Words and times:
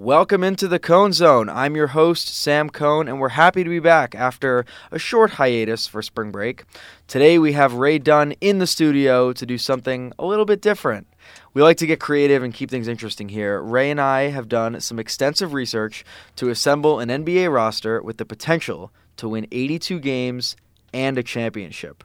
Welcome 0.00 0.44
into 0.44 0.68
the 0.68 0.78
Cone 0.78 1.12
Zone. 1.12 1.48
I'm 1.48 1.74
your 1.74 1.88
host, 1.88 2.28
Sam 2.28 2.70
Cone, 2.70 3.08
and 3.08 3.18
we're 3.18 3.30
happy 3.30 3.64
to 3.64 3.68
be 3.68 3.80
back 3.80 4.14
after 4.14 4.64
a 4.92 4.98
short 4.98 5.30
hiatus 5.32 5.88
for 5.88 6.02
spring 6.02 6.30
break. 6.30 6.62
Today 7.08 7.36
we 7.36 7.54
have 7.54 7.74
Ray 7.74 7.98
Dunne 7.98 8.30
in 8.40 8.60
the 8.60 8.66
studio 8.68 9.32
to 9.32 9.44
do 9.44 9.58
something 9.58 10.12
a 10.16 10.24
little 10.24 10.44
bit 10.44 10.62
different. 10.62 11.08
We 11.52 11.62
like 11.62 11.78
to 11.78 11.86
get 11.86 11.98
creative 11.98 12.44
and 12.44 12.54
keep 12.54 12.70
things 12.70 12.86
interesting 12.86 13.28
here. 13.28 13.60
Ray 13.60 13.90
and 13.90 14.00
I 14.00 14.28
have 14.28 14.48
done 14.48 14.80
some 14.80 15.00
extensive 15.00 15.52
research 15.52 16.04
to 16.36 16.48
assemble 16.48 17.00
an 17.00 17.08
NBA 17.08 17.52
roster 17.52 18.00
with 18.00 18.18
the 18.18 18.24
potential 18.24 18.92
to 19.16 19.28
win 19.28 19.48
82 19.50 19.98
games 19.98 20.54
and 20.94 21.18
a 21.18 21.24
championship. 21.24 22.04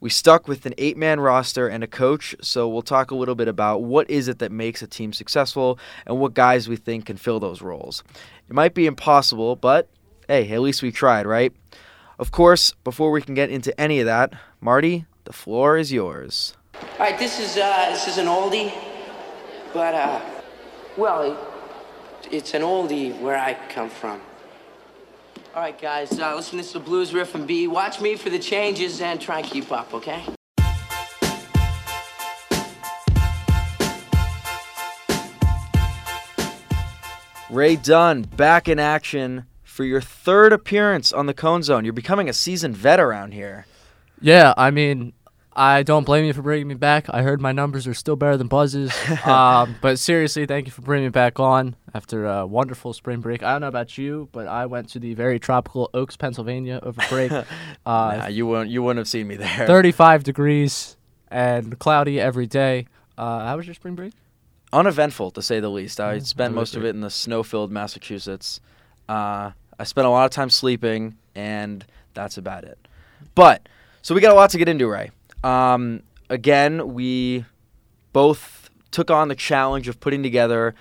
We 0.00 0.08
stuck 0.08 0.48
with 0.48 0.64
an 0.64 0.72
eight 0.78 0.96
man 0.96 1.20
roster 1.20 1.68
and 1.68 1.84
a 1.84 1.86
coach, 1.86 2.34
so 2.40 2.66
we'll 2.66 2.80
talk 2.80 3.10
a 3.10 3.14
little 3.14 3.34
bit 3.34 3.48
about 3.48 3.82
what 3.82 4.08
is 4.08 4.28
it 4.28 4.38
that 4.38 4.50
makes 4.50 4.80
a 4.80 4.86
team 4.86 5.12
successful 5.12 5.78
and 6.06 6.18
what 6.18 6.32
guys 6.32 6.70
we 6.70 6.76
think 6.76 7.04
can 7.04 7.18
fill 7.18 7.38
those 7.38 7.60
roles. 7.60 8.02
It 8.48 8.54
might 8.54 8.72
be 8.72 8.86
impossible, 8.86 9.56
but 9.56 9.90
hey, 10.26 10.50
at 10.52 10.62
least 10.62 10.82
we 10.82 10.90
tried, 10.90 11.26
right? 11.26 11.52
Of 12.18 12.30
course, 12.30 12.72
before 12.82 13.10
we 13.10 13.20
can 13.20 13.34
get 13.34 13.50
into 13.50 13.78
any 13.78 14.00
of 14.00 14.06
that, 14.06 14.32
Marty, 14.60 15.04
the 15.24 15.34
floor 15.34 15.76
is 15.76 15.92
yours. 15.92 16.56
All 16.74 16.98
right, 17.00 17.18
this 17.18 17.38
is 17.38 17.58
uh, 17.58 17.90
this 17.90 18.08
is 18.08 18.16
an 18.16 18.26
oldie, 18.26 18.72
but 19.74 19.92
uh, 19.92 20.20
well, 20.96 21.22
it, 21.22 22.32
it's 22.32 22.54
an 22.54 22.62
oldie 22.62 23.18
where 23.20 23.36
I 23.38 23.54
come 23.68 23.90
from. 23.90 24.22
All 25.52 25.60
right, 25.60 25.80
guys, 25.80 26.16
uh, 26.16 26.36
listen. 26.36 26.52
To 26.52 26.56
this 26.58 26.66
is 26.68 26.72
the 26.74 26.78
blues 26.78 27.12
riff 27.12 27.34
and 27.34 27.44
B. 27.44 27.66
Watch 27.66 28.00
me 28.00 28.14
for 28.14 28.30
the 28.30 28.38
changes 28.38 29.00
and 29.00 29.20
try 29.20 29.40
and 29.40 29.46
keep 29.46 29.72
up, 29.72 29.92
okay? 29.92 30.22
Ray 37.50 37.74
Dunne 37.74 38.22
back 38.22 38.68
in 38.68 38.78
action 38.78 39.46
for 39.64 39.82
your 39.82 40.00
third 40.00 40.52
appearance 40.52 41.12
on 41.12 41.26
the 41.26 41.34
Cone 41.34 41.64
Zone. 41.64 41.84
You're 41.84 41.94
becoming 41.94 42.28
a 42.28 42.32
seasoned 42.32 42.76
vet 42.76 43.00
around 43.00 43.32
here. 43.32 43.66
Yeah, 44.20 44.54
I 44.56 44.70
mean, 44.70 45.14
I 45.60 45.82
don't 45.82 46.04
blame 46.04 46.24
you 46.24 46.32
for 46.32 46.40
bringing 46.40 46.68
me 46.68 46.74
back. 46.74 47.04
I 47.10 47.20
heard 47.20 47.38
my 47.38 47.52
numbers 47.52 47.86
are 47.86 47.92
still 47.92 48.16
better 48.16 48.38
than 48.38 48.48
Buzz's. 48.48 48.94
um, 49.26 49.76
but 49.82 49.98
seriously, 49.98 50.46
thank 50.46 50.64
you 50.66 50.72
for 50.72 50.80
bringing 50.80 51.08
me 51.08 51.10
back 51.10 51.38
on 51.38 51.76
after 51.92 52.24
a 52.26 52.46
wonderful 52.46 52.94
spring 52.94 53.20
break. 53.20 53.42
I 53.42 53.52
don't 53.52 53.60
know 53.60 53.68
about 53.68 53.98
you, 53.98 54.30
but 54.32 54.46
I 54.46 54.64
went 54.64 54.88
to 54.92 54.98
the 54.98 55.12
very 55.12 55.38
tropical 55.38 55.90
Oaks, 55.92 56.16
Pennsylvania 56.16 56.80
over 56.82 57.02
break. 57.10 57.30
Uh, 57.84 58.16
Nah, 58.20 58.26
you 58.28 58.46
wouldn't 58.46 58.70
you 58.70 58.82
wouldn't 58.82 58.98
have 58.98 59.08
seen 59.08 59.26
me 59.26 59.36
there. 59.36 59.66
35 59.66 60.22
degrees 60.24 60.96
and 61.28 61.78
cloudy 61.78 62.18
every 62.18 62.46
day. 62.46 62.86
Uh, 63.18 63.40
how 63.44 63.56
was 63.58 63.66
your 63.66 63.74
spring 63.74 63.94
break? 63.94 64.14
Uneventful 64.72 65.30
to 65.32 65.42
say 65.42 65.60
the 65.60 65.68
least. 65.68 66.00
I 66.00 66.14
Yeah, 66.14 66.20
spent 66.20 66.54
most 66.54 66.74
of 66.74 66.84
it 66.86 66.90
in 66.90 67.00
the 67.02 67.10
snow-filled 67.10 67.70
Massachusetts. 67.70 68.60
Uh, 69.08 69.50
I 69.78 69.84
spent 69.84 70.06
a 70.06 70.10
lot 70.10 70.24
of 70.24 70.30
time 70.30 70.48
sleeping, 70.48 71.16
and 71.34 71.84
that's 72.14 72.38
about 72.38 72.64
it. 72.64 72.78
But 73.34 73.68
so 74.02 74.14
we 74.14 74.20
got 74.22 74.32
a 74.32 74.34
lot 74.34 74.50
to 74.50 74.58
get 74.58 74.68
into, 74.68 74.88
Ray. 74.88 75.10
Um, 75.44 76.02
again, 76.28 76.94
we 76.94 77.44
both 78.12 78.70
took 78.90 79.10
on 79.10 79.28
the 79.28 79.34
challenge 79.34 79.88
of 79.88 80.00
putting 80.00 80.22
together 80.22 80.74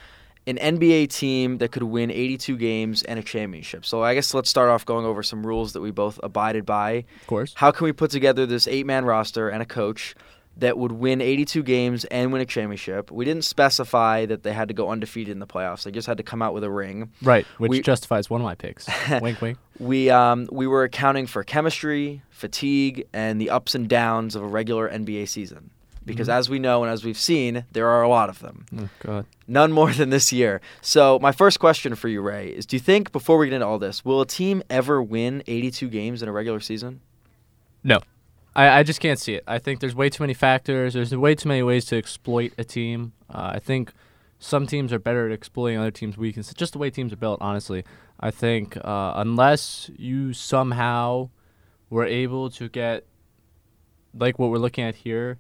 an 0.47 0.57
NBA 0.57 1.09
team 1.09 1.59
that 1.59 1.71
could 1.71 1.83
win 1.83 2.09
82 2.09 2.57
games 2.57 3.03
and 3.03 3.19
a 3.19 3.23
championship. 3.23 3.85
So 3.85 4.01
I 4.01 4.15
guess 4.15 4.33
let's 4.33 4.49
start 4.49 4.69
off 4.69 4.83
going 4.85 5.05
over 5.05 5.21
some 5.21 5.45
rules 5.45 5.73
that 5.73 5.81
we 5.81 5.91
both 5.91 6.19
abided 6.23 6.65
by. 6.65 7.05
Of 7.21 7.27
course. 7.27 7.53
How 7.55 7.71
can 7.71 7.85
we 7.85 7.91
put 7.91 8.09
together 8.09 8.45
this 8.47 8.67
eight-man 8.67 9.05
roster 9.05 9.49
and 9.49 9.61
a 9.61 9.65
coach 9.65 10.15
that 10.57 10.77
would 10.77 10.91
win 10.93 11.21
82 11.21 11.61
games 11.61 12.03
and 12.05 12.33
win 12.33 12.41
a 12.41 12.45
championship? 12.45 13.11
We 13.11 13.25
didn't 13.25 13.43
specify 13.43 14.25
that 14.25 14.41
they 14.41 14.51
had 14.53 14.69
to 14.69 14.73
go 14.73 14.89
undefeated 14.89 15.31
in 15.31 15.39
the 15.39 15.45
playoffs. 15.47 15.83
They 15.83 15.91
just 15.91 16.07
had 16.07 16.17
to 16.17 16.23
come 16.23 16.41
out 16.41 16.55
with 16.55 16.63
a 16.63 16.69
ring. 16.71 17.11
Right, 17.21 17.45
which 17.59 17.69
We- 17.69 17.81
justifies 17.81 18.29
one 18.29 18.41
of 18.41 18.45
my 18.45 18.55
picks. 18.55 18.87
wink, 19.21 19.41
wink. 19.41 19.57
We 19.79 20.09
um, 20.09 20.47
we 20.51 20.67
were 20.67 20.83
accounting 20.83 21.25
for 21.27 21.43
chemistry, 21.43 22.21
fatigue, 22.29 23.05
and 23.13 23.39
the 23.39 23.49
ups 23.49 23.75
and 23.75 23.87
downs 23.87 24.35
of 24.35 24.43
a 24.43 24.47
regular 24.47 24.89
NBA 24.89 25.27
season. 25.27 25.69
Because 26.05 26.27
Mhm. 26.27 26.33
as 26.33 26.49
we 26.49 26.59
know 26.59 26.83
and 26.83 26.91
as 26.91 27.03
we've 27.05 27.17
seen, 27.17 27.65
there 27.71 27.87
are 27.87 28.01
a 28.01 28.09
lot 28.09 28.29
of 28.29 28.39
them. 28.39 28.65
Oh, 28.75 28.89
God. 28.99 29.25
None 29.47 29.71
more 29.71 29.91
than 29.99 30.09
this 30.09 30.33
year. 30.33 30.59
So 30.81 31.19
my 31.19 31.31
first 31.31 31.59
question 31.59 31.93
for 31.93 32.07
you, 32.07 32.21
Ray, 32.21 32.47
is: 32.49 32.65
Do 32.65 32.75
you 32.75 32.79
think 32.79 33.11
before 33.11 33.37
we 33.37 33.45
get 33.47 33.53
into 33.55 33.67
all 33.67 33.77
this, 33.79 34.03
will 34.03 34.21
a 34.21 34.25
team 34.25 34.63
ever 34.69 35.03
win 35.03 35.43
82 35.45 35.87
games 35.87 36.23
in 36.23 36.29
a 36.29 36.31
regular 36.31 36.59
season? 36.61 37.01
No. 37.83 37.99
I, 38.55 38.79
I 38.79 38.83
just 38.83 38.99
can't 38.99 39.19
see 39.19 39.35
it. 39.35 39.43
I 39.47 39.59
think 39.59 39.79
there's 39.79 39.93
way 39.95 40.09
too 40.09 40.23
many 40.23 40.33
factors. 40.33 40.93
There's 40.95 41.15
way 41.15 41.35
too 41.35 41.47
many 41.47 41.61
ways 41.63 41.85
to 41.85 41.97
exploit 41.97 42.53
a 42.57 42.63
team. 42.63 43.13
Uh, 43.29 43.51
I 43.55 43.59
think 43.59 43.93
some 44.39 44.65
teams 44.65 44.91
are 44.91 44.99
better 44.99 45.27
at 45.27 45.31
exploiting 45.31 45.77
other 45.77 45.91
teams' 45.91 46.17
weaknesses. 46.17 46.53
Just 46.55 46.73
the 46.73 46.79
way 46.79 46.89
teams 46.89 47.13
are 47.13 47.17
built, 47.17 47.37
honestly. 47.41 47.83
I 48.19 48.31
think 48.31 48.77
uh, 48.77 49.13
unless 49.15 49.89
you 49.97 50.33
somehow 50.33 51.29
were 51.89 52.05
able 52.05 52.49
to 52.51 52.69
get, 52.69 53.05
like 54.13 54.37
what 54.39 54.49
we're 54.49 54.57
looking 54.57 54.83
at 54.83 54.95
here, 54.95 55.39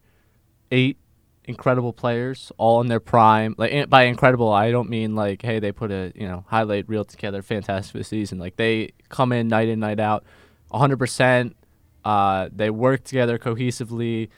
eight 0.71 0.97
incredible 1.45 1.91
players 1.91 2.51
all 2.57 2.79
in 2.79 2.87
their 2.87 2.99
prime. 2.99 3.55
Like 3.57 3.71
in- 3.71 3.89
by 3.89 4.03
incredible, 4.03 4.51
I 4.51 4.71
don't 4.71 4.89
mean 4.89 5.15
like 5.15 5.41
hey 5.41 5.59
they 5.59 5.71
put 5.71 5.91
a 5.91 6.13
you 6.15 6.27
know 6.27 6.45
highlight 6.47 6.87
reel 6.87 7.03
together, 7.03 7.41
fantastic 7.41 8.05
season. 8.05 8.37
Like 8.39 8.55
they 8.55 8.91
come 9.09 9.31
in 9.31 9.47
night 9.47 9.67
in 9.67 9.79
night 9.79 9.99
out, 9.99 10.23
100 10.69 10.97
percent. 10.97 11.55
Uh, 12.05 12.49
they 12.55 12.69
work 12.69 13.03
together 13.03 13.37
cohesively. 13.37 14.29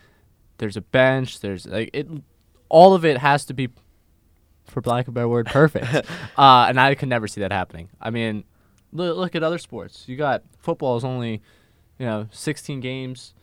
There's 0.57 0.77
a 0.77 0.81
bench. 0.81 1.39
There's 1.41 1.65
like 1.67 1.89
it. 1.93 2.07
All 2.69 2.93
of 2.93 3.03
it 3.03 3.17
has 3.17 3.43
to 3.45 3.53
be, 3.53 3.67
for 4.65 4.81
lack 4.85 5.07
of 5.07 5.09
a 5.09 5.15
better 5.15 5.27
word, 5.27 5.47
perfect. 5.47 5.93
uh, 6.37 6.65
and 6.67 6.79
I 6.79 6.95
could 6.95 7.09
never 7.09 7.27
see 7.27 7.41
that 7.41 7.51
happening. 7.51 7.89
I 7.99 8.09
mean, 8.09 8.43
look, 8.91 9.17
look 9.17 9.35
at 9.35 9.43
other 9.43 9.57
sports. 9.57 10.05
You 10.07 10.15
got 10.15 10.43
football 10.59 10.97
is 10.97 11.03
only, 11.03 11.41
you 11.99 12.05
know, 12.05 12.27
16 12.31 12.79
games. 12.79 13.33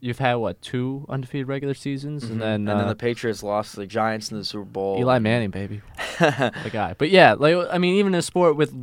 You've 0.00 0.18
had 0.18 0.34
what 0.34 0.60
two 0.60 1.06
undefeated 1.08 1.48
regular 1.48 1.74
seasons, 1.74 2.24
and 2.24 2.40
then 2.40 2.68
and 2.68 2.70
uh, 2.70 2.78
then 2.78 2.88
the 2.88 2.94
Patriots 2.94 3.42
lost 3.42 3.72
to 3.74 3.80
the 3.80 3.86
Giants 3.86 4.30
in 4.30 4.36
the 4.36 4.44
Super 4.44 4.66
Bowl. 4.66 4.98
Eli 5.00 5.18
Manning, 5.18 5.50
baby, 5.50 5.80
the 6.18 6.70
guy. 6.70 6.94
But 6.96 7.10
yeah, 7.10 7.32
like 7.32 7.56
I 7.72 7.78
mean, 7.78 7.94
even 7.94 8.12
in 8.12 8.18
a 8.18 8.22
sport 8.22 8.56
with 8.56 8.74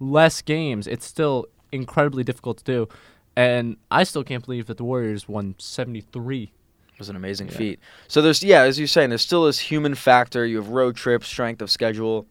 less 0.00 0.42
games, 0.42 0.88
it's 0.88 1.06
still 1.06 1.46
incredibly 1.70 2.24
difficult 2.24 2.58
to 2.58 2.64
do. 2.64 2.88
And 3.36 3.76
I 3.90 4.02
still 4.02 4.24
can't 4.24 4.44
believe 4.44 4.66
that 4.66 4.76
the 4.76 4.84
Warriors 4.84 5.28
won 5.28 5.54
73. 5.58 6.52
Was 7.00 7.08
an 7.08 7.16
amazing 7.16 7.48
Yeah. 7.48 7.56
feat. 7.56 7.80
So 8.06 8.22
there's 8.22 8.44
yeah, 8.44 8.62
as 8.62 8.78
you're 8.78 8.86
saying, 8.86 9.08
there's 9.08 9.22
still 9.22 9.44
this 9.46 9.58
human 9.58 9.96
factor. 9.96 10.46
You 10.46 10.58
have 10.58 10.68
road 10.68 10.94
trips, 10.94 11.26
strength 11.26 11.60
of 11.60 11.70
schedule. 11.70 12.26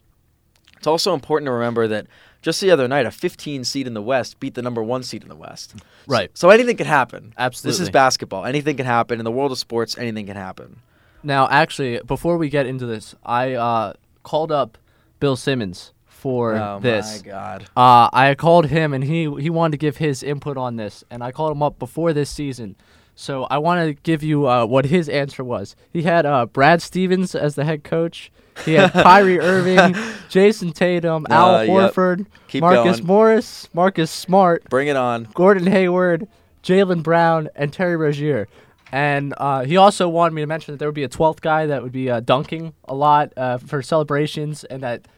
It's 0.78 0.88
also 0.88 1.13
important 1.13 1.47
to 1.47 1.52
remember 1.52 1.90
that 1.90 2.07
just 2.41 2.62
the 2.62 2.72
other 2.72 2.88
night, 2.88 3.06
a 3.06 3.12
15 3.12 3.66
seed 3.66 3.85
in 3.85 3.94
the 3.94 4.02
West 4.02 4.40
beat 4.40 4.53
the 4.53 4.62
number 4.62 4.81
one 4.81 5.03
seed 5.03 5.24
in 5.24 5.28
the 5.28 5.35
West. 5.35 5.72
So- 5.72 5.78
Right. 6.08 6.31
So, 6.38 6.50
anything 6.52 6.78
can 6.78 6.85
happen. 6.88 7.34
Absolutely. 7.38 7.72
This 7.74 7.79
is 7.81 7.90
basketball. 7.90 8.46
Anything 8.46 8.78
can 8.78 8.85
happen 8.85 9.19
in 9.19 9.25
the 9.25 9.31
world 9.31 9.52
of 9.52 9.58
sports. 9.58 9.97
Anything 9.97 10.25
can 10.28 10.38
happen. 10.38 10.78
Now, 11.22 11.50
actually, 11.50 12.00
before 12.08 12.38
we 12.38 12.47
get 12.47 12.66
into 12.66 12.85
this, 12.85 13.13
I 13.25 13.53
uh, 13.56 13.94
called 14.24 14.53
up 14.53 14.78
Bill 15.19 15.35
Simmons 15.35 15.91
for 16.06 16.56
oh 16.56 16.79
this. 16.81 17.24
my 17.24 17.29
God. 17.29 17.63
Uh, 17.75 18.09
I 18.13 18.35
called 18.35 18.68
him 18.68 18.94
and 18.94 19.03
he 19.03 19.29
he 19.40 19.50
wanted 19.50 19.72
to 19.72 19.78
give 19.78 19.97
his 19.97 20.24
input 20.24 20.56
on 20.58 20.78
this, 20.78 21.03
and 21.09 21.22
I 21.24 21.31
called 21.34 21.52
him 21.52 21.62
up 21.63 21.78
before 21.78 22.13
this 22.13 22.29
season. 22.29 22.75
So 23.19 23.44
I 23.52 23.57
want 23.57 23.85
to 23.85 23.94
give 24.03 24.24
you 24.24 24.47
uh, 24.47 24.66
what 24.66 24.85
his 24.85 25.09
answer 25.09 25.44
was. 25.44 25.75
He 25.91 26.03
had 26.03 26.25
uh, 26.25 26.46
Brad 26.46 26.81
Stevens 26.81 27.35
as 27.35 27.56
the 27.56 27.66
head 27.66 27.84
coach. 27.84 28.31
He 28.63 28.75
had 28.75 28.91
Kyrie 28.94 29.41
Irving, 29.41 29.94
Jayson 30.30 30.72
Tatum, 30.72 31.25
Uh, 31.29 31.34
Al 31.34 31.66
yep. 31.66 31.94
Horford, 31.94 32.28
Keep 32.47 32.62
Marcus 32.62 32.97
going. 32.97 33.08
Morris, 33.08 33.68
Marcus 33.74 34.09
Smart, 34.09 34.63
Bring 34.69 34.88
it 34.88 34.96
on. 34.96 35.28
Gordon 35.34 35.68
Hayward, 35.68 36.29
Jaylen 36.63 37.03
Brown, 37.03 37.50
and 37.58 37.74
Terry 37.74 37.97
Rozier. 37.97 38.47
And 38.94 39.34
uh, 39.35 39.66
he 39.66 39.75
also 39.75 40.08
wanted 40.08 40.34
me 40.34 40.41
to 40.41 40.47
mention 40.47 40.74
that 40.74 40.78
there 40.79 40.88
would 40.88 40.96
be 40.96 41.03
a 41.03 41.09
12th 41.09 41.41
guy 41.41 41.66
that 41.66 41.84
would 41.84 41.91
be 41.91 42.09
uh, 42.09 42.22
dunking 42.22 42.74
a 42.85 42.96
lot 42.96 43.34
uh, 43.35 43.58
for 43.58 43.81
celebrations, 43.81 44.63
and 44.63 44.81
that 44.81 45.09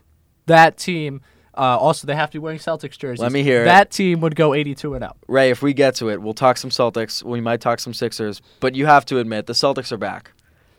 that 0.47 0.77
team 0.77 1.21
uh, 1.55 1.77
also 1.77 2.07
they 2.07 2.15
have 2.15 2.29
to 2.31 2.35
be 2.35 2.39
wearing 2.39 2.59
Celtics 2.59 2.97
jerseys. 2.97 3.21
Let 3.21 3.31
me 3.31 3.43
hear 3.43 3.65
that 3.65 3.91
team 3.91 4.21
would 4.21 4.35
go 4.35 4.53
82 4.53 4.95
and 4.95 5.03
up. 5.03 5.17
Ray, 5.27 5.49
if 5.49 5.61
we 5.61 5.73
get 5.73 5.95
to 5.95 6.09
it, 6.09 6.21
we'll 6.21 6.33
talk 6.33 6.57
some 6.57 6.69
Celtics. 6.69 7.23
We 7.23 7.41
might 7.41 7.61
talk 7.61 7.79
some 7.79 7.93
Sixers. 7.93 8.41
But 8.59 8.75
you 8.75 8.85
have 8.85 9.05
to 9.05 9.17
admit, 9.19 9.47
the 9.47 9.53
Celtics 9.53 9.91
are 9.91 9.97
back. 9.97 10.31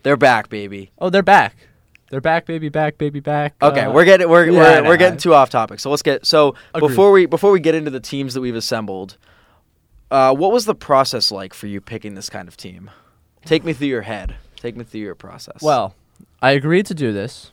They're 0.03 0.17
back, 0.17 0.49
baby. 0.49 0.91
Oh, 0.99 1.11
they're 1.11 1.23
back. 1.23 1.57
They're 2.11 2.21
back, 2.21 2.45
baby, 2.45 2.69
back, 2.69 2.99
baby, 2.99 3.21
back. 3.21 3.55
Okay, 3.63 3.83
Uh, 3.83 3.93
we're 3.93 4.05
getting 4.05 4.29
we're 4.29 4.45
yeah, 4.45 4.81
we're, 4.83 4.89
we're 4.89 4.97
getting 4.99 5.19
too 5.19 5.33
off 5.33 5.49
topic. 5.49 5.81
So 5.81 5.89
let's 5.89 6.03
get 6.03 6.27
so 6.27 6.55
Agreed. 6.75 6.89
before 6.89 7.11
we 7.13 7.27
before 7.27 7.51
we 7.53 7.61
get 7.61 7.75
into 7.75 7.91
the 7.91 8.01
teams 8.01 8.35
that 8.35 8.43
we've 8.43 8.55
assembled, 8.55 9.17
uh, 10.11 10.35
what 10.35 10.53
was 10.53 10.67
the 10.67 10.75
process 10.75 11.31
like 11.31 11.55
for 11.55 11.69
you 11.69 11.81
picking 11.81 12.15
this 12.15 12.29
kind 12.29 12.49
of 12.49 12.57
team? 12.59 12.91
Take 13.47 13.65
me 13.65 13.73
through 13.73 13.87
your 13.89 14.03
head. 14.03 14.37
Take 14.57 14.77
me 14.77 14.85
through 14.85 15.01
your 15.01 15.15
process. 15.15 15.63
Well, 15.63 15.95
I 16.43 16.51
agreed 16.51 16.87
to 16.87 16.95
do 16.95 17.13
this. 17.13 17.52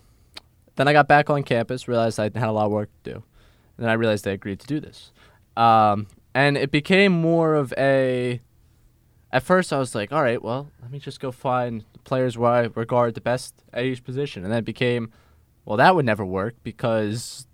Then 0.79 0.87
I 0.87 0.93
got 0.93 1.09
back 1.09 1.29
on 1.29 1.43
campus, 1.43 1.89
realized 1.89 2.21
I 2.21 2.23
had 2.23 2.47
a 2.47 2.53
lot 2.53 2.67
of 2.67 2.71
work 2.71 2.89
to 3.03 3.11
do. 3.11 3.15
And 3.75 3.83
then 3.83 3.89
I 3.89 3.95
realized 3.95 4.25
I 4.25 4.31
agreed 4.31 4.61
to 4.61 4.67
do 4.67 4.79
this. 4.79 5.11
Um, 5.57 6.07
and 6.33 6.55
it 6.55 6.71
became 6.71 7.11
more 7.11 7.55
of 7.55 7.73
a. 7.77 8.39
At 9.29 9.43
first, 9.43 9.73
I 9.73 9.77
was 9.77 9.93
like, 9.93 10.13
all 10.13 10.23
right, 10.23 10.41
well, 10.41 10.71
let 10.81 10.89
me 10.89 10.99
just 10.99 11.19
go 11.19 11.33
find 11.33 11.83
players 12.05 12.37
where 12.37 12.51
I 12.51 12.61
regard 12.75 13.15
the 13.15 13.19
best 13.19 13.55
at 13.73 13.83
each 13.83 14.05
position. 14.05 14.45
And 14.45 14.53
then 14.53 14.59
it 14.59 14.65
became, 14.65 15.11
Well, 15.65 15.75
that 15.75 15.95
would 15.95 16.05
never 16.05 16.25
work 16.25 16.55
because 16.63 17.45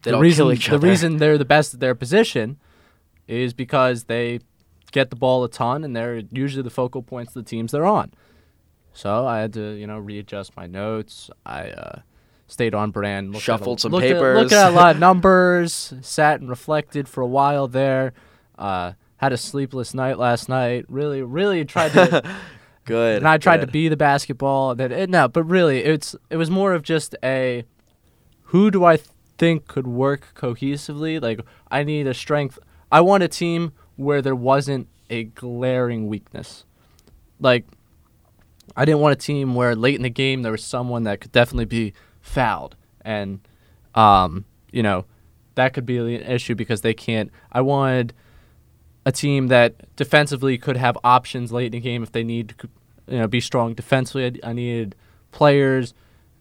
the 0.00 0.18
reason 0.18 0.48
the 0.48 0.78
reason 0.78 1.18
they're 1.18 1.36
the 1.36 1.44
best 1.44 1.74
at 1.74 1.80
their 1.80 1.94
position 1.94 2.56
is 3.28 3.52
because 3.52 4.04
they 4.04 4.40
get 4.90 5.10
the 5.10 5.16
ball 5.16 5.44
a 5.44 5.50
ton 5.50 5.84
and 5.84 5.94
they're 5.94 6.22
usually 6.30 6.62
the 6.62 6.70
focal 6.70 7.02
points 7.02 7.36
of 7.36 7.44
the 7.44 7.50
teams 7.50 7.72
they're 7.72 7.84
on. 7.84 8.10
So 8.94 9.26
I 9.26 9.40
had 9.40 9.52
to, 9.52 9.72
you 9.72 9.86
know, 9.86 9.98
readjust 9.98 10.56
my 10.56 10.66
notes. 10.66 11.28
I 11.44 11.68
uh, 11.68 12.00
stayed 12.52 12.74
on 12.74 12.90
brand. 12.90 13.32
looked 13.32 13.48
at 13.48 13.54
a- 13.54 13.58
Shuffled 13.58 13.80
some 13.80 13.92
looked 13.92 14.04
at- 14.06 14.12
papers. 14.14 14.38
looked 14.38 14.52
at 14.52 14.70
a 14.72 14.74
lot 14.74 14.94
of 14.94 15.00
numbers. 15.08 15.94
sat 16.02 16.40
and 16.40 16.48
reflected 16.48 17.08
for 17.08 17.20
a 17.22 17.26
while 17.26 17.66
there. 17.68 18.12
Uh, 18.58 18.92
had 19.16 19.32
a 19.32 19.36
sleepless 19.36 19.94
night 19.94 20.18
last 20.18 20.48
night. 20.48 20.84
Really, 20.88 21.22
really 21.22 21.64
tried 21.64 21.92
to. 21.92 22.22
Good. 22.84 23.18
and 23.18 23.28
I 23.28 23.38
tried 23.38 23.60
to 23.60 23.66
be 23.68 23.88
the 23.88 23.96
basketball. 23.96 24.74
That 24.74 24.90
it, 24.90 25.08
no, 25.08 25.28
but 25.28 25.44
really, 25.44 25.78
it's 25.84 26.16
it 26.30 26.36
was 26.36 26.50
more 26.50 26.72
of 26.74 26.82
just 26.82 27.14
a 27.22 27.64
who 28.46 28.70
do 28.72 28.84
I 28.84 28.98
think 29.38 29.68
could 29.68 29.86
work 29.86 30.28
cohesively? 30.34 31.22
Like 31.22 31.40
I 31.70 31.84
need 31.84 32.08
a 32.08 32.14
strength. 32.14 32.58
I 32.90 33.00
want 33.00 33.22
a 33.22 33.28
team 33.28 33.72
where 33.96 34.20
there 34.20 34.34
wasn't 34.34 34.88
a 35.10 35.24
glaring 35.24 36.08
weakness. 36.08 36.64
Like 37.38 37.64
I 38.76 38.84
didn't 38.84 39.00
want 39.00 39.12
a 39.12 39.16
team 39.16 39.54
where 39.54 39.76
late 39.76 39.94
in 39.94 40.02
the 40.02 40.10
game 40.10 40.42
there 40.42 40.50
was 40.52 40.64
someone 40.64 41.04
that 41.04 41.20
could 41.20 41.30
definitely 41.32 41.66
be 41.66 41.92
fouled 42.22 42.76
and 43.02 43.40
um, 43.94 44.46
you 44.70 44.82
know, 44.82 45.04
that 45.54 45.74
could 45.74 45.84
be 45.84 45.98
an 45.98 46.22
issue 46.22 46.54
because 46.54 46.80
they 46.80 46.94
can't 46.94 47.30
I 47.50 47.60
wanted 47.60 48.14
a 49.04 49.12
team 49.12 49.48
that 49.48 49.94
defensively 49.96 50.56
could 50.56 50.76
have 50.76 50.96
options 51.04 51.52
late 51.52 51.66
in 51.66 51.72
the 51.72 51.80
game 51.80 52.02
if 52.02 52.12
they 52.12 52.24
need 52.24 52.54
to 52.56 52.68
you 53.08 53.18
know 53.18 53.26
be 53.26 53.40
strong 53.40 53.74
defensively. 53.74 54.40
I, 54.42 54.52
needed 54.52 54.94
players 55.30 55.92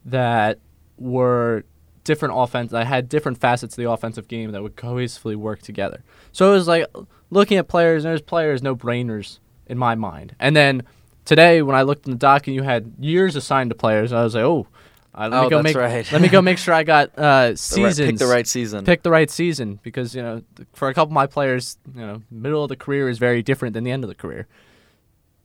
that 0.06 0.60
were 0.98 1.64
different 2.04 2.34
offense. 2.38 2.74
I 2.74 2.84
had 2.84 3.10
different 3.10 3.40
facets 3.40 3.74
of 3.74 3.84
the 3.84 3.90
offensive 3.90 4.28
game 4.28 4.52
that 4.52 4.64
would 4.64 4.76
cohesively 4.76 5.36
work 5.36 5.62
together. 5.62 6.04
So 6.32 6.52
it 6.52 6.54
was 6.54 6.68
like 6.68 6.86
looking 7.30 7.58
at 7.58 7.68
players. 7.68 8.04
There's 8.04 8.22
players, 8.22 8.62
no 8.62 8.76
brainers 8.76 9.40
in 9.68 9.78
my 9.78 9.96
mind. 9.96 10.36
And 10.40 10.56
then 10.56 10.84
today, 11.26 11.62
when 11.62 11.76
I 11.76 11.82
looked 11.84 12.06
in 12.06 12.12
the 12.12 12.18
doc 12.18 12.48
and 12.48 12.56
you 12.56 12.64
had 12.64 12.94
years 13.00 13.36
assigned 13.36 13.70
to 13.72 13.76
players, 13.76 14.14
I 14.14 14.24
was 14.24 14.36
like, 14.36 14.44
oh. 14.44 14.68
Uh, 15.14 15.28
let 15.30 15.34
Oh, 15.34 15.44
me 15.44 15.50
go 15.50 15.56
that's 15.58 15.64
make. 15.64 15.76
right. 15.76 16.12
let 16.14 16.22
me 16.22 16.30
go 16.30 16.42
make 16.42 16.58
sure 16.58 16.74
I 16.74 16.84
got 16.84 17.10
uh, 17.18 17.22
The 17.22 17.48
right- 17.50 17.58
seasons. 17.60 18.10
pick 18.12 18.18
the 18.18 18.28
right 18.28 18.48
season. 18.48 18.86
Pick 18.86 19.04
the 19.04 19.12
right 19.12 19.30
season 19.30 19.80
because 19.84 20.16
you 20.16 20.22
know 20.22 20.42
th- 20.56 20.68
for 20.74 20.88
a 20.88 20.94
couple 20.94 21.12
of 21.12 21.16
my 21.16 21.28
players, 21.28 21.78
you 21.94 22.02
know, 22.02 22.22
middle 22.32 22.64
of 22.64 22.70
the 22.70 22.78
career 22.78 23.10
is 23.10 23.18
very 23.18 23.44
different 23.44 23.74
than 23.74 23.84
the 23.84 23.92
end 23.92 24.04
of 24.04 24.08
the 24.08 24.16
career. 24.16 24.48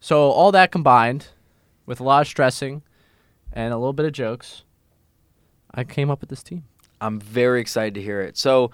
So 0.00 0.30
all 0.30 0.52
that 0.52 0.70
combined, 0.70 1.28
with 1.84 1.98
a 2.00 2.04
lot 2.04 2.22
of 2.22 2.28
stressing, 2.28 2.82
and 3.52 3.72
a 3.72 3.76
little 3.76 3.92
bit 3.92 4.06
of 4.06 4.12
jokes, 4.12 4.62
I 5.74 5.82
came 5.84 6.10
up 6.10 6.20
with 6.20 6.30
this 6.30 6.42
team. 6.42 6.64
I'm 7.00 7.18
very 7.20 7.60
excited 7.60 7.94
to 7.94 8.02
hear 8.02 8.20
it. 8.22 8.36
So, 8.38 8.70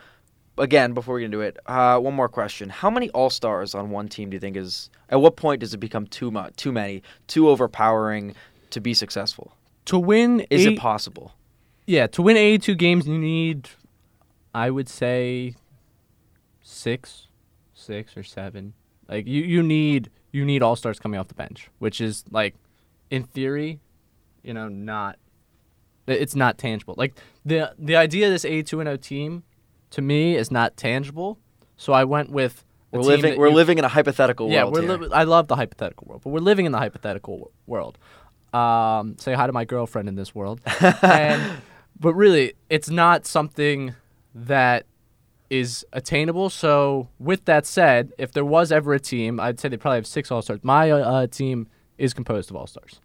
again, 0.58 0.92
before 0.92 1.14
we 1.14 1.22
get 1.22 1.26
into 1.26 1.40
it, 1.40 1.56
uh, 1.66 1.98
one 1.98 2.14
more 2.14 2.28
question: 2.28 2.68
How 2.68 2.90
many 2.90 3.08
All 3.10 3.30
Stars 3.30 3.74
on 3.74 3.88
one 3.90 4.08
team 4.08 4.28
do 4.30 4.34
you 4.36 4.40
think 4.40 4.56
is? 4.56 4.90
At 5.08 5.20
what 5.22 5.36
point 5.36 5.60
does 5.60 5.72
it 5.72 5.78
become 5.78 6.06
too 6.06 6.30
much, 6.30 6.54
too 6.56 6.70
many, 6.72 7.02
too 7.28 7.48
overpowering 7.48 8.34
to 8.70 8.80
be 8.80 8.92
successful? 8.94 9.56
To 9.87 9.99
win, 9.99 10.40
Is 10.50 10.67
eight, 10.67 10.73
it 10.75 10.79
possible? 10.79 11.32
yeah, 11.87 12.06
to 12.08 12.23
win 12.23 12.37
82 12.37 12.75
games, 12.76 13.06
you 13.08 13.19
need, 13.19 13.69
I 14.55 14.70
would 14.70 14.88
say, 14.88 15.55
six, 16.62 17.26
six 17.75 18.17
or 18.17 18.23
seven. 18.23 18.75
Like 19.08 19.26
you, 19.26 19.43
you 19.43 19.62
need 19.62 20.11
you 20.31 20.44
need 20.44 20.62
all 20.62 20.76
stars 20.76 20.99
coming 20.99 21.19
off 21.20 21.29
the 21.29 21.34
bench, 21.34 21.69
which 21.79 22.00
is 22.00 22.25
like, 22.31 22.55
in 23.11 23.25
theory, 23.25 23.81
you 24.43 24.55
know, 24.55 24.69
not. 24.69 25.19
It's 26.06 26.35
not 26.35 26.58
tangible. 26.58 26.94
Like 26.96 27.14
the 27.44 27.75
the 27.78 27.96
idea 27.96 28.26
of 28.26 28.32
this 28.32 28.44
82 28.44 28.81
and 28.81 28.87
0 28.88 28.96
team, 28.96 29.43
to 29.90 30.00
me, 30.02 30.37
is 30.37 30.50
not 30.50 30.76
tangible. 30.76 31.38
So 31.76 31.93
I 31.93 32.05
went 32.05 32.31
with. 32.31 32.64
We're 32.90 33.00
living. 33.00 33.38
We're 33.38 33.49
you- 33.49 33.55
living 33.55 33.78
in 33.78 33.85
a 33.85 33.88
hypothetical 33.88 34.50
yeah, 34.50 34.64
world 34.64 34.75
we're 34.75 34.82
here. 34.82 34.96
li- 34.99 35.08
I 35.12 35.25
love 35.25 35.49
the 35.49 35.56
hypothetical 35.56 36.06
world, 36.08 36.23
but 36.25 36.31
we're 36.31 36.40
living 36.40 36.67
in 36.67 36.73
the 36.73 36.78
hypothetical 36.78 37.35
w- 37.38 37.50
world. 37.67 37.99
Um, 38.52 39.16
say 39.19 39.34
hi 39.34 39.46
to 39.46 39.52
my 39.52 39.64
girlfriend 39.64 40.08
in 40.08 40.14
this 40.14 40.34
world. 40.34 40.60
and, 41.02 41.43
but 41.99 42.14
really, 42.14 42.54
it's 42.69 42.90
not 42.90 43.26
something 43.26 43.94
that 44.34 44.87
is 45.50 45.84
attainable. 45.93 46.50
So, 46.50 47.08
with 47.19 47.44
that 47.46 47.66
said, 47.66 48.12
if 48.19 48.32
there 48.32 48.44
was 48.44 48.72
ever 48.72 48.94
a 48.94 49.00
team, 49.00 49.38
I'd 49.40 49.60
say 49.60 49.69
they 49.69 49.76
probably 49.76 49.99
have 49.99 50.06
six 50.06 50.31
all 50.31 50.43
stars. 50.43 50.60
My 50.62 50.90
uh, 50.90 50.99
uh, 50.99 51.26
team 51.26 51.69
is 51.99 52.14
composed 52.14 52.50
of 52.50 52.56
all 52.56 52.66
stars. 52.66 53.00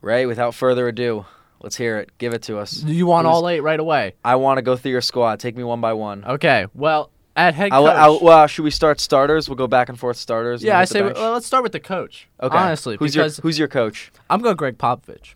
Ray, 0.00 0.24
without 0.26 0.54
further 0.54 0.88
ado, 0.88 1.26
let's 1.60 1.76
hear 1.76 1.98
it. 1.98 2.10
Give 2.18 2.32
it 2.32 2.42
to 2.44 2.58
us. 2.58 2.82
You 2.84 3.06
want 3.06 3.26
Who's- 3.26 3.34
all 3.36 3.48
eight 3.48 3.60
right 3.60 3.78
away? 3.80 4.14
I 4.24 4.36
want 4.36 4.58
to 4.58 4.62
go 4.62 4.76
through 4.76 4.92
your 4.92 5.02
squad. 5.02 5.40
Take 5.40 5.56
me 5.56 5.62
one 5.64 5.80
by 5.80 5.92
one. 5.92 6.24
Okay. 6.24 6.66
Well, 6.74 7.10
at 7.36 7.54
head 7.54 7.72
I'll, 7.72 7.86
coach. 7.86 7.96
I'll, 7.96 8.20
well, 8.20 8.46
should 8.46 8.62
we 8.62 8.70
start 8.70 9.00
starters? 9.00 9.48
We'll 9.48 9.56
go 9.56 9.66
back 9.66 9.88
and 9.88 9.98
forth 9.98 10.16
starters. 10.16 10.62
and 10.62 10.66
yeah, 10.66 10.72
then 10.72 10.76
I 10.76 10.80
hit 10.80 10.88
the 10.88 10.92
say 10.92 11.02
bench? 11.02 11.16
well, 11.16 11.32
let's 11.32 11.46
start 11.46 11.62
with 11.62 11.72
the 11.72 11.80
coach. 11.80 12.28
okay. 12.40 12.56
Honestly, 12.56 12.96
who's 12.98 13.14
your 13.14 13.24
because 13.24 13.38
who's 13.38 13.58
your 13.58 13.68
coach? 13.68 14.10
I'm 14.28 14.40
going 14.40 14.56
Gregg 14.56 14.78
Popovich, 14.78 15.34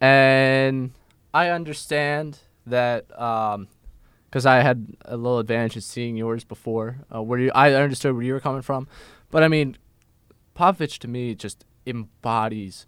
and 0.00 0.92
I 1.32 1.48
understand 1.48 2.38
that 2.66 3.08
because 3.08 4.46
I 4.46 4.60
had 4.60 4.96
a 5.04 5.16
little 5.16 5.38
advantage 5.38 5.76
in 5.76 5.82
seeing 5.82 6.16
yours 6.16 6.44
before. 6.44 6.98
Uh, 7.14 7.22
where 7.22 7.38
you, 7.38 7.52
I 7.54 7.72
understood 7.74 8.14
where 8.14 8.22
you 8.22 8.32
were 8.32 8.40
coming 8.40 8.62
from, 8.62 8.88
but 9.30 9.42
I 9.42 9.48
mean, 9.48 9.76
Popovich 10.56 10.98
to 10.98 11.08
me 11.08 11.34
just 11.34 11.64
embodies 11.86 12.86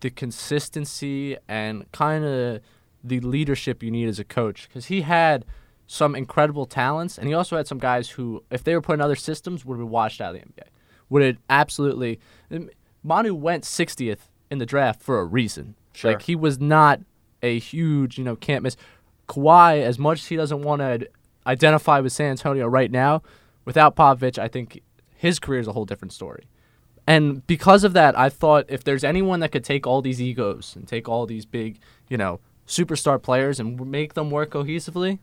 the 0.00 0.10
consistency 0.10 1.36
and 1.48 1.90
kind 1.92 2.24
of 2.24 2.60
the 3.02 3.20
leadership 3.20 3.82
you 3.82 3.90
need 3.90 4.08
as 4.08 4.18
a 4.18 4.24
coach 4.24 4.68
because 4.68 4.86
he 4.86 5.02
had 5.02 5.44
some 5.86 6.14
incredible 6.14 6.66
talents 6.66 7.18
and 7.18 7.28
he 7.28 7.34
also 7.34 7.56
had 7.56 7.66
some 7.66 7.78
guys 7.78 8.10
who 8.10 8.42
if 8.50 8.64
they 8.64 8.74
were 8.74 8.80
put 8.80 8.94
in 8.94 9.00
other 9.00 9.16
systems 9.16 9.64
would 9.64 9.74
have 9.74 9.80
been 9.80 9.90
washed 9.90 10.20
out 10.20 10.34
of 10.34 10.40
the 10.40 10.46
NBA 10.46 10.68
would 11.10 11.22
have 11.22 11.36
absolutely 11.50 12.18
um, 12.50 12.70
Manu 13.02 13.34
went 13.34 13.64
60th 13.64 14.30
in 14.50 14.58
the 14.58 14.66
draft 14.66 15.02
for 15.02 15.18
a 15.18 15.24
reason. 15.24 15.74
Sure. 15.92 16.12
like 16.12 16.22
he 16.22 16.34
was 16.34 16.58
not 16.58 17.00
a 17.42 17.58
huge 17.58 18.18
you 18.18 18.24
know 18.24 18.36
can't 18.36 18.62
miss. 18.62 18.76
Kawhi 19.28 19.82
as 19.82 19.98
much 19.98 20.20
as 20.20 20.26
he 20.26 20.36
doesn't 20.36 20.62
want 20.62 20.80
to 20.80 21.08
identify 21.46 22.00
with 22.00 22.12
San 22.12 22.30
Antonio 22.30 22.66
right 22.66 22.90
now 22.90 23.22
without 23.64 23.94
Popovich 23.94 24.38
I 24.38 24.48
think 24.48 24.80
his 25.14 25.38
career 25.38 25.60
is 25.60 25.68
a 25.68 25.72
whole 25.72 25.84
different 25.84 26.12
story. 26.12 26.48
And 27.06 27.46
because 27.46 27.84
of 27.84 27.92
that, 27.92 28.18
I 28.18 28.28
thought 28.28 28.64
if 28.68 28.84
there's 28.84 29.04
anyone 29.04 29.40
that 29.40 29.52
could 29.52 29.64
take 29.64 29.86
all 29.86 30.00
these 30.00 30.20
egos 30.20 30.74
and 30.74 30.88
take 30.88 31.08
all 31.08 31.26
these 31.26 31.44
big, 31.44 31.78
you 32.08 32.16
know, 32.16 32.40
superstar 32.66 33.22
players 33.22 33.60
and 33.60 33.90
make 33.90 34.14
them 34.14 34.30
work 34.30 34.50
cohesively, 34.50 35.18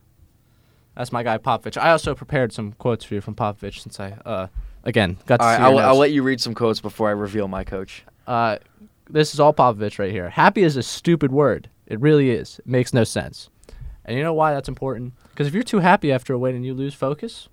that's 0.96 1.12
my 1.12 1.22
guy 1.22 1.38
Popovich. 1.38 1.76
I 1.80 1.90
also 1.90 2.14
prepared 2.14 2.52
some 2.52 2.72
quotes 2.72 3.04
for 3.04 3.14
you 3.14 3.20
from 3.20 3.34
Popovich 3.34 3.80
since 3.80 3.98
I, 3.98 4.12
uh, 4.24 4.46
again, 4.84 5.16
got 5.26 5.38
to 5.38 5.44
All 5.44 5.50
right, 5.50 5.60
I'll, 5.60 5.78
I'll 5.78 5.98
let 5.98 6.12
you 6.12 6.22
read 6.22 6.40
some 6.40 6.54
quotes 6.54 6.80
before 6.80 7.08
I 7.08 7.12
reveal 7.12 7.48
my 7.48 7.64
coach. 7.64 8.04
Uh, 8.26 8.58
this 9.08 9.34
is 9.34 9.40
all 9.40 9.52
Popovich 9.52 9.98
right 9.98 10.10
here. 10.10 10.30
Happy 10.30 10.62
is 10.62 10.76
a 10.76 10.82
stupid 10.82 11.32
word. 11.32 11.68
It 11.86 12.00
really 12.00 12.30
is. 12.30 12.58
It 12.58 12.66
makes 12.66 12.92
no 12.92 13.04
sense. 13.04 13.50
And 14.04 14.16
you 14.16 14.22
know 14.22 14.34
why 14.34 14.52
that's 14.52 14.68
important? 14.68 15.14
Because 15.30 15.46
if 15.46 15.54
you're 15.54 15.62
too 15.62 15.80
happy 15.80 16.12
after 16.12 16.32
a 16.32 16.38
win 16.38 16.54
and 16.54 16.64
you 16.64 16.74
lose 16.74 16.94
focus, 16.94 17.48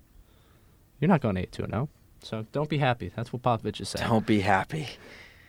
you're 0.98 1.08
not 1.08 1.20
going 1.20 1.36
8 1.36 1.52
2 1.52 1.66
0. 1.66 1.88
So 2.22 2.46
don't 2.52 2.68
be 2.68 2.78
happy. 2.78 3.10
That's 3.14 3.32
what 3.32 3.42
Popovich 3.42 3.80
is 3.80 3.88
saying. 3.88 4.08
Don't 4.08 4.26
be 4.26 4.40
happy. 4.40 4.88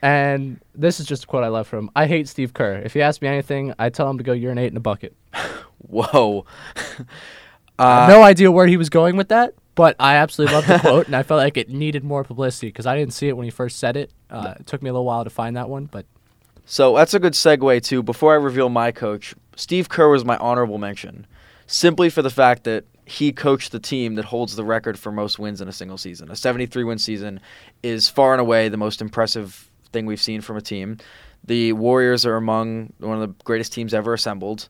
And 0.01 0.59
this 0.73 0.99
is 0.99 1.05
just 1.05 1.25
a 1.25 1.27
quote 1.27 1.43
I 1.43 1.49
love 1.49 1.67
from 1.67 1.85
him. 1.85 1.91
I 1.95 2.07
hate 2.07 2.27
Steve 2.27 2.53
Kerr. 2.53 2.81
If 2.83 2.93
he 2.93 3.01
asks 3.01 3.21
me 3.21 3.27
anything, 3.27 3.73
I 3.77 3.89
tell 3.89 4.09
him 4.09 4.17
to 4.17 4.23
go 4.23 4.31
urinate 4.31 4.71
in 4.71 4.77
a 4.77 4.81
bucket. 4.81 5.15
Whoa. 5.77 6.45
I 7.79 8.05
Uh, 8.05 8.07
no 8.07 8.23
idea 8.23 8.51
where 8.51 8.67
he 8.67 8.77
was 8.77 8.89
going 8.89 9.15
with 9.15 9.29
that, 9.29 9.53
but 9.75 9.95
I 9.99 10.15
absolutely 10.15 10.55
love 10.55 10.67
the 10.67 10.79
quote, 10.81 11.07
and 11.07 11.15
I 11.15 11.23
felt 11.23 11.39
like 11.39 11.57
it 11.57 11.69
needed 11.69 12.03
more 12.03 12.23
publicity 12.23 12.67
because 12.67 12.85
I 12.85 12.95
didn't 12.95 13.13
see 13.13 13.27
it 13.27 13.37
when 13.37 13.45
he 13.45 13.51
first 13.51 13.79
said 13.79 13.97
it. 13.97 14.11
Uh, 14.29 14.55
it 14.59 14.67
took 14.67 14.81
me 14.81 14.89
a 14.89 14.93
little 14.93 15.05
while 15.05 15.23
to 15.23 15.29
find 15.29 15.55
that 15.57 15.69
one, 15.69 15.85
but 15.85 16.05
So 16.65 16.95
that's 16.95 17.13
a 17.13 17.19
good 17.19 17.33
segue 17.33 17.83
too. 17.83 18.03
Before 18.03 18.33
I 18.33 18.35
reveal 18.35 18.69
my 18.69 18.91
coach, 18.91 19.35
Steve 19.55 19.89
Kerr 19.89 20.09
was 20.09 20.23
my 20.23 20.37
honorable 20.37 20.77
mention, 20.77 21.25
simply 21.67 22.09
for 22.09 22.21
the 22.21 22.29
fact 22.29 22.63
that 22.65 22.85
he 23.05 23.31
coached 23.31 23.71
the 23.71 23.79
team 23.79 24.15
that 24.15 24.25
holds 24.25 24.55
the 24.55 24.63
record 24.63 24.97
for 24.97 25.11
most 25.11 25.37
wins 25.39 25.59
in 25.59 25.67
a 25.67 25.73
single 25.73 25.97
season. 25.97 26.31
A 26.31 26.35
73 26.35 26.83
win 26.83 26.97
season 26.97 27.41
is 27.83 28.07
far 28.07 28.33
and 28.33 28.39
away 28.39 28.69
the 28.69 28.77
most 28.77 29.01
impressive 29.01 29.69
thing 29.91 30.05
we've 30.05 30.21
seen 30.21 30.39
from 30.39 30.55
a 30.55 30.61
team. 30.61 30.97
The 31.43 31.73
Warriors 31.73 32.25
are 32.25 32.35
among 32.37 32.93
one 32.99 33.19
of 33.21 33.27
the 33.27 33.43
greatest 33.43 33.73
teams 33.73 33.93
ever 33.93 34.13
assembled, 34.13 34.69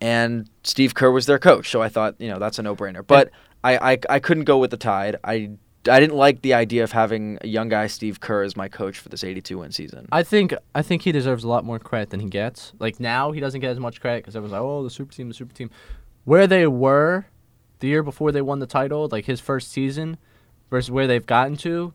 and 0.00 0.48
Steve 0.62 0.94
Kerr 0.94 1.10
was 1.10 1.26
their 1.26 1.38
coach. 1.38 1.70
So 1.70 1.82
I 1.82 1.88
thought, 1.88 2.14
you 2.18 2.28
know, 2.28 2.38
that's 2.38 2.58
a 2.58 2.62
no-brainer. 2.62 3.06
But 3.06 3.30
I, 3.64 3.92
I, 3.92 3.98
I 4.10 4.18
couldn't 4.20 4.44
go 4.44 4.58
with 4.58 4.70
the 4.70 4.76
Tide. 4.76 5.16
I, 5.24 5.50
I 5.88 6.00
didn't 6.00 6.16
like 6.16 6.42
the 6.42 6.54
idea 6.54 6.84
of 6.84 6.92
having 6.92 7.38
a 7.40 7.46
young 7.46 7.68
guy 7.68 7.86
Steve 7.86 8.20
Kerr 8.20 8.42
as 8.42 8.56
my 8.56 8.68
coach 8.68 8.98
for 8.98 9.08
this 9.08 9.24
82 9.24 9.58
win 9.58 9.72
season. 9.72 10.08
I 10.12 10.22
think 10.22 10.54
I 10.74 10.82
think 10.82 11.02
he 11.02 11.12
deserves 11.12 11.44
a 11.44 11.48
lot 11.48 11.64
more 11.64 11.78
credit 11.78 12.10
than 12.10 12.20
he 12.20 12.28
gets. 12.28 12.72
Like 12.78 13.00
now, 13.00 13.32
he 13.32 13.40
doesn't 13.40 13.60
get 13.60 13.70
as 13.70 13.78
much 13.78 14.00
credit 14.00 14.24
because 14.24 14.36
everyone's 14.36 14.52
like, 14.52 14.62
"Oh, 14.62 14.82
the 14.82 14.90
super 14.90 15.12
team, 15.12 15.28
the 15.28 15.34
super 15.34 15.54
team." 15.54 15.70
Where 16.24 16.46
they 16.46 16.66
were 16.66 17.26
the 17.78 17.88
year 17.88 18.02
before 18.02 18.32
they 18.32 18.42
won 18.42 18.58
the 18.58 18.66
title, 18.66 19.08
like 19.10 19.26
his 19.26 19.40
first 19.40 19.70
season, 19.70 20.16
versus 20.70 20.90
where 20.90 21.06
they've 21.06 21.24
gotten 21.24 21.56
to, 21.58 21.92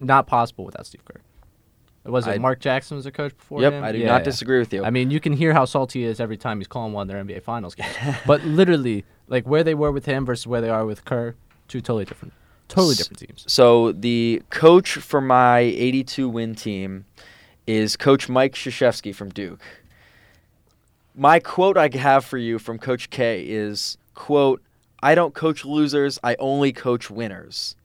not 0.00 0.26
possible 0.26 0.64
without 0.64 0.86
Steve 0.86 1.04
Kerr. 1.04 1.20
Was 2.08 2.26
it 2.26 2.30
I- 2.32 2.38
Mark 2.38 2.60
Jackson 2.60 2.96
was 2.96 3.06
a 3.06 3.10
coach 3.12 3.36
before 3.36 3.60
Yep, 3.62 3.72
him? 3.72 3.84
I 3.84 3.92
do 3.92 3.98
Yeah, 3.98 4.06
not 4.08 4.18
yeah. 4.20 4.24
disagree 4.24 4.58
with 4.58 4.72
you. 4.72 4.84
I 4.84 4.90
mean, 4.90 5.10
you 5.10 5.20
can 5.20 5.32
hear 5.32 5.52
how 5.52 5.64
salty 5.64 6.00
he 6.00 6.04
is 6.06 6.20
every 6.20 6.36
time 6.36 6.58
he's 6.58 6.66
calling 6.68 6.92
one 6.92 7.02
of 7.02 7.08
their 7.08 7.18
NBA 7.22 7.42
Finals 7.42 7.74
games. 7.74 7.94
but 8.26 8.42
literally, 8.44 9.04
like 9.28 9.46
where 9.46 9.64
they 9.64 9.74
were 9.74 9.92
with 9.92 10.06
him 10.06 10.24
versus 10.26 10.46
where 10.46 10.60
they 10.60 10.68
are 10.70 10.84
with 10.86 11.04
Kerr, 11.04 11.34
two 11.68 11.80
totally 11.80 12.04
different, 12.04 12.32
totally 12.68 12.94
different 12.94 13.18
teams. 13.18 13.44
So 13.46 13.92
the 13.92 14.42
coach 14.50 14.92
for 14.94 15.20
my 15.20 15.58
82 15.60 16.28
win 16.28 16.54
team 16.54 17.04
is 17.66 17.96
Coach 17.96 18.28
Mike 18.28 18.54
Krzyzewski 18.54 19.14
from 19.14 19.30
Duke. 19.30 19.60
My 21.14 21.38
quote 21.40 21.76
I 21.78 21.88
have 21.96 22.24
for 22.24 22.38
you 22.38 22.58
from 22.58 22.78
Coach 22.78 23.08
K 23.10 23.42
is 23.46 23.96
quote, 24.14 24.60
"I 25.02 25.14
don't 25.14 25.34
coach 25.34 25.64
losers, 25.64 26.18
I 26.22 26.36
only 26.38 26.72
coach 26.72 27.10
winners." 27.10 27.75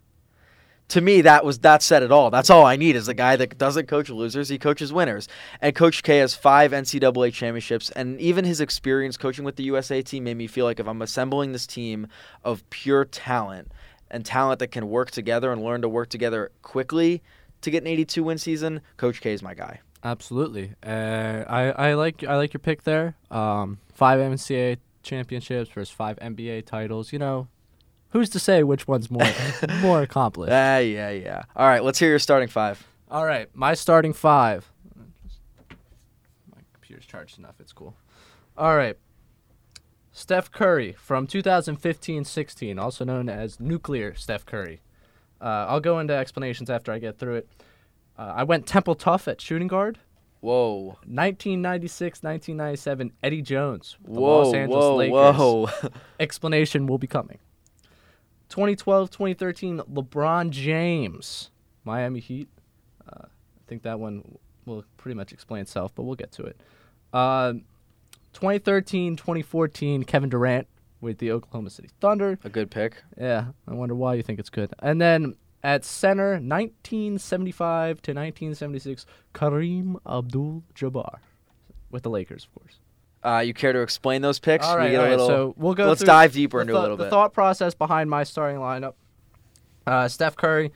To 0.92 1.00
me, 1.00 1.22
that 1.22 1.46
was 1.46 1.60
that 1.60 1.82
said 1.82 2.04
it 2.04 2.12
all. 2.12 2.30
That's 2.32 2.50
all 2.50 2.66
I 2.66 2.76
need 2.76 2.98
is 2.98 3.08
a 3.08 3.14
guy 3.14 3.38
that 3.38 3.58
doesn't 3.58 3.88
coach 3.88 4.10
losers; 4.10 4.50
he 4.50 4.58
coaches 4.58 4.92
winners. 4.92 5.30
And 5.62 5.74
Coach 5.74 6.04
K 6.04 6.18
has 6.18 6.36
five 6.36 6.74
NCAA 6.74 7.32
championships, 7.32 7.90
and 7.92 8.20
even 8.20 8.44
his 8.44 8.60
experience 8.60 9.16
coaching 9.16 9.46
with 9.46 9.56
the 9.56 9.64
USA 9.64 10.02
team 10.02 10.26
made 10.26 10.36
me 10.36 10.48
feel 10.48 10.66
like 10.66 10.82
if 10.82 10.88
I'm 10.90 11.02
assembling 11.02 11.54
this 11.54 11.66
team 11.66 12.08
of 12.44 12.70
pure 12.70 13.06
talent 13.06 13.72
and 14.10 14.26
talent 14.26 14.60
that 14.60 14.68
can 14.68 14.90
work 14.90 15.12
together 15.12 15.54
and 15.54 15.64
learn 15.64 15.82
to 15.82 15.88
work 15.88 16.10
together 16.10 16.52
quickly 16.62 17.24
to 17.62 17.72
get 17.72 17.84
an 17.84 17.88
82 17.88 18.22
win 18.22 18.38
season, 18.38 18.82
Coach 18.98 19.22
K 19.22 19.32
is 19.32 19.42
my 19.42 19.54
guy. 19.54 19.80
Absolutely. 20.04 20.74
Uh, 20.86 21.46
I 21.48 21.72
I 21.72 21.94
like 21.94 22.26
I 22.26 22.36
like 22.36 22.54
your 22.54 22.60
pick 22.60 22.84
there. 22.84 23.16
Um, 23.30 23.78
five 23.94 24.20
NCAA 24.20 24.80
championships 25.04 25.70
versus 25.70 25.90
five 25.90 26.18
NBA 26.20 26.66
titles. 26.66 27.14
You 27.14 27.20
know, 27.20 27.48
who's 28.12 28.30
to 28.30 28.40
say 28.40 28.64
which 28.64 28.88
one's 28.88 29.12
more 29.12 29.28
more 29.82 30.02
accomplished? 30.02 30.54
Ah, 30.54 30.78
yeah, 30.78 31.10
yeah. 31.10 31.44
All 31.56 31.68
right, 31.68 31.84
let's 31.84 32.00
hear 32.00 32.10
your 32.10 32.20
starting 32.20 32.48
five. 32.50 32.86
All 33.10 33.26
right, 33.26 33.50
my 33.54 33.74
starting 33.74 34.14
five. 34.14 34.72
My 36.50 36.62
computer's 36.74 37.06
charged 37.06 37.38
enough. 37.40 37.56
It's 37.60 37.74
cool. 37.74 37.96
All 38.58 38.76
right. 38.78 38.98
Steph 40.14 40.52
Curry 40.52 40.92
from 41.00 41.26
2015-16, 41.26 42.78
also 42.78 43.06
known 43.06 43.30
as 43.30 43.62
Nuclear 43.62 44.14
Steph 44.14 44.46
Curry. 44.46 44.82
Uh, 45.40 45.68
I'll 45.70 45.80
go 45.80 46.00
into 46.00 46.14
explanations 46.14 46.70
after 46.70 46.92
I 46.92 47.00
get 47.00 47.18
through 47.18 47.36
it. 47.36 47.48
Uh, 48.20 48.34
I 48.36 48.44
went 48.44 48.68
Temple 48.68 48.96
Tough 48.96 49.30
at 49.30 49.40
shooting 49.40 49.70
guard. 49.70 50.00
Whoa. 50.42 50.98
1996-1997, 51.10 53.12
Eddie 53.24 53.42
Jones. 53.42 53.96
the 54.04 54.12
Whoa, 54.20 54.42
Los 54.44 54.54
Angeles 54.54 54.84
whoa, 54.84 54.96
Lakers. 54.98 55.38
whoa. 55.38 55.70
Explanation 56.20 56.88
will 56.88 56.98
be 56.98 57.08
coming. 57.08 57.38
2012-2013, 58.52 59.90
LeBron 59.92 60.50
James, 60.50 61.50
Miami 61.84 62.20
Heat. 62.20 62.50
Uh, 63.08 63.24
I 63.26 63.68
think 63.68 63.84
that 63.84 64.00
one 64.00 64.38
will 64.66 64.84
pretty 64.98 65.16
much 65.16 65.32
explain 65.32 65.62
itself, 65.62 65.94
but 65.96 66.04
we'll 66.04 66.16
get 66.16 66.32
to 66.34 66.44
it. 66.44 66.60
Uh, 67.14 67.54
2013-2014, 68.34 70.06
Kevin 70.06 70.30
Durant 70.30 70.68
with 71.00 71.18
the 71.18 71.32
Oklahoma 71.32 71.70
City 71.70 71.90
Thunder. 72.00 72.38
A 72.44 72.50
good 72.50 72.70
pick. 72.70 73.04
Yeah, 73.20 73.46
I 73.68 73.74
wonder 73.74 73.96
why 73.96 74.14
you 74.16 74.24
think 74.24 74.40
it's 74.40 74.50
good. 74.50 74.72
And 74.80 75.02
then 75.02 75.36
at 75.64 75.84
center, 75.84 76.34
1975 76.34 78.02
to 78.02 78.12
1976, 78.12 79.06
Kareem 79.34 79.96
Abdul-Jabbar 80.06 81.20
with 81.90 82.04
the 82.04 82.10
Lakers, 82.10 82.46
of 82.46 82.62
course. 82.62 82.80
Uh, 83.24 83.44
you 83.46 83.54
care 83.54 83.72
to 83.74 83.82
explain 83.82 84.22
those 84.22 84.40
picks? 84.40 84.66
All 84.66 84.76
We 84.76 84.82
right, 84.82 84.92
get 84.92 84.96
a 84.96 84.98
all 85.00 85.04
right. 85.04 85.12
little- 85.12 85.28
So 85.28 85.54
we'll 85.58 85.74
go. 85.76 85.88
let's 85.88 86.00
through 86.02 86.08
dive 86.08 86.34
deeper 86.34 86.60
into 86.62 86.74
a 86.74 86.80
little 86.82 86.98
the 86.98 87.04
bit. 87.04 87.10
The 87.10 87.10
thought 87.12 87.34
process 87.34 87.74
behind 87.76 88.10
my 88.10 88.24
starting 88.24 88.60
lineup. 88.60 88.94
Uh, 89.86 90.08
Steph 90.08 90.36
Curry. 90.36 90.72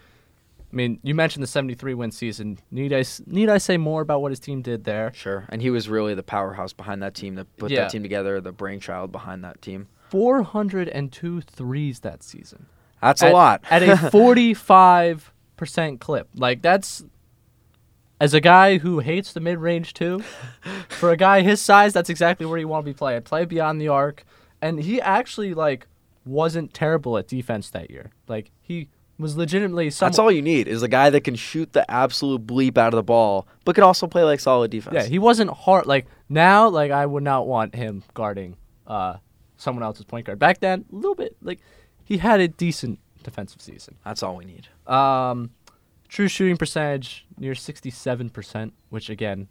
I 0.71 0.75
mean, 0.75 0.99
you 1.03 1.15
mentioned 1.15 1.41
the 1.41 1.47
73 1.47 1.93
win 1.93 2.11
season. 2.11 2.59
Need 2.69 2.91
I 2.93 3.03
need 3.27 3.49
I 3.49 3.57
say 3.59 3.77
more 3.77 4.01
about 4.01 4.21
what 4.21 4.31
his 4.31 4.39
team 4.39 4.61
did 4.61 4.83
there? 4.83 5.11
Sure. 5.15 5.45
And 5.49 5.61
he 5.61 5.69
was 5.69 5.87
really 5.87 6.13
the 6.15 6.23
powerhouse 6.23 6.73
behind 6.73 7.01
that 7.01 7.13
team 7.15 7.35
that 7.35 7.47
put 7.57 7.71
Yeah. 7.71 7.81
that 7.83 7.91
team 7.91 8.01
together, 8.03 8.41
the 8.41 8.51
brainchild 8.51 9.11
behind 9.11 9.43
that 9.43 9.61
team. 9.61 9.87
402 10.09 11.41
threes 11.41 12.01
that 12.01 12.23
season. 12.23 12.65
That's 13.01 13.23
at, 13.23 13.31
a 13.31 13.33
lot. 13.33 13.63
at 13.69 13.83
a 13.83 13.85
45% 14.11 15.99
clip. 15.99 16.27
Like 16.35 16.61
that's 16.61 17.03
as 18.19 18.33
a 18.33 18.41
guy 18.41 18.77
who 18.77 18.99
hates 18.99 19.33
the 19.33 19.39
mid-range 19.39 19.93
too. 19.93 20.19
for 20.89 21.11
a 21.11 21.17
guy 21.17 21.41
his 21.41 21.61
size, 21.61 21.93
that's 21.93 22.09
exactly 22.09 22.45
where 22.45 22.57
you 22.57 22.67
want 22.67 22.85
to 22.85 22.91
be 22.91 22.97
playing. 22.97 23.21
Play 23.23 23.45
beyond 23.45 23.81
the 23.81 23.87
arc, 23.87 24.23
and 24.61 24.79
he 24.79 25.01
actually 25.01 25.53
like 25.53 25.87
wasn't 26.25 26.73
terrible 26.73 27.17
at 27.17 27.27
defense 27.27 27.69
that 27.71 27.89
year. 27.91 28.11
Like 28.27 28.51
he 28.61 28.89
was 29.17 29.37
legitimately 29.37 29.89
some 29.91 30.07
That's 30.07 30.19
all 30.19 30.31
you 30.31 30.41
need 30.41 30.67
is 30.67 30.83
a 30.83 30.87
guy 30.87 31.09
that 31.09 31.21
can 31.21 31.35
shoot 31.35 31.71
the 31.73 31.89
absolute 31.89 32.45
bleep 32.45 32.77
out 32.77 32.93
of 32.93 32.97
the 32.97 33.03
ball, 33.03 33.47
but 33.63 33.75
can 33.75 33.83
also 33.83 34.07
play 34.07 34.23
like 34.23 34.39
solid 34.39 34.71
defense. 34.71 34.95
Yeah, 34.95 35.03
he 35.03 35.19
wasn't 35.19 35.51
hard. 35.51 35.85
Like 35.85 36.07
now, 36.29 36.67
like 36.69 36.91
I 36.91 37.05
would 37.05 37.23
not 37.23 37.47
want 37.47 37.75
him 37.75 38.03
guarding 38.13 38.57
uh 38.87 39.17
someone 39.57 39.83
else's 39.83 40.05
point 40.05 40.25
guard. 40.25 40.39
Back 40.39 40.59
then, 40.59 40.85
a 40.91 40.95
little 40.95 41.15
bit 41.15 41.35
like 41.41 41.59
he 42.03 42.17
had 42.17 42.39
a 42.39 42.47
decent 42.47 42.99
defensive 43.23 43.61
season. 43.61 43.95
That's 44.05 44.21
all 44.23 44.35
we 44.35 44.45
need. 44.45 44.67
Um, 44.91 45.51
true 46.15 46.29
shooting 46.29 46.55
percentage 46.55 47.25
near 47.37 47.53
sixty-seven 47.53 48.29
percent, 48.29 48.73
which 48.89 49.09
again, 49.09 49.49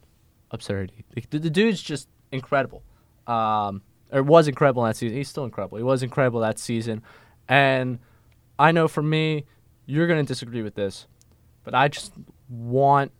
absurdity. 0.50 1.04
The, 1.28 1.38
the, 1.38 1.50
dude's 1.50 1.82
just 1.82 2.08
incredible. 2.32 2.82
Um, 3.26 3.82
or 4.10 4.22
was 4.22 4.48
incredible 4.48 4.82
that 4.84 4.96
season. 4.96 5.14
He's 5.14 5.28
still 5.28 5.44
incredible. 5.44 5.76
He 5.76 5.84
was 5.84 6.02
incredible 6.02 6.40
that 6.40 6.58
season, 6.58 7.02
and 7.48 7.98
I 8.58 8.72
know 8.72 8.88
for 8.88 9.02
me, 9.02 9.44
you're 9.84 10.06
gonna 10.06 10.22
disagree 10.22 10.62
with 10.62 10.74
this, 10.74 11.06
but 11.64 11.74
I 11.74 11.88
just 11.88 12.14
want 12.48 13.12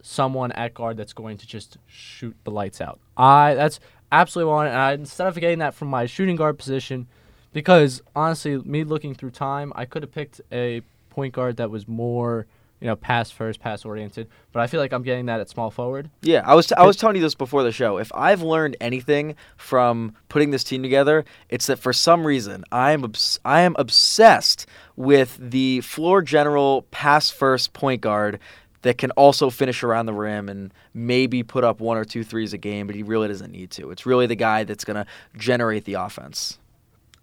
someone 0.00 0.52
at 0.52 0.72
guard 0.72 0.96
that's 0.96 1.12
going 1.12 1.36
to 1.36 1.46
just 1.46 1.76
shoot 1.86 2.34
the 2.44 2.50
lights 2.50 2.80
out. 2.80 2.98
I 3.14 3.52
that's 3.54 3.78
absolutely 4.10 4.50
want. 4.50 4.68
And 4.68 4.78
I, 4.78 4.92
instead 4.92 5.26
of 5.26 5.34
getting 5.34 5.58
that 5.58 5.74
from 5.74 5.88
my 5.88 6.06
shooting 6.06 6.36
guard 6.36 6.56
position, 6.56 7.08
because 7.52 8.00
honestly, 8.14 8.56
me 8.56 8.84
looking 8.84 9.14
through 9.14 9.32
time, 9.32 9.70
I 9.76 9.84
could 9.84 10.02
have 10.02 10.12
picked 10.12 10.40
a 10.50 10.80
point 11.10 11.34
guard 11.34 11.58
that 11.58 11.70
was 11.70 11.86
more, 11.86 12.46
you 12.80 12.86
know, 12.86 12.96
pass 12.96 13.30
first, 13.30 13.60
pass 13.60 13.84
oriented. 13.84 14.28
But 14.52 14.60
I 14.60 14.66
feel 14.66 14.80
like 14.80 14.92
I'm 14.92 15.02
getting 15.02 15.26
that 15.26 15.40
at 15.40 15.48
small 15.48 15.70
forward. 15.70 16.10
Yeah, 16.22 16.42
I 16.44 16.54
was 16.54 16.70
I 16.72 16.84
was 16.84 16.96
telling 16.96 17.16
you 17.16 17.22
this 17.22 17.34
before 17.34 17.62
the 17.62 17.72
show. 17.72 17.98
If 17.98 18.12
I've 18.14 18.42
learned 18.42 18.76
anything 18.80 19.34
from 19.56 20.14
putting 20.28 20.50
this 20.50 20.64
team 20.64 20.82
together, 20.82 21.24
it's 21.48 21.66
that 21.66 21.78
for 21.78 21.92
some 21.92 22.26
reason 22.26 22.64
I 22.70 22.92
am 22.92 23.04
obs- 23.04 23.40
I 23.44 23.60
am 23.60 23.74
obsessed 23.78 24.66
with 24.96 25.38
the 25.40 25.80
floor 25.80 26.22
general 26.22 26.82
pass 26.90 27.30
first 27.30 27.72
point 27.72 28.00
guard 28.00 28.38
that 28.82 28.98
can 28.98 29.10
also 29.12 29.50
finish 29.50 29.82
around 29.82 30.06
the 30.06 30.12
rim 30.12 30.48
and 30.48 30.72
maybe 30.94 31.42
put 31.42 31.64
up 31.64 31.80
one 31.80 31.96
or 31.96 32.04
two 32.04 32.22
threes 32.22 32.52
a 32.52 32.58
game, 32.58 32.86
but 32.86 32.94
he 32.94 33.02
really 33.02 33.26
doesn't 33.26 33.50
need 33.50 33.70
to. 33.72 33.90
It's 33.90 34.06
really 34.06 34.26
the 34.26 34.36
guy 34.36 34.62
that's 34.62 34.84
going 34.84 34.94
to 34.94 35.06
generate 35.36 35.86
the 35.86 35.94
offense. 35.94 36.58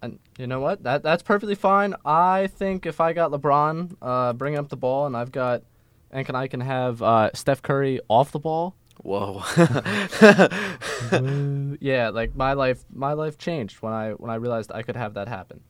And 0.04 0.18
you 0.38 0.46
know 0.46 0.60
what? 0.60 0.82
That 0.82 1.02
that's 1.02 1.22
perfectly 1.22 1.54
fine. 1.54 1.94
I 2.04 2.48
think 2.48 2.84
if 2.84 3.00
I 3.00 3.14
got 3.14 3.30
LeBron 3.30 3.96
uh, 4.02 4.32
bringing 4.34 4.58
up 4.58 4.68
the 4.68 4.76
ball, 4.76 5.06
and 5.06 5.16
I've 5.16 5.32
got, 5.32 5.62
and 6.10 6.26
can 6.26 6.36
I 6.36 6.46
can 6.46 6.60
have 6.60 7.00
uh, 7.02 7.30
Steph 7.32 7.62
Curry 7.62 8.00
off 8.08 8.30
the 8.30 8.38
ball. 8.38 8.76
Whoa. 9.02 9.42
Yeah, 11.80 12.10
like 12.10 12.34
my 12.36 12.52
life, 12.52 12.84
my 12.92 13.12
life 13.12 13.38
changed 13.38 13.82
when 13.82 13.92
I 13.92 14.10
when 14.12 14.30
I 14.30 14.36
realized 14.36 14.70
I 14.72 14.82
could 14.82 14.96
have 14.96 15.14
that 15.14 15.28
happen. 15.28 15.60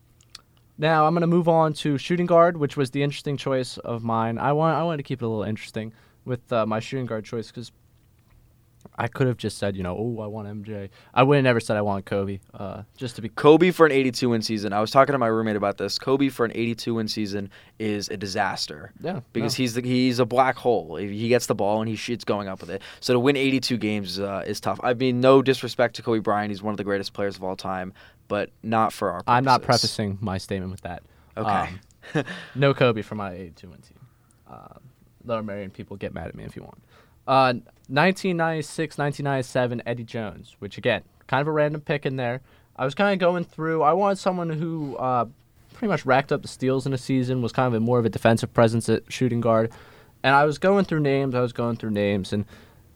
Now 0.76 1.06
I'm 1.06 1.14
gonna 1.14 1.26
move 1.26 1.48
on 1.48 1.72
to 1.74 1.96
shooting 1.96 2.26
guard, 2.26 2.56
which 2.56 2.76
was 2.76 2.90
the 2.90 3.02
interesting 3.02 3.36
choice 3.36 3.78
of 3.78 4.02
mine. 4.02 4.38
I 4.38 4.52
want 4.52 4.76
I 4.76 4.82
wanted 4.82 4.98
to 4.98 5.02
keep 5.04 5.22
it 5.22 5.24
a 5.24 5.28
little 5.28 5.44
interesting 5.44 5.92
with 6.24 6.52
uh, 6.52 6.66
my 6.66 6.80
shooting 6.80 7.06
guard 7.06 7.24
choice 7.24 7.48
because 7.48 7.70
I 8.96 9.08
could 9.08 9.26
have 9.26 9.36
just 9.36 9.58
said, 9.58 9.76
you 9.76 9.82
know, 9.82 9.96
oh, 9.96 10.20
I 10.22 10.26
want 10.26 10.48
MJ. 10.48 10.88
I 11.12 11.22
would 11.22 11.36
have 11.36 11.44
never 11.44 11.60
said 11.60 11.76
I 11.76 11.82
want 11.82 12.06
Kobe. 12.06 12.38
Uh, 12.52 12.82
just 12.96 13.16
to 13.16 13.22
be 13.22 13.28
Kobe 13.28 13.70
for 13.70 13.86
an 13.86 13.92
82 13.92 14.28
win 14.28 14.42
season. 14.42 14.72
I 14.72 14.80
was 14.80 14.90
talking 14.90 15.12
to 15.12 15.18
my 15.18 15.26
roommate 15.26 15.56
about 15.56 15.78
this. 15.78 15.98
Kobe 15.98 16.28
for 16.28 16.44
an 16.44 16.52
82 16.54 16.94
win 16.94 17.08
season 17.08 17.50
is 17.78 18.08
a 18.08 18.16
disaster. 18.16 18.92
yeah 19.00 19.20
because 19.32 19.58
no. 19.58 19.62
he's 19.62 19.74
the, 19.74 19.82
he's 19.82 20.18
a 20.18 20.24
black 20.24 20.56
hole. 20.56 20.96
He 20.96 21.28
gets 21.28 21.46
the 21.46 21.54
ball 21.54 21.80
and 21.80 21.88
he 21.88 21.96
shoots 21.96 22.24
going 22.24 22.48
up 22.48 22.60
with 22.60 22.70
it. 22.70 22.82
So 23.00 23.12
to 23.12 23.18
win 23.18 23.36
82 23.36 23.76
games 23.78 24.20
uh, 24.20 24.44
is 24.46 24.60
tough. 24.60 24.78
I 24.82 24.94
mean, 24.94 25.20
no 25.20 25.42
disrespect 25.42 25.96
to 25.96 26.02
Kobe 26.02 26.20
Bryant. 26.20 26.50
He's 26.50 26.62
one 26.62 26.72
of 26.72 26.78
the 26.78 26.84
greatest 26.84 27.12
players 27.12 27.36
of 27.36 27.44
all 27.44 27.56
time, 27.56 27.92
but 28.28 28.50
not 28.62 28.92
for 28.92 29.10
our. 29.10 29.18
Purposes. 29.18 29.36
I'm 29.36 29.44
not 29.44 29.62
prefacing 29.62 30.18
my 30.20 30.38
statement 30.38 30.70
with 30.70 30.82
that. 30.82 31.02
Okay. 31.36 31.70
Um, 32.14 32.24
no 32.54 32.74
Kobe 32.74 33.02
for 33.02 33.14
my 33.14 33.32
82 33.32 33.68
win 33.68 33.80
team. 33.80 33.98
Uh, 34.48 34.78
Lower 35.24 35.42
Merion 35.42 35.70
people 35.70 35.96
get 35.96 36.12
mad 36.12 36.28
at 36.28 36.34
me 36.34 36.44
if 36.44 36.54
you 36.54 36.62
want. 36.62 36.82
Uh, 37.26 37.54
1996, 37.88 38.98
1997, 38.98 39.82
Eddie 39.84 40.04
Jones, 40.04 40.56
which 40.58 40.78
again, 40.78 41.02
kind 41.26 41.40
of 41.40 41.48
a 41.48 41.52
random 41.52 41.80
pick 41.80 42.06
in 42.06 42.16
there. 42.16 42.40
I 42.76 42.84
was 42.84 42.94
kind 42.94 43.12
of 43.12 43.18
going 43.18 43.44
through. 43.44 43.82
I 43.82 43.92
wanted 43.92 44.18
someone 44.18 44.50
who 44.50 44.96
uh, 44.96 45.26
pretty 45.74 45.90
much 45.90 46.06
racked 46.06 46.32
up 46.32 46.42
the 46.42 46.48
steals 46.48 46.86
in 46.86 46.92
a 46.92 46.98
season, 46.98 47.42
was 47.42 47.52
kind 47.52 47.66
of 47.66 47.74
a 47.74 47.80
more 47.80 47.98
of 47.98 48.04
a 48.04 48.08
defensive 48.08 48.52
presence 48.54 48.88
at 48.88 49.02
shooting 49.12 49.40
guard. 49.40 49.70
And 50.22 50.34
I 50.34 50.44
was 50.44 50.58
going 50.58 50.86
through 50.86 51.00
names. 51.00 51.34
I 51.34 51.40
was 51.40 51.52
going 51.52 51.76
through 51.76 51.90
names, 51.90 52.32
and 52.32 52.46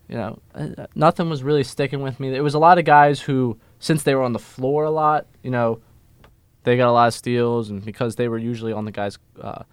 you 0.08 0.16
know, 0.16 0.38
uh, 0.54 0.86
nothing 0.94 1.28
was 1.28 1.42
really 1.42 1.64
sticking 1.64 2.00
with 2.00 2.18
me. 2.18 2.30
There 2.30 2.42
was 2.42 2.54
a 2.54 2.58
lot 2.58 2.78
of 2.78 2.86
guys 2.86 3.20
who, 3.20 3.58
since 3.78 4.02
they 4.02 4.14
were 4.14 4.22
on 4.22 4.32
the 4.32 4.38
floor 4.38 4.84
a 4.84 4.90
lot, 4.90 5.26
you 5.42 5.50
know, 5.50 5.80
they 6.64 6.76
got 6.76 6.88
a 6.88 6.92
lot 6.92 7.08
of 7.08 7.14
steals, 7.14 7.68
and 7.68 7.84
because 7.84 8.16
they 8.16 8.28
were 8.28 8.38
usually 8.38 8.72
on 8.72 8.86
the 8.86 8.90
guys' 8.90 9.18
uh, 9.40 9.64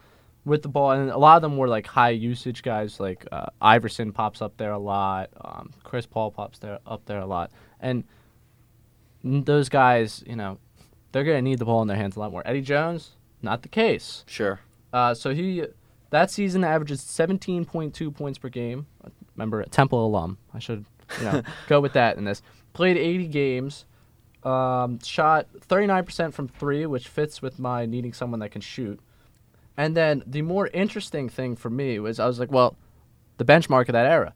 with 0.45 0.61
the 0.61 0.69
ball, 0.69 0.91
and 0.91 1.09
a 1.09 1.17
lot 1.17 1.35
of 1.35 1.41
them 1.41 1.57
were 1.57 1.67
like 1.67 1.87
high 1.87 2.11
usage 2.11 2.61
guys. 2.61 2.99
Like 2.99 3.25
uh, 3.31 3.47
Iverson 3.61 4.11
pops 4.11 4.41
up 4.41 4.57
there 4.57 4.71
a 4.71 4.79
lot. 4.79 5.29
Um, 5.43 5.71
Chris 5.83 6.05
Paul 6.05 6.31
pops 6.31 6.59
there 6.59 6.79
up 6.85 7.05
there 7.05 7.19
a 7.19 7.25
lot, 7.25 7.51
and 7.79 8.03
those 9.23 9.69
guys, 9.69 10.23
you 10.27 10.35
know, 10.35 10.59
they're 11.11 11.23
gonna 11.23 11.41
need 11.41 11.59
the 11.59 11.65
ball 11.65 11.81
in 11.81 11.87
their 11.87 11.97
hands 11.97 12.15
a 12.15 12.19
lot 12.19 12.31
more. 12.31 12.43
Eddie 12.45 12.61
Jones, 12.61 13.11
not 13.41 13.63
the 13.63 13.69
case. 13.69 14.23
Sure. 14.27 14.59
Uh, 14.93 15.13
so 15.13 15.33
he 15.33 15.65
that 16.11 16.31
season 16.31 16.63
averages 16.63 17.01
17.2 17.01 18.15
points 18.15 18.37
per 18.37 18.49
game. 18.49 18.85
Remember, 19.35 19.61
a 19.61 19.67
Temple 19.67 20.05
alum. 20.05 20.37
I 20.53 20.59
should 20.59 20.85
you 21.19 21.25
know 21.25 21.41
go 21.67 21.81
with 21.81 21.93
that 21.93 22.17
in 22.17 22.23
this. 22.23 22.41
Played 22.73 22.97
80 22.97 23.27
games. 23.27 23.85
Um, 24.43 24.99
shot 24.99 25.47
39% 25.67 26.31
from 26.31 26.47
three, 26.47 26.85
which 26.85 27.07
fits 27.07 27.41
with 27.41 27.57
my 27.57 27.87
needing 27.87 28.13
someone 28.13 28.39
that 28.41 28.51
can 28.51 28.61
shoot. 28.61 28.99
And 29.77 29.95
then 29.95 30.23
the 30.25 30.41
more 30.41 30.67
interesting 30.67 31.27
thing 31.29 31.55
for 31.55 31.69
me 31.69 31.99
was 31.99 32.19
I 32.19 32.27
was 32.27 32.39
like, 32.39 32.51
well, 32.51 32.75
the 33.37 33.45
benchmark 33.45 33.89
of 33.89 33.93
that 33.93 34.05
era. 34.05 34.33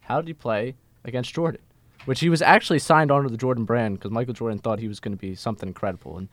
How 0.00 0.20
did 0.20 0.28
he 0.28 0.34
play 0.34 0.76
against 1.04 1.34
Jordan? 1.34 1.60
Which 2.04 2.20
he 2.20 2.28
was 2.28 2.40
actually 2.40 2.78
signed 2.78 3.10
onto 3.10 3.28
the 3.28 3.36
Jordan 3.36 3.64
brand 3.64 3.98
because 3.98 4.10
Michael 4.10 4.34
Jordan 4.34 4.58
thought 4.58 4.78
he 4.78 4.88
was 4.88 5.00
going 5.00 5.12
to 5.12 5.18
be 5.20 5.34
something 5.34 5.68
incredible, 5.68 6.16
and 6.16 6.28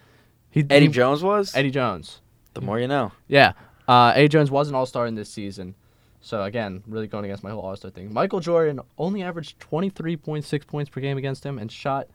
he 0.50 0.66
Eddie 0.70 0.86
he- 0.86 0.92
Jones 0.92 1.22
was. 1.24 1.54
Eddie 1.56 1.72
Jones. 1.72 2.22
The 2.54 2.62
more 2.62 2.80
you 2.80 2.88
know. 2.88 3.12
Yeah. 3.28 3.54
Uh, 3.88 4.14
Eddie 4.16 4.30
Jones 4.30 4.50
was 4.50 4.70
an 4.70 4.76
All 4.76 4.86
Star 4.86 5.06
in 5.08 5.16
this 5.16 5.30
season. 5.30 5.76
So 6.22 6.44
again, 6.44 6.82
really 6.88 7.08
going 7.08 7.26
against 7.26 7.44
my 7.44 7.52
whole 7.52 7.62
All 7.62 7.76
Star 7.76 7.92
thing. 7.92 8.14
Michael 8.14 8.40
Jordan 8.40 8.80
only 8.98 9.22
averaged 9.22 9.60
23.6 9.60 10.66
points 10.68 10.90
per 10.90 11.02
game 11.02 11.18
against 11.18 11.44
him 11.46 11.60
and 11.60 11.70
shot 11.72 12.08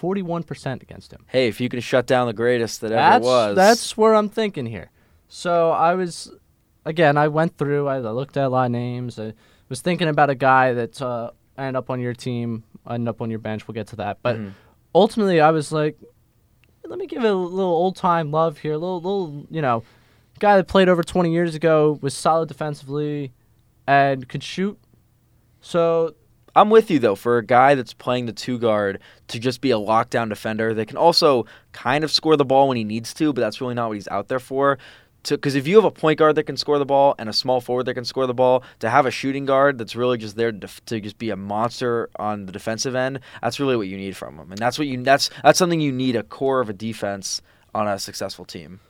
41% 0.00 0.82
against 0.82 1.12
him. 1.12 1.24
Hey, 1.28 1.48
if 1.48 1.60
you 1.60 1.68
can 1.68 1.80
shut 1.80 2.06
down 2.06 2.26
the 2.26 2.32
greatest 2.32 2.80
that 2.80 2.92
ever 2.92 3.24
was. 3.24 3.56
that's 3.56 3.96
where 3.96 4.14
I'm 4.14 4.28
thinking 4.28 4.66
here. 4.66 4.90
So 5.34 5.70
I 5.70 5.94
was, 5.94 6.30
again, 6.84 7.16
I 7.16 7.28
went 7.28 7.56
through. 7.56 7.88
I 7.88 8.00
looked 8.00 8.36
at 8.36 8.44
a 8.44 8.48
lot 8.50 8.66
of 8.66 8.70
names. 8.72 9.18
I 9.18 9.32
was 9.70 9.80
thinking 9.80 10.08
about 10.08 10.28
a 10.28 10.34
guy 10.34 10.74
that 10.74 11.00
uh, 11.00 11.30
ended 11.56 11.74
up 11.76 11.88
on 11.88 12.00
your 12.00 12.12
team, 12.12 12.64
ended 12.88 13.08
up 13.08 13.22
on 13.22 13.30
your 13.30 13.38
bench. 13.38 13.66
We'll 13.66 13.72
get 13.72 13.86
to 13.88 13.96
that. 13.96 14.18
But 14.22 14.36
Mhm. 14.36 14.52
ultimately, 14.94 15.40
I 15.40 15.50
was 15.50 15.72
like, 15.72 15.96
let 16.84 16.98
me 16.98 17.06
give 17.06 17.24
it 17.24 17.30
a 17.30 17.34
little 17.34 17.72
old 17.72 17.96
time 17.96 18.30
love 18.30 18.58
here. 18.58 18.74
A 18.74 18.78
little, 18.78 18.96
little, 19.00 19.46
you 19.50 19.62
know, 19.62 19.82
guy 20.38 20.56
that 20.58 20.68
played 20.68 20.90
over 20.90 21.02
20 21.02 21.32
years 21.32 21.54
ago 21.54 21.98
was 22.02 22.12
solid 22.12 22.48
defensively 22.48 23.32
and 23.86 24.28
could 24.28 24.42
shoot. 24.42 24.78
So 25.62 26.14
I'm 26.54 26.68
with 26.68 26.90
you 26.90 26.98
though. 26.98 27.14
For 27.14 27.38
a 27.38 27.46
guy 27.46 27.74
that's 27.74 27.94
playing 27.94 28.26
the 28.26 28.34
two 28.34 28.58
guard 28.58 28.98
to 29.28 29.38
just 29.38 29.62
be 29.62 29.70
a 29.70 29.76
lockdown 29.78 30.28
defender, 30.28 30.74
that 30.74 30.88
can 30.88 30.98
also 30.98 31.46
kind 31.72 32.04
of 32.04 32.10
score 32.10 32.36
the 32.36 32.44
ball 32.44 32.68
when 32.68 32.76
he 32.76 32.84
needs 32.84 33.14
to, 33.14 33.32
but 33.32 33.40
that's 33.40 33.62
really 33.62 33.72
not 33.74 33.88
what 33.88 33.94
he's 33.94 34.08
out 34.08 34.28
there 34.28 34.40
for. 34.40 34.76
Because 35.28 35.54
if 35.54 35.66
you 35.66 35.76
have 35.76 35.84
a 35.84 35.90
point 35.90 36.18
guard 36.18 36.34
that 36.36 36.44
can 36.44 36.56
score 36.56 36.78
the 36.78 36.86
ball 36.86 37.14
and 37.18 37.28
a 37.28 37.32
small 37.32 37.60
forward 37.60 37.84
that 37.84 37.94
can 37.94 38.04
score 38.04 38.26
the 38.26 38.34
ball, 38.34 38.62
to 38.80 38.90
have 38.90 39.06
a 39.06 39.10
shooting 39.10 39.46
guard 39.46 39.78
that's 39.78 39.94
really 39.94 40.18
just 40.18 40.36
there 40.36 40.52
to, 40.52 40.68
to 40.86 41.00
just 41.00 41.18
be 41.18 41.30
a 41.30 41.36
monster 41.36 42.10
on 42.16 42.46
the 42.46 42.52
defensive 42.52 42.94
end, 42.94 43.20
that's 43.40 43.60
really 43.60 43.76
what 43.76 43.88
you 43.88 43.96
need 43.96 44.16
from 44.16 44.38
him, 44.38 44.50
and 44.50 44.58
that's 44.58 44.78
what 44.78 44.88
you 44.88 45.02
that's 45.02 45.30
that's 45.42 45.58
something 45.58 45.80
you 45.80 45.92
need 45.92 46.16
a 46.16 46.22
core 46.22 46.60
of 46.60 46.68
a 46.68 46.72
defense 46.72 47.42
on 47.74 47.88
a 47.88 47.98
successful 47.98 48.44
team. 48.44 48.80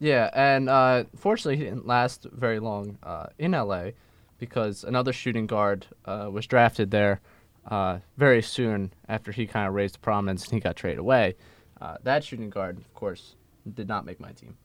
Yeah, 0.00 0.30
and 0.34 0.68
uh, 0.68 1.04
fortunately, 1.16 1.56
he 1.56 1.64
didn't 1.64 1.86
last 1.86 2.26
very 2.32 2.58
long 2.58 2.98
uh, 3.02 3.26
in 3.38 3.52
LA 3.52 3.90
because 4.38 4.84
another 4.84 5.12
shooting 5.12 5.46
guard 5.46 5.86
uh, 6.04 6.28
was 6.30 6.46
drafted 6.46 6.90
there 6.90 7.20
uh, 7.66 7.98
very 8.16 8.42
soon 8.42 8.92
after 9.08 9.32
he 9.32 9.46
kind 9.46 9.66
of 9.66 9.74
raised 9.74 9.94
to 9.94 10.00
prominence 10.00 10.44
and 10.44 10.54
he 10.54 10.60
got 10.60 10.76
traded 10.76 10.98
away. 10.98 11.36
Uh, 11.80 11.96
that 12.02 12.24
shooting 12.24 12.50
guard, 12.50 12.78
of 12.78 12.92
course, 12.94 13.36
did 13.72 13.88
not 13.88 14.04
make 14.04 14.20
my 14.20 14.32
team. 14.32 14.56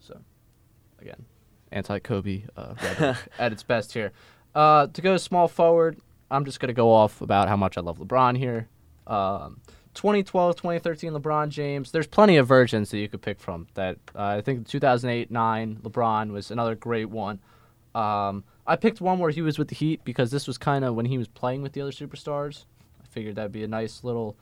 So, 0.00 0.20
again, 1.00 1.24
anti 1.70 1.98
Kobe 1.98 2.44
uh, 2.56 3.14
at 3.38 3.52
its 3.52 3.62
best 3.62 3.92
here. 3.92 4.12
Uh, 4.54 4.86
to 4.88 5.00
go 5.00 5.16
small 5.16 5.48
forward, 5.48 5.98
I'm 6.30 6.44
just 6.44 6.60
going 6.60 6.68
to 6.68 6.74
go 6.74 6.90
off 6.90 7.20
about 7.20 7.48
how 7.48 7.56
much 7.56 7.78
I 7.78 7.80
love 7.80 7.98
LeBron 7.98 8.36
here. 8.36 8.68
Um, 9.06 9.60
2012, 9.94 10.56
2013 10.56 11.12
LeBron 11.12 11.48
James. 11.50 11.90
There's 11.90 12.06
plenty 12.06 12.36
of 12.36 12.46
versions 12.46 12.90
that 12.90 12.98
you 12.98 13.08
could 13.08 13.22
pick 13.22 13.40
from. 13.40 13.66
That 13.74 13.98
uh, 14.14 14.22
I 14.22 14.40
think 14.40 14.66
2008, 14.66 15.30
9 15.30 15.80
LeBron 15.82 16.30
was 16.32 16.50
another 16.50 16.74
great 16.74 17.10
one. 17.10 17.40
Um, 17.94 18.44
I 18.66 18.76
picked 18.76 19.00
one 19.00 19.18
where 19.18 19.30
he 19.30 19.42
was 19.42 19.58
with 19.58 19.68
the 19.68 19.74
Heat 19.74 20.02
because 20.04 20.30
this 20.30 20.46
was 20.46 20.56
kind 20.56 20.84
of 20.84 20.94
when 20.94 21.06
he 21.06 21.18
was 21.18 21.28
playing 21.28 21.62
with 21.62 21.72
the 21.72 21.82
other 21.82 21.90
superstars. 21.90 22.64
I 23.02 23.06
figured 23.06 23.36
that'd 23.36 23.52
be 23.52 23.64
a 23.64 23.68
nice 23.68 24.02
little 24.02 24.36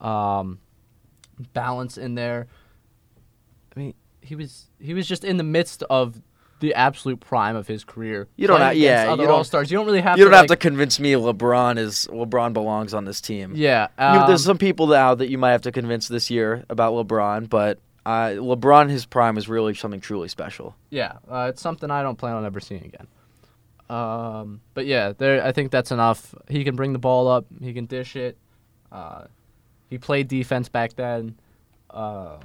um, 0.00 0.58
balance 1.52 1.98
in 1.98 2.14
there. 2.14 2.46
I 3.76 3.80
mean, 3.80 3.94
he 4.24 4.34
was 4.34 4.66
he 4.80 4.94
was 4.94 5.06
just 5.06 5.24
in 5.24 5.36
the 5.36 5.44
midst 5.44 5.82
of 5.90 6.20
the 6.60 6.72
absolute 6.74 7.20
prime 7.20 7.56
of 7.56 7.66
his 7.66 7.84
career. 7.84 8.26
You 8.36 8.46
don't 8.46 8.60
have- 8.60 8.76
yeah, 8.76 9.12
other 9.12 9.22
you 9.22 9.28
don't- 9.28 9.36
all 9.38 9.44
stars. 9.44 9.70
You 9.70 9.76
don't 9.76 9.86
really 9.86 10.00
have 10.00 10.16
you 10.16 10.24
to. 10.24 10.30
don't 10.30 10.36
have 10.38 10.48
like- 10.48 10.60
to 10.60 10.68
convince 10.68 10.98
me 10.98 11.12
LeBron 11.12 11.76
is 11.78 12.08
LeBron 12.10 12.52
belongs 12.54 12.94
on 12.94 13.04
this 13.04 13.20
team. 13.20 13.52
Yeah, 13.54 13.88
You- 13.98 14.04
um, 14.20 14.26
there's 14.28 14.44
some 14.44 14.56
people 14.58 14.86
now 14.86 15.14
that 15.14 15.28
you 15.28 15.36
might 15.36 15.50
have 15.52 15.62
to 15.62 15.72
convince 15.72 16.08
this 16.08 16.30
year 16.30 16.64
about 16.70 16.94
LeBron, 16.94 17.48
but 17.50 17.80
uh, 18.06 18.30
LeBron, 18.36 18.88
his 18.88 19.04
prime 19.04 19.36
is 19.36 19.48
really 19.48 19.74
something 19.74 20.00
truly 20.00 20.28
special. 20.28 20.74
Yeah, 20.90 21.14
uh, 21.28 21.46
it's 21.50 21.60
something 21.60 21.90
I 21.90 22.02
don't 22.02 22.16
plan 22.16 22.34
on 22.34 22.44
ever 22.46 22.60
seeing 22.60 22.84
again. 22.84 23.08
Um, 23.90 24.60
but 24.74 24.86
yeah, 24.86 25.12
there. 25.16 25.44
I 25.44 25.52
think 25.52 25.70
that's 25.70 25.90
enough. 25.92 26.34
He 26.48 26.64
can 26.64 26.76
bring 26.76 26.92
the 26.92 26.98
ball 26.98 27.28
up. 27.28 27.46
He 27.60 27.72
can 27.74 27.84
dish 27.86 28.16
it. 28.16 28.38
Uh, 28.90 29.24
he 29.90 29.98
played 29.98 30.28
defense 30.28 30.68
back 30.68 30.94
then. 30.96 31.36
Um, 31.90 32.38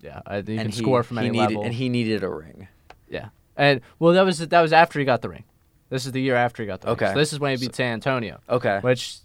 yeah, 0.00 0.20
I, 0.26 0.36
he 0.40 0.56
can 0.56 0.72
score 0.72 1.02
from 1.02 1.18
he 1.18 1.26
any 1.26 1.30
needed, 1.30 1.48
level. 1.48 1.62
and 1.64 1.74
he 1.74 1.88
needed 1.88 2.22
a 2.22 2.28
ring. 2.28 2.68
yeah, 3.08 3.28
and 3.56 3.80
well, 3.98 4.14
that 4.14 4.22
was 4.22 4.38
that 4.38 4.60
was 4.60 4.72
after 4.72 4.98
he 4.98 5.04
got 5.04 5.22
the 5.22 5.28
ring. 5.28 5.44
This 5.90 6.06
is 6.06 6.12
the 6.12 6.22
year 6.22 6.36
after 6.36 6.62
he 6.62 6.66
got 6.66 6.80
the 6.80 6.86
ring. 6.86 6.92
Okay. 6.92 7.12
So 7.12 7.14
this 7.18 7.32
is 7.32 7.40
when 7.40 7.56
he 7.56 7.66
beat 7.66 7.74
San 7.74 7.94
Antonio. 7.94 8.40
Okay. 8.48 8.78
Which, 8.80 9.18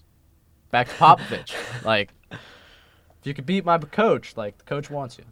back 0.72 0.88
to 0.88 0.94
Popovich. 0.96 1.54
like, 1.86 2.12
if 2.32 2.40
you 3.24 3.36
could 3.36 3.46
beat 3.46 3.64
my 3.64 3.78
coach, 3.78 4.36
like 4.36 4.58
the 4.58 4.64
coach 4.64 4.90
wants 4.90 5.18
you. 5.18 5.26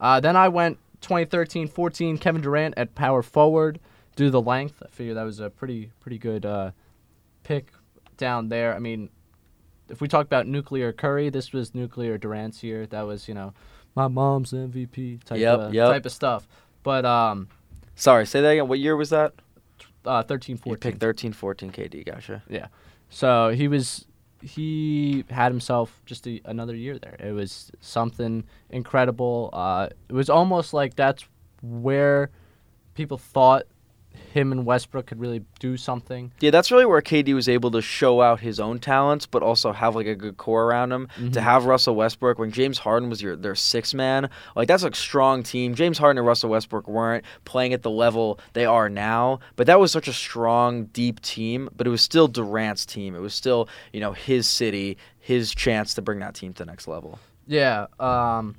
Uh, 0.00 0.18
then 0.18 0.34
I 0.34 0.48
went 0.48 0.78
2013-14 1.02 2.20
Kevin 2.20 2.40
Durant 2.40 2.74
at 2.76 2.94
power 2.94 3.22
forward 3.22 3.78
due 4.16 4.26
to 4.26 4.30
the 4.30 4.40
length. 4.40 4.82
I 4.82 4.88
figured 4.88 5.16
that 5.16 5.24
was 5.24 5.40
a 5.40 5.50
pretty 5.50 5.90
pretty 6.00 6.18
good 6.18 6.46
uh, 6.46 6.70
pick 7.44 7.70
down 8.16 8.48
there. 8.48 8.74
I 8.74 8.78
mean, 8.78 9.10
if 9.88 10.00
we 10.00 10.08
talk 10.08 10.24
about 10.24 10.46
nuclear 10.46 10.92
Curry, 10.92 11.28
this 11.28 11.52
was 11.52 11.74
nuclear 11.74 12.18
Durant's 12.18 12.62
year. 12.62 12.86
That 12.86 13.02
was 13.02 13.28
you 13.28 13.34
know 13.34 13.52
my 13.96 14.06
mom's 14.08 14.52
MVP 14.52 15.24
type 15.24 15.38
Yep, 15.38 15.58
of 15.58 15.74
yep. 15.74 15.88
type 15.88 16.06
of 16.06 16.12
stuff. 16.12 16.46
But 16.82 17.04
um, 17.04 17.48
Sorry, 17.96 18.26
say 18.26 18.40
that 18.42 18.48
again. 18.50 18.68
What 18.68 18.78
year 18.78 18.94
was 18.94 19.10
that? 19.10 19.32
uh, 20.04 20.22
13 20.22 20.54
You 20.54 20.58
14. 20.58 20.78
picked 20.92 21.00
13, 21.00 21.32
14 21.32 21.72
KD. 21.72 22.06
Gotcha. 22.06 22.42
Yeah. 22.48 22.66
So 23.10 23.48
he 23.50 23.66
was 23.66 24.04
he 24.42 25.24
had 25.30 25.50
himself 25.50 26.00
just 26.06 26.26
a, 26.28 26.40
another 26.44 26.76
year 26.76 26.98
there. 26.98 27.16
It 27.18 27.32
was 27.32 27.72
something 27.80 28.44
incredible. 28.70 29.50
Uh, 29.52 29.88
it 30.08 30.12
was 30.12 30.30
almost 30.30 30.72
like 30.74 30.94
that's 30.94 31.24
where 31.62 32.30
people 32.94 33.18
thought 33.18 33.64
him 34.32 34.52
and 34.52 34.66
Westbrook 34.66 35.06
could 35.06 35.20
really 35.20 35.44
do 35.58 35.76
something. 35.76 36.32
Yeah, 36.40 36.50
that's 36.50 36.70
really 36.70 36.86
where 36.86 37.00
KD 37.00 37.34
was 37.34 37.48
able 37.48 37.70
to 37.72 37.82
show 37.82 38.20
out 38.20 38.40
his 38.40 38.60
own 38.60 38.78
talents, 38.78 39.26
but 39.26 39.42
also 39.42 39.72
have 39.72 39.94
like 39.94 40.06
a 40.06 40.14
good 40.14 40.36
core 40.36 40.64
around 40.64 40.92
him. 40.92 41.08
Mm-hmm. 41.16 41.30
To 41.32 41.40
have 41.40 41.64
Russell 41.66 41.94
Westbrook 41.94 42.38
when 42.38 42.50
James 42.50 42.78
Harden 42.78 43.08
was 43.08 43.22
your 43.22 43.36
their 43.36 43.54
sixth 43.54 43.94
man, 43.94 44.30
like 44.54 44.68
that's 44.68 44.82
a 44.82 44.92
strong 44.94 45.42
team. 45.42 45.74
James 45.74 45.98
Harden 45.98 46.18
and 46.18 46.26
Russell 46.26 46.50
Westbrook 46.50 46.88
weren't 46.88 47.24
playing 47.44 47.72
at 47.72 47.82
the 47.82 47.90
level 47.90 48.40
they 48.52 48.64
are 48.64 48.88
now, 48.88 49.40
but 49.56 49.66
that 49.66 49.80
was 49.80 49.92
such 49.92 50.08
a 50.08 50.12
strong, 50.12 50.86
deep 50.86 51.20
team. 51.20 51.68
But 51.76 51.86
it 51.86 51.90
was 51.90 52.02
still 52.02 52.28
Durant's 52.28 52.86
team. 52.86 53.14
It 53.14 53.20
was 53.20 53.34
still 53.34 53.68
you 53.92 54.00
know 54.00 54.12
his 54.12 54.46
city, 54.46 54.98
his 55.18 55.54
chance 55.54 55.94
to 55.94 56.02
bring 56.02 56.18
that 56.20 56.34
team 56.34 56.52
to 56.54 56.64
the 56.64 56.66
next 56.66 56.88
level. 56.88 57.18
Yeah. 57.46 57.86
Um, 57.98 58.56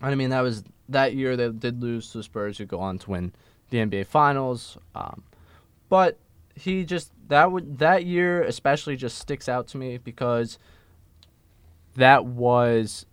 I 0.00 0.14
mean 0.14 0.30
that 0.30 0.42
was 0.42 0.64
that 0.88 1.14
year 1.14 1.36
they 1.36 1.48
did 1.50 1.82
lose 1.82 2.10
to 2.12 2.18
the 2.18 2.24
Spurs, 2.24 2.58
who 2.58 2.64
go 2.64 2.80
on 2.80 2.98
to 2.98 3.10
win 3.10 3.32
the 3.70 3.78
NBA 3.78 4.06
Finals. 4.06 4.78
Um, 4.94 5.22
but 5.88 6.18
he 6.54 6.84
just 6.84 7.12
that 7.28 7.52
would 7.52 7.78
that 7.78 8.04
year 8.04 8.42
especially 8.42 8.96
just 8.96 9.18
sticks 9.18 9.48
out 9.48 9.68
to 9.68 9.78
me 9.78 9.98
because 9.98 10.58
that 11.94 12.24
was 12.24 13.06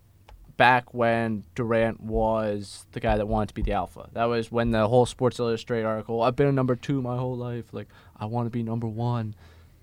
back 0.56 0.94
when 0.94 1.44
Durant 1.54 2.00
was 2.00 2.86
the 2.92 3.00
guy 3.00 3.16
that 3.16 3.26
wanted 3.26 3.48
to 3.48 3.54
be 3.54 3.62
the 3.62 3.72
alpha. 3.72 4.08
That 4.12 4.24
was 4.24 4.50
when 4.50 4.70
the 4.70 4.88
whole 4.88 5.06
Sports 5.06 5.38
Illustrated 5.38 5.86
article, 5.86 6.22
I've 6.22 6.36
been 6.36 6.46
a 6.46 6.52
number 6.52 6.76
two 6.76 7.02
my 7.02 7.16
whole 7.16 7.36
life. 7.36 7.72
Like 7.72 7.88
I 8.18 8.26
want 8.26 8.46
to 8.46 8.50
be 8.50 8.62
number 8.62 8.86
one. 8.86 9.34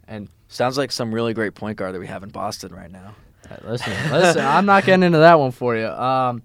And 0.07 0.27
Sounds 0.53 0.77
like 0.77 0.91
some 0.91 1.13
really 1.13 1.33
great 1.33 1.55
point 1.55 1.77
guard 1.77 1.95
that 1.95 1.99
we 1.99 2.05
have 2.07 2.21
in 2.21 2.29
Boston 2.29 2.73
right 2.73 2.91
now. 2.91 3.15
Listen, 3.63 3.93
listen. 4.11 4.45
I'm 4.45 4.65
not 4.65 4.85
getting 4.85 5.03
into 5.03 5.17
that 5.17 5.39
one 5.39 5.51
for 5.51 5.75
you. 5.75 5.87
Um, 5.87 6.43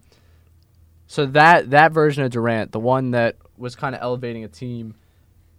so 1.07 1.27
that 1.27 1.71
that 1.71 1.93
version 1.93 2.25
of 2.25 2.31
Durant, 2.31 2.73
the 2.73 2.81
one 2.81 3.11
that 3.13 3.37
was 3.59 3.77
kind 3.77 3.95
of 3.95 4.01
elevating 4.01 4.45
a 4.45 4.49
team, 4.49 4.95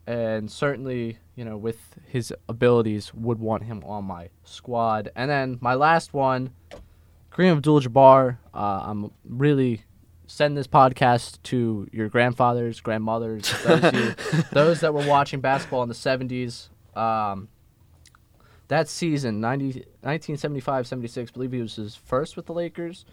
and 0.07 0.49
certainly 0.49 1.19
you 1.35 1.45
know 1.45 1.57
with 1.57 1.77
his 2.07 2.33
abilities, 2.47 3.13
would 3.13 3.39
want 3.39 3.63
him 3.63 3.83
on 3.85 4.05
my 4.05 4.29
squad. 4.43 5.12
And 5.15 5.29
then 5.29 5.57
my 5.62 5.75
last 5.75 6.13
one, 6.13 6.51
Kareem 7.31 7.57
Abdul-Jabbar. 7.57 8.38
Uh, 8.53 8.57
I'm 8.57 9.12
really 9.23 9.83
send 10.29 10.55
this 10.55 10.67
podcast 10.67 11.41
to 11.43 11.88
your 11.91 12.07
grandfathers, 12.07 12.79
grandmothers, 12.81 13.51
those, 13.63 13.93
you, 13.93 14.15
those 14.51 14.79
that 14.81 14.93
were 14.93 15.05
watching 15.07 15.41
basketball 15.41 15.81
in 15.81 15.89
the 15.89 15.95
70s. 15.95 16.69
Um, 16.95 17.49
that 18.67 18.88
season, 18.88 19.41
90, 19.41 19.85
1975-76, 20.03 21.17
I 21.17 21.31
believe 21.33 21.51
he 21.51 21.62
was 21.62 21.75
his 21.75 21.95
first 21.95 22.38
with 22.38 22.45
the 22.45 22.53
Lakers. 22.53 23.05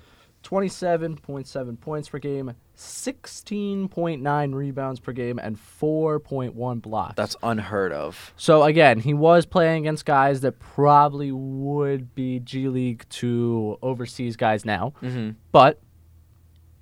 27.7 0.44 1.81
points 1.81 2.09
per 2.09 2.18
game, 2.18 2.53
16.9 2.77 4.55
rebounds 4.55 5.01
per 5.01 5.12
game, 5.12 5.38
and 5.38 5.57
4.1 5.57 6.83
blocks. 6.83 7.14
That's 7.16 7.37
unheard 7.42 7.92
of. 7.92 8.33
So 8.37 8.62
again, 8.62 9.01
he 9.01 9.12
was 9.14 9.44
playing 9.46 9.83
against 9.85 10.05
guys 10.05 10.40
that 10.42 10.59
probably 10.61 11.33
would 11.33 12.14
be 12.14 12.38
G 12.40 12.68
League 12.68 13.05
to 13.11 13.79
overseas 13.83 14.37
guys 14.37 14.64
now. 14.64 14.92
Mm-hmm. 15.03 15.31
But 15.53 15.81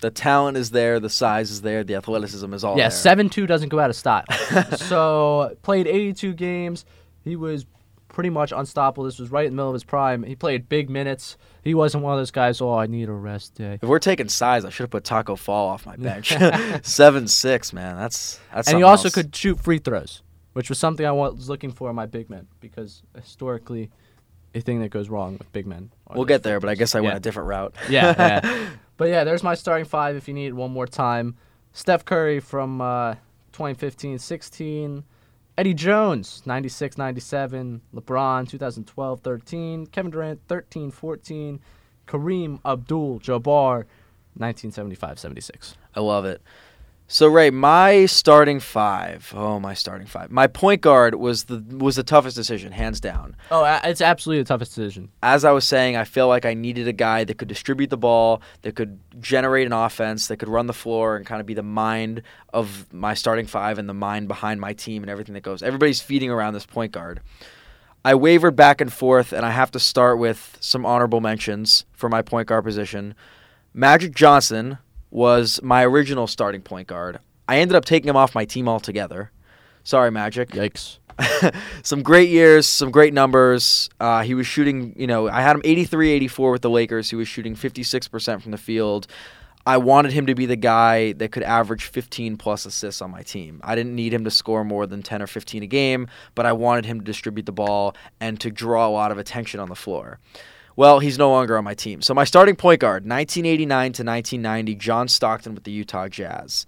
The 0.00 0.10
talent 0.10 0.56
is 0.58 0.70
there, 0.70 1.00
the 1.00 1.08
size 1.10 1.50
is 1.50 1.62
there, 1.62 1.82
the 1.84 1.94
athleticism 1.94 2.52
is 2.52 2.64
all 2.64 2.76
yeah, 2.76 2.84
there. 2.84 2.90
seven 2.90 3.30
two 3.30 3.46
doesn't 3.46 3.70
go 3.70 3.78
out 3.80 3.88
of 3.88 3.96
style. 3.96 4.24
so 4.76 5.56
played 5.62 5.86
82 5.86 6.34
games. 6.34 6.84
He 7.22 7.36
was 7.36 7.64
pretty 8.14 8.30
much 8.30 8.52
unstoppable. 8.52 9.02
This 9.02 9.18
was 9.18 9.32
right 9.32 9.44
in 9.44 9.52
the 9.52 9.56
middle 9.56 9.70
of 9.70 9.74
his 9.74 9.82
prime. 9.82 10.22
He 10.22 10.36
played 10.36 10.68
big 10.68 10.88
minutes. 10.88 11.36
He 11.64 11.74
wasn't 11.74 12.04
one 12.04 12.14
of 12.14 12.20
those 12.20 12.30
guys. 12.30 12.60
Oh, 12.60 12.72
I 12.72 12.86
need 12.86 13.08
a 13.08 13.12
rest 13.12 13.56
day. 13.56 13.80
If 13.82 13.88
we're 13.88 13.98
taking 13.98 14.28
size, 14.28 14.64
I 14.64 14.70
should 14.70 14.84
have 14.84 14.90
put 14.90 15.02
Tacko 15.02 15.36
Fall 15.36 15.68
off 15.68 15.84
my 15.84 15.96
bench. 15.96 16.32
Seven 16.86 17.26
six, 17.26 17.72
man. 17.72 17.96
That's 17.96 18.38
that's. 18.54 18.68
and 18.68 18.78
he 18.78 18.84
also 18.84 19.08
else. 19.08 19.14
could 19.14 19.34
shoot 19.34 19.58
free 19.58 19.78
throws, 19.78 20.22
which 20.52 20.68
was 20.68 20.78
something 20.78 21.04
I 21.04 21.10
was 21.10 21.48
looking 21.48 21.72
for 21.72 21.90
in 21.90 21.96
my 21.96 22.06
big 22.06 22.30
men 22.30 22.46
because 22.60 23.02
historically, 23.16 23.90
a 24.54 24.60
thing 24.60 24.80
that 24.80 24.90
goes 24.90 25.08
wrong 25.08 25.36
with 25.36 25.52
big 25.52 25.66
men. 25.66 25.90
We'll 26.14 26.24
get 26.24 26.44
there, 26.44 26.60
but 26.60 26.70
I 26.70 26.76
guess 26.76 26.94
I 26.94 27.00
went 27.00 27.16
a 27.16 27.20
different 27.20 27.48
route. 27.48 27.74
yeah, 27.90 28.14
yeah. 28.16 28.68
But 28.96 29.08
yeah, 29.08 29.24
there's 29.24 29.42
my 29.42 29.54
starting 29.54 29.86
five 29.86 30.14
if 30.14 30.28
you 30.28 30.34
need 30.34 30.54
one 30.54 30.70
more 30.70 30.86
time. 30.86 31.34
Steph 31.72 32.04
Curry 32.04 32.38
from 32.38 32.80
uh, 32.80 33.16
2015-16. 33.52 35.02
Eddie 35.56 35.74
Jones, 35.74 36.42
96-97. 36.46 37.80
LeBron, 37.94 38.48
2012-13. 38.50 39.90
Kevin 39.92 40.10
Durant, 40.10 40.48
13-14. 40.48 41.60
Kareem 42.08 42.60
Abdul-Jabbar, 42.64 43.84
1975-76. 44.38 45.76
I 45.94 46.00
love 46.00 46.24
it. 46.24 46.42
So 47.06 47.28
Ray, 47.28 47.50
my 47.50 48.06
starting 48.06 48.60
five. 48.60 49.30
Oh, 49.36 49.60
my 49.60 49.74
starting 49.74 50.06
five. 50.06 50.30
My 50.30 50.46
point 50.46 50.80
guard 50.80 51.14
was 51.14 51.44
the 51.44 51.62
was 51.76 51.96
the 51.96 52.02
toughest 52.02 52.34
decision, 52.34 52.72
hands 52.72 52.98
down. 52.98 53.36
Oh, 53.50 53.62
it's 53.84 54.00
absolutely 54.00 54.42
the 54.42 54.48
toughest 54.48 54.74
decision. 54.74 55.10
As 55.22 55.44
I 55.44 55.52
was 55.52 55.66
saying, 55.66 55.96
I 55.96 56.04
feel 56.04 56.28
like 56.28 56.46
I 56.46 56.54
needed 56.54 56.88
a 56.88 56.94
guy 56.94 57.24
that 57.24 57.36
could 57.36 57.48
distribute 57.48 57.90
the 57.90 57.98
ball, 57.98 58.40
that 58.62 58.74
could 58.74 58.98
generate 59.20 59.66
an 59.66 59.74
offense, 59.74 60.28
that 60.28 60.38
could 60.38 60.48
run 60.48 60.66
the 60.66 60.72
floor 60.72 61.16
and 61.16 61.26
kind 61.26 61.40
of 61.40 61.46
be 61.46 61.52
the 61.52 61.62
mind 61.62 62.22
of 62.54 62.90
my 62.92 63.12
starting 63.12 63.46
five 63.46 63.78
and 63.78 63.86
the 63.86 63.94
mind 63.94 64.26
behind 64.26 64.58
my 64.58 64.72
team 64.72 65.02
and 65.02 65.10
everything 65.10 65.34
that 65.34 65.42
goes. 65.42 65.62
Everybody's 65.62 66.00
feeding 66.00 66.30
around 66.30 66.54
this 66.54 66.66
point 66.66 66.92
guard. 66.92 67.20
I 68.02 68.14
wavered 68.14 68.56
back 68.56 68.80
and 68.80 68.92
forth, 68.92 69.32
and 69.32 69.44
I 69.44 69.50
have 69.50 69.70
to 69.72 69.80
start 69.80 70.18
with 70.18 70.56
some 70.60 70.86
honorable 70.86 71.20
mentions 71.20 71.84
for 71.92 72.08
my 72.08 72.22
point 72.22 72.48
guard 72.48 72.64
position. 72.64 73.14
Magic 73.74 74.14
Johnson 74.14 74.78
was 75.14 75.60
my 75.62 75.84
original 75.84 76.26
starting 76.26 76.60
point 76.60 76.88
guard. 76.88 77.20
I 77.48 77.58
ended 77.58 77.76
up 77.76 77.84
taking 77.84 78.08
him 78.08 78.16
off 78.16 78.34
my 78.34 78.44
team 78.44 78.68
altogether. 78.68 79.30
Sorry, 79.84 80.10
Magic. 80.10 80.50
Yikes. 80.50 80.98
some 81.84 82.02
great 82.02 82.28
years, 82.28 82.66
some 82.66 82.90
great 82.90 83.14
numbers. 83.14 83.88
Uh, 84.00 84.22
he 84.22 84.34
was 84.34 84.46
shooting, 84.46 84.92
you 84.98 85.06
know, 85.06 85.28
I 85.28 85.40
had 85.40 85.54
him 85.54 85.62
83 85.64 86.10
84 86.10 86.50
with 86.50 86.62
the 86.62 86.70
Lakers. 86.70 87.10
He 87.10 87.16
was 87.16 87.28
shooting 87.28 87.54
56% 87.54 88.42
from 88.42 88.50
the 88.50 88.58
field. 88.58 89.06
I 89.66 89.76
wanted 89.76 90.12
him 90.12 90.26
to 90.26 90.34
be 90.34 90.46
the 90.46 90.56
guy 90.56 91.12
that 91.12 91.30
could 91.30 91.44
average 91.44 91.84
15 91.84 92.36
plus 92.36 92.66
assists 92.66 93.00
on 93.00 93.10
my 93.10 93.22
team. 93.22 93.60
I 93.62 93.76
didn't 93.76 93.94
need 93.94 94.12
him 94.12 94.24
to 94.24 94.30
score 94.30 94.64
more 94.64 94.86
than 94.86 95.02
10 95.02 95.22
or 95.22 95.26
15 95.26 95.62
a 95.62 95.66
game, 95.66 96.08
but 96.34 96.44
I 96.44 96.52
wanted 96.52 96.86
him 96.86 96.98
to 96.98 97.04
distribute 97.04 97.46
the 97.46 97.52
ball 97.52 97.94
and 98.20 98.38
to 98.40 98.50
draw 98.50 98.86
a 98.86 98.90
lot 98.90 99.12
of 99.12 99.16
attention 99.16 99.60
on 99.60 99.68
the 99.68 99.76
floor. 99.76 100.18
Well, 100.76 100.98
he's 100.98 101.18
no 101.18 101.30
longer 101.30 101.56
on 101.56 101.64
my 101.64 101.74
team. 101.74 102.02
So 102.02 102.14
my 102.14 102.24
starting 102.24 102.56
point 102.56 102.80
guard, 102.80 103.04
1989 103.04 103.92
to 103.92 104.04
1990, 104.04 104.74
John 104.74 105.08
Stockton 105.08 105.54
with 105.54 105.64
the 105.64 105.70
Utah 105.70 106.08
Jazz. 106.08 106.66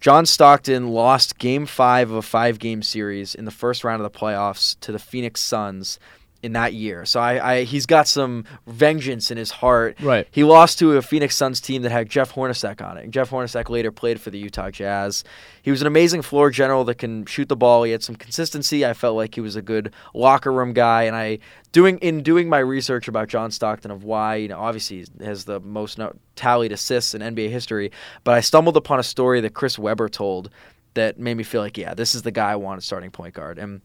John 0.00 0.26
Stockton 0.26 0.88
lost 0.88 1.38
game 1.38 1.66
five 1.66 2.10
of 2.10 2.16
a 2.16 2.22
five 2.22 2.58
game 2.58 2.82
series 2.82 3.34
in 3.34 3.44
the 3.44 3.50
first 3.50 3.84
round 3.84 4.02
of 4.02 4.12
the 4.12 4.18
playoffs 4.18 4.78
to 4.80 4.92
the 4.92 4.98
Phoenix 4.98 5.40
Suns 5.40 5.98
in 6.42 6.52
that 6.52 6.72
year. 6.72 7.04
So 7.04 7.20
I, 7.20 7.54
I 7.54 7.64
he's 7.64 7.86
got 7.86 8.06
some 8.06 8.44
vengeance 8.66 9.30
in 9.30 9.38
his 9.38 9.50
heart. 9.50 10.00
Right. 10.00 10.26
He 10.30 10.44
lost 10.44 10.78
to 10.78 10.96
a 10.96 11.02
Phoenix 11.02 11.36
Suns 11.36 11.60
team 11.60 11.82
that 11.82 11.90
had 11.90 12.08
Jeff 12.08 12.32
Hornacek 12.32 12.86
on 12.86 12.96
it. 12.96 13.10
Jeff 13.10 13.30
Hornacek 13.30 13.68
later 13.68 13.90
played 13.90 14.20
for 14.20 14.30
the 14.30 14.38
Utah 14.38 14.70
Jazz. 14.70 15.24
He 15.62 15.70
was 15.70 15.80
an 15.80 15.86
amazing 15.86 16.22
floor 16.22 16.50
general 16.50 16.84
that 16.84 16.96
can 16.96 17.26
shoot 17.26 17.48
the 17.48 17.56
ball. 17.56 17.82
He 17.82 17.92
had 17.92 18.02
some 18.02 18.14
consistency. 18.14 18.86
I 18.86 18.92
felt 18.92 19.16
like 19.16 19.34
he 19.34 19.40
was 19.40 19.56
a 19.56 19.62
good 19.62 19.92
locker 20.14 20.52
room 20.52 20.72
guy. 20.72 21.04
And 21.04 21.16
I 21.16 21.40
doing 21.72 21.98
in 21.98 22.22
doing 22.22 22.48
my 22.48 22.58
research 22.58 23.08
about 23.08 23.28
John 23.28 23.50
Stockton 23.50 23.90
of 23.90 24.04
why 24.04 24.36
you 24.36 24.48
know 24.48 24.58
obviously 24.58 24.98
he 24.98 25.24
has 25.24 25.44
the 25.44 25.60
most 25.60 25.98
no, 25.98 26.14
tallied 26.36 26.72
assists 26.72 27.14
in 27.14 27.22
NBA 27.22 27.50
history, 27.50 27.90
but 28.24 28.34
I 28.34 28.40
stumbled 28.40 28.76
upon 28.76 29.00
a 29.00 29.04
story 29.04 29.40
that 29.40 29.54
Chris 29.54 29.78
Webber 29.78 30.08
told 30.08 30.50
that 30.94 31.18
made 31.18 31.36
me 31.36 31.42
feel 31.42 31.60
like 31.60 31.76
yeah 31.76 31.94
this 31.94 32.14
is 32.14 32.22
the 32.22 32.30
guy 32.30 32.52
I 32.52 32.56
wanted 32.56 32.82
starting 32.82 33.10
point 33.10 33.34
guard 33.34 33.58
and. 33.58 33.80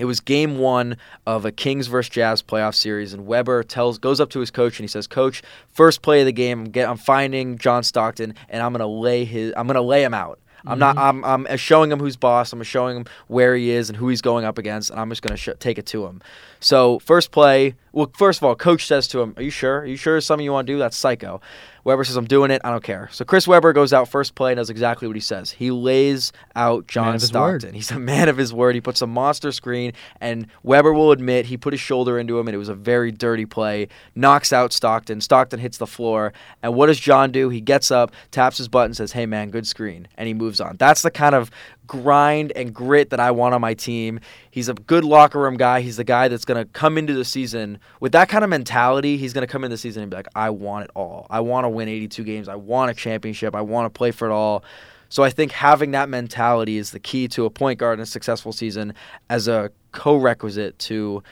It 0.00 0.06
was 0.06 0.18
game 0.18 0.56
one 0.56 0.96
of 1.26 1.44
a 1.44 1.52
Kings 1.52 1.86
versus 1.86 2.08
Jazz 2.08 2.42
playoff 2.42 2.74
series, 2.74 3.12
and 3.12 3.26
Webber 3.26 3.62
tells 3.62 3.98
goes 3.98 4.18
up 4.18 4.30
to 4.30 4.40
his 4.40 4.50
coach 4.50 4.78
and 4.78 4.84
he 4.84 4.88
says, 4.88 5.06
"Coach, 5.06 5.42
first 5.68 6.00
play 6.00 6.20
of 6.20 6.26
the 6.26 6.32
game, 6.32 6.60
I'm, 6.60 6.70
get, 6.70 6.88
I'm 6.88 6.96
finding 6.96 7.58
John 7.58 7.82
Stockton, 7.82 8.34
and 8.48 8.62
I'm 8.62 8.72
gonna 8.72 8.86
lay 8.86 9.26
his, 9.26 9.52
I'm 9.58 9.66
gonna 9.66 9.82
lay 9.82 10.02
him 10.02 10.14
out. 10.14 10.38
I'm 10.66 10.78
not, 10.78 10.96
mm-hmm. 10.96 11.24
I'm, 11.24 11.24
I'm 11.24 11.46
uh, 11.50 11.56
showing 11.56 11.92
him 11.92 11.98
who's 11.98 12.16
boss. 12.16 12.50
I'm 12.52 12.62
showing 12.62 12.96
him 12.96 13.04
where 13.28 13.54
he 13.54 13.70
is 13.70 13.90
and 13.90 13.96
who 13.96 14.08
he's 14.08 14.22
going 14.22 14.46
up 14.46 14.56
against, 14.56 14.88
and 14.88 14.98
I'm 14.98 15.10
just 15.10 15.20
gonna 15.20 15.36
sh- 15.36 15.50
take 15.58 15.76
it 15.76 15.84
to 15.86 16.06
him. 16.06 16.22
So 16.60 16.98
first 17.00 17.30
play, 17.30 17.74
well, 17.92 18.10
first 18.16 18.40
of 18.40 18.44
all, 18.44 18.54
coach 18.54 18.86
says 18.86 19.06
to 19.08 19.20
him, 19.20 19.34
"Are 19.36 19.42
you 19.42 19.50
sure? 19.50 19.80
Are 19.80 19.86
you 19.86 19.96
sure 19.96 20.16
it's 20.16 20.26
something 20.26 20.44
you 20.46 20.52
want 20.52 20.66
to 20.66 20.72
do? 20.72 20.78
That's 20.78 20.96
psycho." 20.96 21.42
Webber 21.84 22.04
says, 22.04 22.16
"I'm 22.16 22.26
doing 22.26 22.50
it. 22.50 22.60
I 22.64 22.70
don't 22.70 22.82
care." 22.82 23.08
So 23.12 23.24
Chris 23.24 23.48
Webber 23.48 23.72
goes 23.72 23.92
out 23.92 24.08
first 24.08 24.34
play 24.34 24.52
and 24.52 24.58
does 24.58 24.70
exactly 24.70 25.08
what 25.08 25.16
he 25.16 25.20
says. 25.20 25.50
He 25.50 25.70
lays 25.70 26.32
out 26.54 26.86
John 26.86 27.08
of 27.08 27.20
his 27.20 27.32
word. 27.32 27.62
Stockton. 27.62 27.74
He's 27.74 27.90
a 27.90 27.98
man 27.98 28.28
of 28.28 28.36
his 28.36 28.52
word. 28.52 28.74
He 28.74 28.80
puts 28.80 29.02
a 29.02 29.06
monster 29.06 29.52
screen, 29.52 29.92
and 30.20 30.46
Webber 30.62 30.92
will 30.92 31.12
admit 31.12 31.46
he 31.46 31.56
put 31.56 31.72
his 31.72 31.80
shoulder 31.80 32.18
into 32.18 32.38
him, 32.38 32.48
and 32.48 32.54
it 32.54 32.58
was 32.58 32.68
a 32.68 32.74
very 32.74 33.10
dirty 33.12 33.46
play. 33.46 33.88
Knocks 34.14 34.52
out 34.52 34.72
Stockton. 34.72 35.20
Stockton 35.20 35.60
hits 35.60 35.78
the 35.78 35.86
floor, 35.86 36.32
and 36.62 36.74
what 36.74 36.86
does 36.86 37.00
John 37.00 37.30
do? 37.30 37.48
He 37.48 37.60
gets 37.60 37.90
up, 37.90 38.12
taps 38.30 38.58
his 38.58 38.68
butt, 38.68 38.86
and 38.86 38.96
says, 38.96 39.12
"Hey 39.12 39.26
man, 39.26 39.50
good 39.50 39.66
screen," 39.66 40.08
and 40.16 40.26
he 40.26 40.34
moves 40.34 40.60
on. 40.60 40.76
That's 40.78 41.02
the 41.02 41.10
kind 41.10 41.34
of 41.34 41.50
grind 41.90 42.52
and 42.54 42.72
grit 42.72 43.10
that 43.10 43.18
I 43.18 43.32
want 43.32 43.52
on 43.52 43.60
my 43.60 43.74
team. 43.74 44.20
He's 44.48 44.68
a 44.68 44.74
good 44.74 45.04
locker 45.04 45.40
room 45.40 45.56
guy. 45.56 45.80
He's 45.80 45.96
the 45.96 46.04
guy 46.04 46.28
that's 46.28 46.44
going 46.44 46.64
to 46.64 46.70
come 46.72 46.96
into 46.96 47.14
the 47.14 47.24
season 47.24 47.80
with 47.98 48.12
that 48.12 48.28
kind 48.28 48.44
of 48.44 48.50
mentality. 48.50 49.16
He's 49.16 49.32
going 49.32 49.44
to 49.44 49.50
come 49.50 49.64
into 49.64 49.74
the 49.74 49.78
season 49.78 50.04
and 50.04 50.08
be 50.08 50.16
like, 50.16 50.28
I 50.36 50.50
want 50.50 50.84
it 50.84 50.92
all. 50.94 51.26
I 51.30 51.40
want 51.40 51.64
to 51.64 51.68
win 51.68 51.88
82 51.88 52.22
games. 52.22 52.48
I 52.48 52.54
want 52.54 52.92
a 52.92 52.94
championship. 52.94 53.56
I 53.56 53.62
want 53.62 53.86
to 53.86 53.90
play 53.90 54.12
for 54.12 54.30
it 54.30 54.32
all. 54.32 54.62
So 55.08 55.24
I 55.24 55.30
think 55.30 55.50
having 55.50 55.90
that 55.90 56.08
mentality 56.08 56.78
is 56.78 56.92
the 56.92 57.00
key 57.00 57.26
to 57.28 57.44
a 57.44 57.50
point 57.50 57.80
guard 57.80 57.98
in 57.98 58.04
a 58.04 58.06
successful 58.06 58.52
season 58.52 58.94
as 59.28 59.48
a 59.48 59.72
co-requisite 59.90 60.78
to 60.78 61.24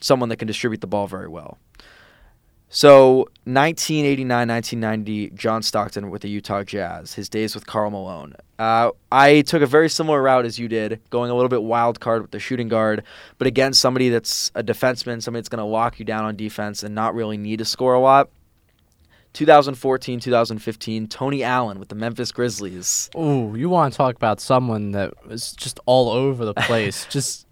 someone 0.00 0.30
that 0.30 0.36
can 0.36 0.48
distribute 0.48 0.80
the 0.80 0.86
ball 0.86 1.06
very 1.06 1.28
well. 1.28 1.58
So 2.68 3.28
1989, 3.44 4.48
1990, 4.48 5.30
John 5.30 5.62
Stockton 5.62 6.10
with 6.10 6.22
the 6.22 6.28
Utah 6.28 6.64
Jazz. 6.64 7.14
His 7.14 7.28
days 7.28 7.54
with 7.54 7.66
Karl 7.66 7.90
Malone. 7.90 8.34
Uh, 8.58 8.90
I 9.12 9.42
took 9.42 9.62
a 9.62 9.66
very 9.66 9.88
similar 9.88 10.20
route 10.22 10.44
as 10.44 10.58
you 10.58 10.66
did, 10.66 11.00
going 11.10 11.30
a 11.30 11.34
little 11.34 11.48
bit 11.48 11.62
wild 11.62 12.00
card 12.00 12.22
with 12.22 12.30
the 12.30 12.40
shooting 12.40 12.68
guard, 12.68 13.02
but 13.38 13.46
again, 13.46 13.74
somebody 13.74 14.08
that's 14.08 14.50
a 14.54 14.62
defenseman, 14.62 15.22
somebody 15.22 15.42
that's 15.42 15.50
going 15.50 15.58
to 15.58 15.64
lock 15.64 15.98
you 15.98 16.04
down 16.04 16.24
on 16.24 16.36
defense 16.36 16.82
and 16.82 16.94
not 16.94 17.14
really 17.14 17.36
need 17.36 17.58
to 17.58 17.64
score 17.64 17.94
a 17.94 18.00
lot. 18.00 18.30
2014, 19.34 20.18
2015, 20.18 21.08
Tony 21.08 21.44
Allen 21.44 21.78
with 21.78 21.90
the 21.90 21.94
Memphis 21.94 22.32
Grizzlies. 22.32 23.10
Ooh, 23.14 23.54
you 23.54 23.68
want 23.68 23.92
to 23.92 23.96
talk 23.96 24.16
about 24.16 24.40
someone 24.40 24.92
that 24.92 25.26
was 25.26 25.52
just 25.52 25.78
all 25.84 26.08
over 26.08 26.46
the 26.46 26.54
place, 26.54 27.04
just 27.10 27.45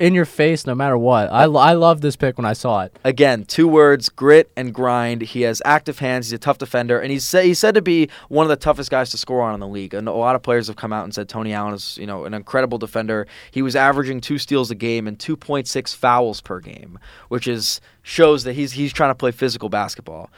in 0.00 0.14
your 0.14 0.24
face 0.24 0.66
no 0.66 0.74
matter 0.74 0.98
what. 0.98 1.30
I, 1.30 1.44
I 1.44 1.74
love 1.74 2.00
this 2.00 2.16
pick 2.16 2.38
when 2.38 2.46
I 2.46 2.54
saw 2.54 2.80
it. 2.80 2.98
Again, 3.04 3.44
two 3.44 3.68
words: 3.68 4.08
grit 4.08 4.50
and 4.56 4.74
grind. 4.74 5.22
He 5.22 5.42
has 5.42 5.62
active 5.64 6.00
hands. 6.00 6.26
He's 6.26 6.32
a 6.32 6.38
tough 6.38 6.58
defender, 6.58 6.98
and 6.98 7.12
he's 7.12 7.30
he's 7.30 7.58
said 7.58 7.74
to 7.74 7.82
be 7.82 8.08
one 8.28 8.44
of 8.44 8.48
the 8.48 8.56
toughest 8.56 8.90
guys 8.90 9.10
to 9.10 9.18
score 9.18 9.42
on 9.42 9.54
in 9.54 9.60
the 9.60 9.68
league. 9.68 9.94
And 9.94 10.08
a 10.08 10.12
lot 10.12 10.34
of 10.34 10.42
players 10.42 10.66
have 10.66 10.76
come 10.76 10.92
out 10.92 11.04
and 11.04 11.14
said 11.14 11.28
Tony 11.28 11.52
Allen 11.52 11.74
is 11.74 11.96
you 11.98 12.06
know 12.06 12.24
an 12.24 12.34
incredible 12.34 12.78
defender. 12.78 13.26
He 13.50 13.62
was 13.62 13.76
averaging 13.76 14.20
two 14.20 14.38
steals 14.38 14.70
a 14.70 14.74
game 14.74 15.06
and 15.06 15.18
2.6 15.18 15.94
fouls 15.94 16.40
per 16.40 16.58
game, 16.58 16.98
which 17.28 17.46
is 17.46 17.80
shows 18.02 18.44
that 18.44 18.54
he's 18.54 18.72
he's 18.72 18.92
trying 18.92 19.10
to 19.10 19.14
play 19.14 19.30
physical 19.30 19.68
basketball. 19.68 20.30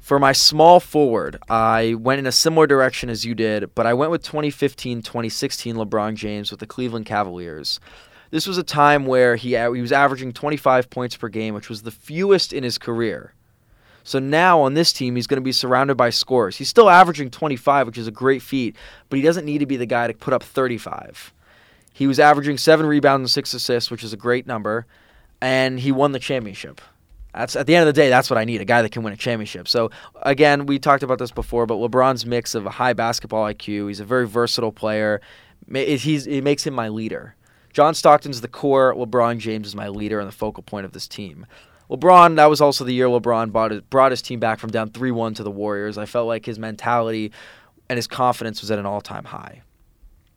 For 0.00 0.20
my 0.20 0.30
small 0.30 0.78
forward, 0.78 1.36
I 1.48 1.94
went 1.94 2.20
in 2.20 2.26
a 2.26 2.32
similar 2.32 2.68
direction 2.68 3.10
as 3.10 3.24
you 3.24 3.34
did, 3.34 3.74
but 3.74 3.86
I 3.86 3.92
went 3.92 4.12
with 4.12 4.22
2015 4.22 5.02
2016 5.02 5.74
LeBron 5.74 6.14
James 6.14 6.52
with 6.52 6.60
the 6.60 6.66
Cleveland 6.66 7.06
Cavaliers. 7.06 7.80
This 8.30 8.46
was 8.46 8.58
a 8.58 8.62
time 8.62 9.06
where 9.06 9.36
he, 9.36 9.56
he 9.56 9.80
was 9.80 9.92
averaging 9.92 10.32
25 10.32 10.90
points 10.90 11.16
per 11.16 11.28
game, 11.28 11.54
which 11.54 11.68
was 11.68 11.82
the 11.82 11.90
fewest 11.90 12.52
in 12.52 12.64
his 12.64 12.78
career. 12.78 13.32
So 14.06 14.20
now 14.20 14.60
on 14.60 14.74
this 14.74 14.92
team, 14.92 15.16
he's 15.16 15.26
going 15.26 15.40
to 15.40 15.44
be 15.44 15.52
surrounded 15.52 15.96
by 15.96 16.10
scorers. 16.10 16.56
He's 16.56 16.68
still 16.68 16.88
averaging 16.88 17.30
25, 17.30 17.88
which 17.88 17.98
is 17.98 18.06
a 18.06 18.12
great 18.12 18.40
feat, 18.40 18.76
but 19.08 19.16
he 19.16 19.22
doesn't 19.22 19.44
need 19.44 19.58
to 19.58 19.66
be 19.66 19.76
the 19.76 19.86
guy 19.86 20.06
to 20.06 20.14
put 20.14 20.32
up 20.32 20.44
35. 20.44 21.32
He 21.92 22.06
was 22.06 22.20
averaging 22.20 22.58
seven 22.58 22.86
rebounds 22.86 23.22
and 23.22 23.30
six 23.30 23.52
assists, 23.52 23.90
which 23.90 24.04
is 24.04 24.12
a 24.12 24.16
great 24.16 24.46
number, 24.46 24.86
and 25.40 25.80
he 25.80 25.90
won 25.90 26.12
the 26.12 26.18
championship. 26.18 26.80
That's 27.34 27.56
at 27.56 27.66
the 27.66 27.74
end 27.74 27.88
of 27.88 27.94
the 27.94 28.00
day, 28.00 28.08
that's 28.08 28.30
what 28.30 28.38
I 28.38 28.44
need—a 28.44 28.64
guy 28.64 28.80
that 28.80 28.92
can 28.92 29.02
win 29.02 29.12
a 29.12 29.16
championship. 29.16 29.66
So 29.66 29.90
again, 30.22 30.66
we 30.66 30.78
talked 30.78 31.02
about 31.02 31.18
this 31.18 31.30
before, 31.30 31.66
but 31.66 31.74
LeBron's 31.74 32.24
mix 32.24 32.54
of 32.54 32.64
a 32.64 32.70
high 32.70 32.92
basketball 32.92 33.44
IQ, 33.44 33.88
he's 33.88 34.00
a 34.00 34.04
very 34.04 34.26
versatile 34.26 34.72
player. 34.72 35.20
He's 35.70 36.26
it 36.26 36.42
makes 36.42 36.66
him 36.66 36.74
my 36.74 36.88
leader. 36.88 37.34
John 37.76 37.92
Stockton's 37.92 38.40
the 38.40 38.48
core. 38.48 38.94
LeBron 38.94 39.36
James 39.36 39.66
is 39.66 39.76
my 39.76 39.88
leader 39.88 40.18
and 40.18 40.26
the 40.26 40.32
focal 40.32 40.62
point 40.62 40.86
of 40.86 40.92
this 40.92 41.06
team. 41.06 41.44
LeBron, 41.90 42.36
that 42.36 42.46
was 42.46 42.62
also 42.62 42.84
the 42.84 42.94
year 42.94 43.06
LeBron 43.06 43.52
brought 43.52 43.70
his, 43.70 43.82
brought 43.82 44.12
his 44.12 44.22
team 44.22 44.40
back 44.40 44.58
from 44.58 44.70
down 44.70 44.88
3 44.88 45.10
1 45.10 45.34
to 45.34 45.42
the 45.42 45.50
Warriors. 45.50 45.98
I 45.98 46.06
felt 46.06 46.26
like 46.26 46.46
his 46.46 46.58
mentality 46.58 47.32
and 47.90 47.98
his 47.98 48.06
confidence 48.06 48.62
was 48.62 48.70
at 48.70 48.78
an 48.78 48.86
all 48.86 49.02
time 49.02 49.24
high. 49.24 49.60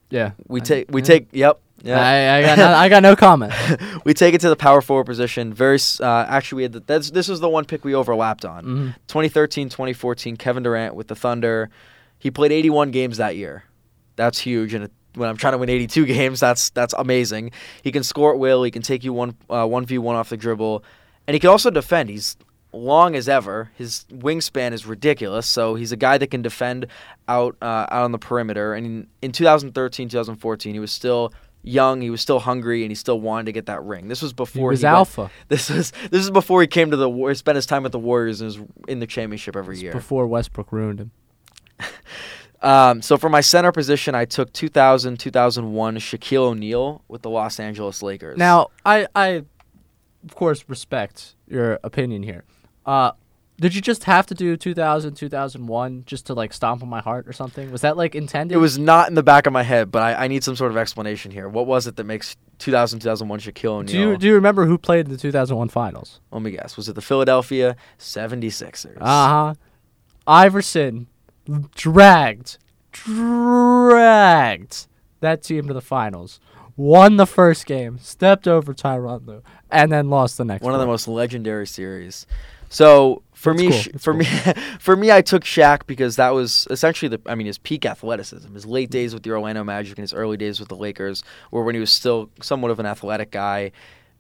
Yeah. 0.10 0.32
We 0.50 0.60
take, 0.60 0.92
we 0.92 1.00
yeah. 1.00 1.08
take, 1.08 1.28
yep. 1.32 1.62
Yeah. 1.82 2.02
I, 2.02 2.40
I, 2.40 2.42
got 2.42 2.58
no, 2.58 2.68
I 2.74 2.90
got 2.90 3.04
no 3.04 3.16
comment. 3.16 3.54
we 4.04 4.14
take 4.14 4.34
it 4.34 4.42
to 4.42 4.50
the 4.50 4.58
power 4.58 4.82
forward 4.82 5.06
position. 5.06 5.54
Very, 5.54 5.80
uh, 6.02 6.26
actually, 6.28 6.58
we 6.58 6.64
had 6.64 6.74
the, 6.74 6.82
that's, 6.82 7.10
this 7.10 7.30
was 7.30 7.40
the 7.40 7.48
one 7.48 7.64
pick 7.64 7.86
we 7.86 7.96
overlapped 7.96 8.44
on. 8.44 8.66
Mm-hmm. 8.66 8.86
2013, 9.08 9.70
2014, 9.70 10.36
Kevin 10.36 10.64
Durant 10.64 10.94
with 10.94 11.08
the 11.08 11.16
Thunder. 11.16 11.70
He 12.18 12.32
played 12.32 12.52
81 12.52 12.92
games 12.92 13.16
that 13.16 13.38
year. 13.38 13.64
That's 14.18 14.40
huge, 14.40 14.74
and 14.74 14.90
when 15.20 15.30
I'm 15.30 15.38
trying 15.38 15.54
to 15.54 15.58
win 15.58 15.70
82 15.70 16.06
games, 16.06 16.40
that's 16.40 16.70
that's 16.72 16.94
amazing. 16.98 17.52
He 17.84 17.92
can 17.92 18.04
score 18.04 18.34
at 18.34 18.40
will. 18.40 18.64
He 18.64 18.72
can 18.72 18.82
take 18.82 19.04
you 19.04 19.14
one 19.14 19.36
uh, 19.50 19.68
one 19.68 19.86
v 19.86 19.98
one 19.98 20.16
off 20.16 20.30
the 20.30 20.38
dribble, 20.38 20.84
and 21.28 21.36
he 21.36 21.40
can 21.40 21.50
also 21.50 21.70
defend. 21.70 22.10
He's 22.10 22.38
long 22.72 23.16
as 23.16 23.28
ever. 23.28 23.72
His 23.76 24.06
wingspan 24.12 24.72
is 24.74 24.86
ridiculous, 24.86 25.48
so 25.48 25.76
he's 25.76 25.92
a 25.92 25.98
guy 25.98 26.18
that 26.18 26.28
can 26.28 26.42
defend 26.42 26.88
out 27.28 27.56
uh, 27.62 27.86
out 27.90 28.04
on 28.04 28.12
the 28.12 28.18
perimeter. 28.18 28.74
And 28.74 28.86
in, 28.86 29.08
in 29.22 29.32
2013, 29.32 30.10
2014, 30.10 30.74
he 30.74 30.80
was 30.80 30.92
still 30.92 31.34
young, 31.62 32.02
he 32.02 32.10
was 32.10 32.22
still 32.22 32.40
hungry, 32.40 32.84
and 32.84 32.92
he 32.92 32.96
still 32.96 33.20
wanted 33.20 33.46
to 33.48 33.52
get 33.52 33.66
that 33.66 33.84
ring. 33.84 34.08
This 34.08 34.22
was 34.22 34.34
before 34.34 34.72
he 34.72 34.74
was 34.74 34.82
he 34.82 34.88
alpha. 34.88 35.22
Went, 35.22 35.34
this 35.50 35.70
was 35.70 35.92
this 36.10 36.24
is 36.24 36.32
before 36.32 36.62
he 36.62 36.68
came 36.68 36.92
to 36.92 36.98
the 36.98 37.10
war, 37.10 37.34
spent 37.36 37.56
his 37.56 37.66
time 37.66 37.84
with 37.84 37.92
the 37.92 38.00
Warriors 38.00 38.42
and 38.42 38.48
was 38.48 38.60
in 38.88 39.00
the 39.00 39.08
championship 39.08 39.56
every 39.56 39.80
year. 39.80 39.92
Before 39.92 40.28
Westbrook 40.28 40.72
ruined 40.72 41.02
him. 41.02 41.12
um, 42.62 43.02
so 43.02 43.18
for 43.18 43.30
my 43.30 43.42
center 43.42 43.72
position, 43.72 44.16
I 44.16 44.26
took 44.26 44.52
2000, 44.54 45.20
2001 45.20 45.98
Shaquille 45.98 46.38
O'Neal 46.40 47.02
with 47.08 47.22
the 47.22 47.30
Los 47.30 47.60
Angeles 47.60 48.02
Lakers. 48.04 48.38
Now, 48.38 48.68
I, 48.86 49.08
I, 49.16 49.44
of 50.24 50.36
course, 50.36 50.66
respect 50.68 51.36
your 51.48 51.80
opinion 51.84 52.24
here. 52.24 52.44
Uh, 52.86 53.12
did 53.60 53.76
you 53.76 53.82
just 53.82 54.06
have 54.06 54.26
to 54.28 54.34
do 54.34 54.56
2000, 54.56 55.16
2001 55.16 56.04
just 56.06 56.28
to 56.28 56.34
like 56.34 56.54
stomp 56.54 56.82
on 56.82 56.90
my 56.90 57.02
heart 57.02 57.28
or 57.28 57.34
something? 57.34 57.72
Was 57.72 57.82
that 57.82 57.98
like 57.98 58.16
intended? 58.16 58.56
It 58.56 58.60
was 58.60 58.78
not 58.78 59.10
in 59.10 59.16
the 59.16 59.24
back 59.24 59.48
of 59.48 59.54
my 59.54 59.64
head, 59.64 59.92
but 59.92 60.02
I, 60.02 60.26
I 60.26 60.28
need 60.28 60.44
some 60.44 60.56
sort 60.56 60.72
of 60.72 60.78
explanation 60.78 61.32
here. 61.32 61.50
What 61.50 61.68
was 61.68 61.86
it 61.86 61.98
that 61.98 62.06
makes 62.06 62.38
2000, 62.60 63.00
2001 63.00 63.40
Shaquille 63.40 63.66
O'Neal? 63.66 63.86
Do 63.92 64.00
you, 64.00 64.18
do 64.18 64.28
you 64.28 64.34
remember 64.34 64.66
who 64.66 64.78
played 64.78 65.06
in 65.06 65.12
the 65.12 65.18
2001 65.18 65.70
finals? 65.70 66.22
Let 66.32 66.42
me 66.42 66.52
guess. 66.52 66.78
Was 66.78 66.88
it 66.88 66.94
the 66.94 67.02
Philadelphia 67.02 67.76
76ers? 67.98 68.98
Uh 69.02 69.28
huh. 69.28 69.54
Iverson 70.26 71.08
dragged, 71.76 72.58
dragged 72.92 74.88
that 75.20 75.44
team 75.44 75.68
to 75.68 75.74
the 75.74 75.82
finals. 75.82 76.40
Won 76.78 77.18
the 77.18 77.28
first 77.28 77.66
game, 77.66 78.00
stepped 78.00 78.48
over 78.48 78.74
Tyronn 78.74 79.28
Lue, 79.28 79.44
and 79.70 79.92
then 79.92 80.10
lost 80.10 80.38
the 80.38 80.46
next. 80.46 80.64
One, 80.64 80.74
of 80.74 80.80
the 80.80 80.86
most 80.86 81.10
legendary 81.10 81.68
series. 81.68 82.26
So 82.70 83.22
for 83.34 83.54
That's 83.54 83.64
me, 83.64 83.92
cool. 83.92 84.00
for 84.00 84.14
cool. 84.14 84.20
me, 84.20 84.26
for 84.80 84.96
me, 84.96 85.12
I 85.12 85.22
took 85.22 85.44
Shaq 85.44 85.88
because 85.88 86.16
that 86.16 86.30
was 86.30 86.68
essentially 86.70 87.10
the. 87.10 87.20
I 87.26 87.36
mean, 87.36 87.48
his 87.48 87.58
peak 87.58 87.86
athleticism, 87.86 88.54
his 88.54 88.66
late 88.66 88.90
days 88.90 89.14
with 89.14 89.24
the 89.24 89.32
Orlando 89.32 89.64
Magic 89.64 89.98
and 89.98 90.04
his 90.04 90.14
early 90.14 90.38
days 90.38 90.60
with 90.60 90.70
the 90.70 90.76
Lakers, 90.76 91.22
were 91.52 91.64
when 91.64 91.76
he 91.76 91.82
was 91.82 91.92
still 91.92 92.30
somewhat 92.42 92.72
of 92.72 92.80
an 92.80 92.86
athletic 92.86 93.32
guy, 93.32 93.74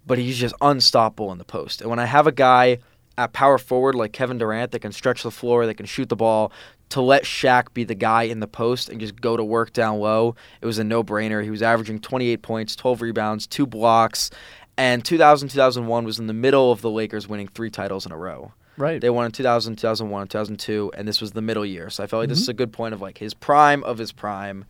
but 0.05 0.17
he's 0.17 0.37
just 0.37 0.55
unstoppable 0.59 1.31
in 1.31 1.37
the 1.37 1.45
post. 1.45 1.79
And 1.79 1.89
when 1.89 1.99
I 1.99 2.05
have 2.05 2.27
a 2.27 2.31
guy 2.33 2.79
power 3.27 3.58
forward 3.58 3.95
like 3.95 4.13
Kevin 4.13 4.38
Durant 4.38 4.71
that 4.71 4.79
can 4.79 4.91
stretch 4.91 5.23
the 5.23 5.32
floor, 5.32 5.65
that 5.65 5.75
can 5.75 5.86
shoot 5.86 6.10
the 6.10 6.15
ball, 6.15 6.51
to 6.89 7.01
let 7.01 7.23
Shaq 7.23 7.73
be 7.73 7.84
the 7.84 7.95
guy 7.95 8.23
in 8.23 8.39
the 8.39 8.47
post 8.47 8.89
and 8.89 8.99
just 8.99 9.19
go 9.19 9.38
to 9.38 9.43
work 9.43 9.73
down 9.73 9.99
low, 9.99 10.36
it 10.62 10.65
was 10.65 10.79
a 10.79 10.84
no-brainer. 10.84 11.43
He 11.43 11.51
was 11.51 11.62
averaging 11.62 11.99
28 11.99 12.41
points, 12.41 12.75
12 12.75 13.01
rebounds, 13.01 13.45
two 13.47 13.67
blocks, 13.67 14.32
and 14.77 15.03
2000 15.03 15.49
2001 15.49 16.05
was 16.05 16.19
in 16.19 16.27
the 16.27 16.34
middle 16.34 16.71
of 16.71 16.82
the 16.82 16.89
Lakers 16.89 17.27
winning 17.27 17.47
three 17.47 17.69
titles 17.69 18.05
in 18.05 18.12
a 18.12 18.17
row. 18.17 18.53
Right. 18.77 19.01
They 19.01 19.10
won 19.10 19.25
in 19.25 19.32
2000, 19.34 19.75
2001, 19.75 20.27
2002, 20.29 20.93
and 20.95 21.05
this 21.08 21.19
was 21.19 21.34
the 21.34 21.41
middle 21.41 21.65
year. 21.65 21.89
So 21.89 22.01
I 22.01 22.08
felt 22.08 22.21
like 22.21 22.27
mm-hmm. 22.27 22.32
this 22.32 22.41
is 22.41 22.47
a 22.47 22.53
good 22.53 22.71
point 22.71 22.93
of 22.93 23.01
like 23.01 23.17
his 23.17 23.34
prime 23.34 23.84
of 23.84 23.97
his 23.97 24.13
prime. 24.13 24.65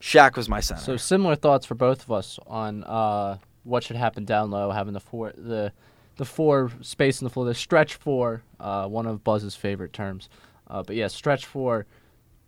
Shaq 0.00 0.36
was 0.36 0.50
my 0.50 0.60
center. 0.60 0.82
So 0.82 0.96
similar 0.98 1.34
thoughts 1.34 1.64
for 1.64 1.74
both 1.74 2.02
of 2.02 2.12
us 2.12 2.38
on 2.46 2.84
uh, 2.84 3.38
what 3.62 3.82
should 3.82 3.96
happen 3.96 4.26
down 4.26 4.50
low, 4.50 4.70
having 4.70 4.92
the 4.92 5.00
four 5.00 5.32
the 5.34 5.72
the 6.16 6.24
four 6.24 6.70
space 6.80 7.20
in 7.20 7.24
the 7.24 7.30
floor, 7.30 7.46
the 7.46 7.54
stretch 7.54 7.94
four, 7.94 8.42
uh, 8.60 8.86
one 8.86 9.06
of 9.06 9.24
Buzz's 9.24 9.56
favorite 9.56 9.92
terms. 9.92 10.28
Uh, 10.68 10.82
but 10.82 10.96
yeah, 10.96 11.08
stretch 11.08 11.46
four. 11.46 11.86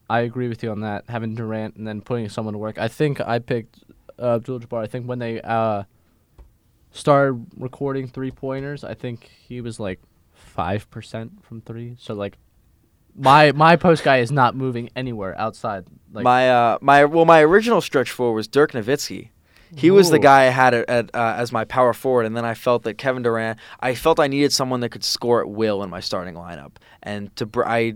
I 0.08 0.20
agree 0.20 0.48
with 0.48 0.62
you 0.62 0.70
on 0.70 0.80
that. 0.80 1.04
Having 1.08 1.34
Durant 1.34 1.76
and 1.76 1.86
then 1.86 2.00
putting 2.00 2.28
someone 2.28 2.52
to 2.52 2.58
work. 2.58 2.78
I 2.78 2.88
think 2.88 3.20
I 3.20 3.38
picked 3.38 3.80
uh, 4.20 4.36
Abdul 4.36 4.60
Jabbar. 4.60 4.82
I 4.82 4.86
think 4.86 5.06
when 5.06 5.18
they 5.18 5.40
uh, 5.40 5.82
started 6.92 7.46
recording 7.56 8.08
three 8.08 8.30
pointers, 8.30 8.84
I 8.84 8.94
think 8.94 9.30
he 9.48 9.60
was 9.60 9.80
like 9.80 10.00
five 10.32 10.88
percent 10.90 11.44
from 11.44 11.60
three. 11.60 11.96
So 11.98 12.14
like 12.14 12.38
my 13.16 13.52
my 13.52 13.76
post 13.76 14.04
guy 14.04 14.18
is 14.18 14.30
not 14.30 14.54
moving 14.54 14.90
anywhere 14.94 15.38
outside. 15.38 15.86
Like 16.12 16.24
my 16.24 16.50
uh 16.50 16.78
my 16.80 17.04
well 17.04 17.24
my 17.24 17.40
original 17.40 17.80
stretch 17.80 18.10
four 18.10 18.32
was 18.32 18.46
Dirk 18.46 18.72
Nowitzki. 18.72 19.30
He 19.74 19.88
Ooh. 19.88 19.94
was 19.94 20.10
the 20.10 20.18
guy 20.18 20.44
I 20.44 20.50
had 20.50 20.74
at, 20.74 20.88
at 20.88 21.14
uh, 21.14 21.34
as 21.36 21.52
my 21.52 21.64
power 21.64 21.92
forward, 21.92 22.26
and 22.26 22.36
then 22.36 22.44
I 22.44 22.54
felt 22.54 22.82
that 22.84 22.94
Kevin 22.94 23.22
Durant. 23.22 23.58
I 23.80 23.94
felt 23.94 24.20
I 24.20 24.26
needed 24.26 24.52
someone 24.52 24.80
that 24.80 24.90
could 24.90 25.04
score 25.04 25.40
at 25.40 25.48
will 25.48 25.82
in 25.82 25.90
my 25.90 26.00
starting 26.00 26.34
lineup, 26.34 26.72
and 27.02 27.34
to 27.36 27.46
br- 27.46 27.64
I 27.64 27.94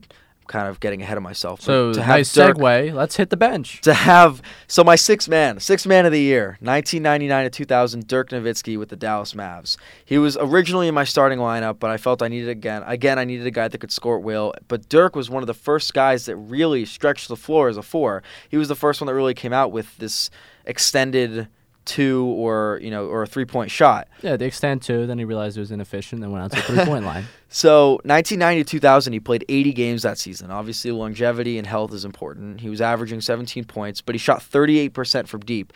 kind 0.50 0.66
of 0.66 0.80
getting 0.80 1.00
ahead 1.00 1.16
of 1.16 1.22
myself. 1.22 1.61
So 1.61 1.92
to 1.92 2.00
nice 2.00 2.33
segue. 2.33 2.92
Let's 2.92 3.16
hit 3.16 3.30
the 3.30 3.37
bench. 3.37 3.80
To 3.83 3.94
have 3.94 4.42
so 4.66 4.83
my 4.83 4.96
six 4.96 5.28
man, 5.28 5.61
six 5.61 5.87
man 5.87 6.04
of 6.04 6.12
the 6.12 6.20
year, 6.20 6.59
1999 6.61 7.44
to 7.44 7.50
2000, 7.50 8.06
Dirk 8.06 8.30
Nowitzki 8.30 8.76
with 8.76 8.88
the 8.88 8.96
Dallas 8.96 9.33
Mavs. 9.33 9.76
He 10.04 10.18
was 10.18 10.37
originally 10.38 10.88
in 10.88 10.94
my 10.94 11.04
starting 11.04 11.38
lineup, 11.38 11.78
but 11.78 11.90
I 11.90 11.96
felt 11.96 12.20
I 12.20 12.28
needed 12.28 12.48
again. 12.48 12.83
Again, 12.85 13.18
I 13.18 13.24
needed 13.24 13.46
a 13.46 13.52
guy 13.52 13.68
that 13.68 13.78
could 13.78 13.92
score 13.92 14.16
at 14.16 14.22
will. 14.22 14.52
But 14.66 14.88
Dirk 14.88 15.14
was 15.14 15.30
one 15.30 15.42
of 15.42 15.46
the 15.46 15.54
first 15.54 15.94
guys 15.94 16.26
that 16.26 16.37
really 16.37 16.85
stretched 16.85 17.28
the 17.28 17.37
floor 17.37 17.68
as 17.68 17.76
a 17.76 17.83
four. 17.83 18.22
He 18.48 18.56
was 18.56 18.68
the 18.68 18.74
first 18.74 19.00
one 19.00 19.06
that 19.06 19.14
really 19.14 19.35
came 19.35 19.52
out 19.52 19.70
with 19.70 19.96
this 19.98 20.30
extended 20.64 21.46
two 21.90 22.24
or 22.37 22.79
you 22.81 22.90
know 22.90 23.07
or 23.07 23.22
a 23.22 23.26
three 23.26 23.44
point 23.44 23.70
shot. 23.70 24.07
Yeah, 24.22 24.37
they 24.37 24.46
extend 24.46 24.83
two. 24.83 25.07
Then 25.07 25.18
he 25.18 25.24
realized 25.24 25.57
it 25.57 25.61
was 25.61 25.72
inefficient. 25.72 26.20
Then 26.20 26.31
went 26.31 26.44
out 26.44 26.53
to 26.53 26.57
the 26.57 26.62
three 26.62 26.85
point 26.85 27.05
line. 27.05 27.24
So 27.53 27.94
1990 28.05 28.62
2000, 28.62 29.12
he 29.12 29.18
played 29.18 29.44
80 29.48 29.72
games 29.72 30.03
that 30.05 30.18
season. 30.18 30.53
Obviously, 30.53 30.92
longevity 30.92 31.59
and 31.59 31.66
health 31.66 31.92
is 31.92 32.05
important. 32.05 32.61
He 32.61 32.68
was 32.68 32.81
averaging 32.81 33.20
17 33.20 33.64
points, 33.64 34.00
but 34.00 34.14
he 34.14 34.20
shot 34.20 34.40
38 34.40 34.90
percent 34.90 35.29
from 35.29 35.40
deep. 35.40 35.72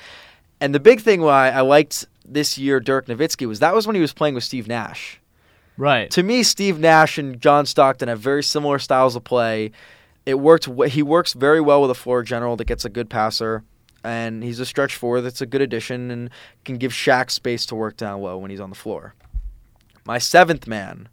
And 0.61 0.73
the 0.73 0.79
big 0.79 1.01
thing 1.01 1.21
why 1.21 1.51
I 1.51 1.63
liked 1.63 2.07
this 2.25 2.57
year 2.57 2.79
Dirk 2.79 3.07
Nowitzki 3.07 3.49
was 3.49 3.59
that 3.59 3.75
was 3.75 3.89
when 3.89 3.97
he 3.97 4.01
was 4.01 4.13
playing 4.13 4.37
with 4.37 4.45
Steve 4.45 4.69
Nash. 4.69 5.21
Right. 5.77 6.09
To 6.13 6.23
me, 6.23 6.45
Steve 6.45 6.79
Nash 6.79 7.19
and 7.19 7.41
John 7.41 7.67
Stockton 7.67 8.07
have 8.07 8.21
very 8.21 8.45
similar 8.45 8.79
styles 8.79 9.17
of 9.17 9.25
play. 9.25 9.73
It 10.25 10.39
worked. 10.39 10.69
He 10.91 11.03
works 11.03 11.33
very 11.33 11.61
well 11.61 11.83
with 11.83 11.91
a 11.91 11.95
floor 11.97 12.23
general 12.23 12.57
that 12.59 12.67
gets 12.67 12.85
a 12.85 12.89
good 12.89 13.11
passer 13.11 13.65
and 14.05 14.45
he's 14.45 14.61
a 14.61 14.67
stretch 14.67 14.95
four 14.95 15.21
that's 15.23 15.41
a 15.41 15.47
good 15.47 15.63
addition 15.63 16.11
and 16.11 16.31
can 16.65 16.77
give 16.77 16.93
Shaq 16.93 17.31
space 17.31 17.65
to 17.67 17.75
work 17.75 17.97
down 17.97 18.21
low 18.21 18.37
when 18.37 18.51
he's 18.51 18.61
on 18.61 18.69
the 18.69 18.77
floor. 18.77 19.15
My 20.05 20.19
seventh 20.19 20.67
man, 20.67 21.09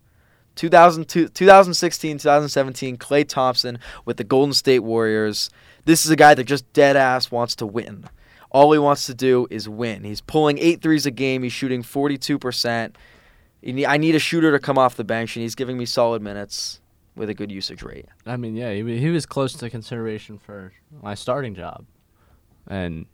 2016, 0.55 2.17
2017, 2.17 2.97
Klay 2.97 3.27
Thompson 3.27 3.79
with 4.03 4.17
the 4.17 4.25
Golden 4.25 4.53
State 4.53 4.79
Warriors. 4.79 5.49
This 5.85 6.05
is 6.05 6.11
a 6.11 6.17
guy 6.17 6.33
that 6.33 6.43
just 6.43 6.71
dead 6.73 6.97
ass 6.97 7.31
wants 7.31 7.55
to 7.55 7.65
win. 7.65 8.09
All 8.51 8.73
he 8.73 8.79
wants 8.79 9.05
to 9.05 9.13
do 9.13 9.47
is 9.49 9.69
win. 9.69 10.03
He's 10.03 10.19
pulling 10.19 10.57
eight 10.57 10.81
threes 10.81 11.05
a 11.05 11.11
game. 11.11 11.43
He's 11.43 11.53
shooting 11.53 11.83
42%. 11.83 12.95
I 13.87 13.97
need 13.97 14.15
a 14.15 14.19
shooter 14.19 14.51
to 14.51 14.59
come 14.59 14.77
off 14.77 14.97
the 14.97 15.05
bench, 15.05 15.37
and 15.37 15.43
he's 15.43 15.55
giving 15.55 15.77
me 15.77 15.85
solid 15.85 16.21
minutes 16.21 16.81
with 17.15 17.29
a 17.29 17.33
good 17.33 17.49
usage 17.51 17.81
rate. 17.81 18.07
I 18.25 18.35
mean, 18.35 18.57
yeah, 18.57 18.73
he, 18.73 18.97
he 18.99 19.09
was 19.09 19.25
close 19.25 19.53
to 19.53 19.69
consideration 19.69 20.37
for 20.37 20.73
my 21.01 21.13
starting 21.13 21.55
job 21.55 21.85
and 22.71 23.05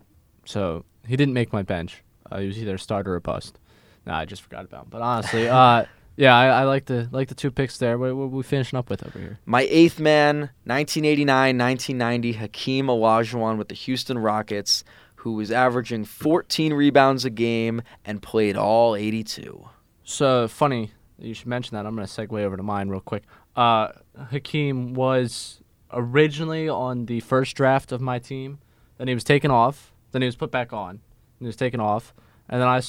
so 0.45 0.85
he 1.07 1.17
didn't 1.17 1.33
make 1.33 1.51
my 1.51 1.63
bench. 1.63 2.03
Uh, 2.31 2.39
he 2.39 2.47
was 2.47 2.57
either 2.57 2.75
a 2.75 2.79
starter 2.79 3.13
or 3.13 3.15
a 3.17 3.21
bust. 3.21 3.59
Nah, 4.05 4.19
I 4.19 4.25
just 4.25 4.41
forgot 4.41 4.65
about 4.65 4.83
him. 4.83 4.89
But 4.89 5.01
honestly, 5.01 5.49
uh, 5.49 5.85
yeah, 6.15 6.35
I, 6.35 6.61
I, 6.61 6.63
like 6.63 6.85
the 6.85 7.09
like 7.11 7.27
the 7.27 7.35
two 7.35 7.51
picks 7.51 7.77
there. 7.77 7.97
What, 7.97 8.15
what 8.15 8.25
are 8.25 8.27
we 8.27 8.43
finishing 8.43 8.77
up 8.77 8.89
with 8.89 9.05
over 9.05 9.17
here? 9.17 9.39
My 9.45 9.67
eighth 9.69 9.99
man, 9.99 10.51
1989, 10.65 11.57
1990, 11.57 12.33
Hakeem 12.33 12.87
Olajuwon 12.87 13.57
with 13.57 13.69
the 13.69 13.75
Houston 13.75 14.19
Rockets, 14.19 14.83
who 15.15 15.33
was 15.33 15.51
averaging 15.51 16.05
14 16.05 16.73
rebounds 16.73 17.25
a 17.25 17.29
game 17.29 17.81
and 18.05 18.21
played 18.21 18.55
all 18.55 18.95
82. 18.95 19.67
So 20.03 20.47
funny 20.47 20.91
you 21.19 21.33
should 21.33 21.47
mention 21.47 21.75
that. 21.75 21.85
I'm 21.85 21.95
going 21.95 22.07
to 22.07 22.13
segue 22.13 22.39
over 22.39 22.57
to 22.57 22.63
mine 22.63 22.89
real 22.89 23.01
quick. 23.01 23.23
Uh, 23.55 23.89
Hakeem 24.29 24.93
was 24.93 25.61
originally 25.91 26.69
on 26.69 27.05
the 27.05 27.19
first 27.21 27.55
draft 27.55 27.91
of 27.91 28.01
my 28.01 28.19
team. 28.19 28.59
Then 28.97 29.07
he 29.07 29.13
was 29.13 29.23
taken 29.23 29.51
off. 29.51 29.91
Then 30.11 30.21
he 30.21 30.25
was 30.27 30.35
put 30.35 30.51
back 30.51 30.73
on. 30.73 30.99
He 31.39 31.45
was 31.45 31.55
taken 31.55 31.79
off. 31.79 32.13
And 32.49 32.61
then 32.61 32.67
I, 32.67 32.81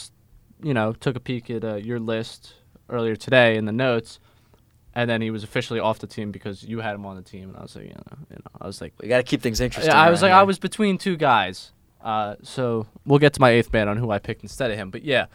you 0.63 0.73
know, 0.75 0.93
took 0.93 1.17
a 1.17 1.21
peek 1.21 1.51
at 1.51 1.65
uh, 1.65 1.75
your 1.77 1.99
list 1.99 2.55
earlier 2.89 3.17
today 3.17 3.57
in 3.57 3.65
the 3.67 3.73
notes. 3.73 4.21
And 4.95 5.09
then 5.09 5.21
he 5.21 5.31
was 5.31 5.45
officially 5.45 5.79
off 5.81 5.99
the 5.99 6.07
team 6.07 6.33
because 6.33 6.63
you 6.63 6.81
had 6.81 6.95
him 6.95 7.05
on 7.07 7.17
the 7.17 7.23
team. 7.23 7.51
And 7.51 7.57
I 7.59 7.63
was 7.63 7.77
like, 7.77 7.85
you 7.85 7.91
know, 7.91 8.17
you 8.31 8.37
know 8.37 8.51
I 8.61 8.67
was 8.67 8.81
like, 8.81 8.95
We 9.01 9.09
got 9.09 9.19
to 9.19 9.23
keep 9.23 9.43
things 9.43 9.61
interesting. 9.61 9.93
yeah, 9.93 10.01
I 10.01 10.11
was 10.11 10.23
like, 10.23 10.33
I 10.33 10.43
was 10.43 10.59
between 10.59 10.99
two 10.99 11.17
guys. 11.17 11.73
Uh, 12.03 12.37
so 12.43 12.87
we'll 13.05 13.19
get 13.19 13.33
to 13.35 13.41
my 13.41 13.51
eighth 13.51 13.73
man 13.73 13.89
on 13.89 13.97
who 13.97 14.11
I 14.11 14.19
picked 14.19 14.43
instead 14.43 14.71
of 14.71 14.77
him. 14.79 14.91
But 14.91 15.05
yeah, 15.05 15.27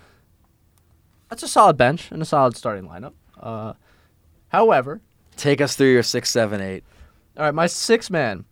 that's 1.30 1.44
a 1.44 1.48
solid 1.48 1.78
bench 1.78 2.12
and 2.12 2.22
a 2.22 2.26
solid 2.26 2.56
starting 2.58 2.86
lineup. 2.88 3.14
Uh, 3.40 3.74
however, 4.50 5.02
Take 5.36 5.62
us 5.62 5.76
through 5.76 5.92
your 5.92 6.04
six, 6.04 6.30
seven, 6.30 6.62
eight. 6.62 6.84
all 7.38 7.46
right, 7.46 7.54
my 7.56 7.66
sixth 7.66 8.12
man, 8.12 8.46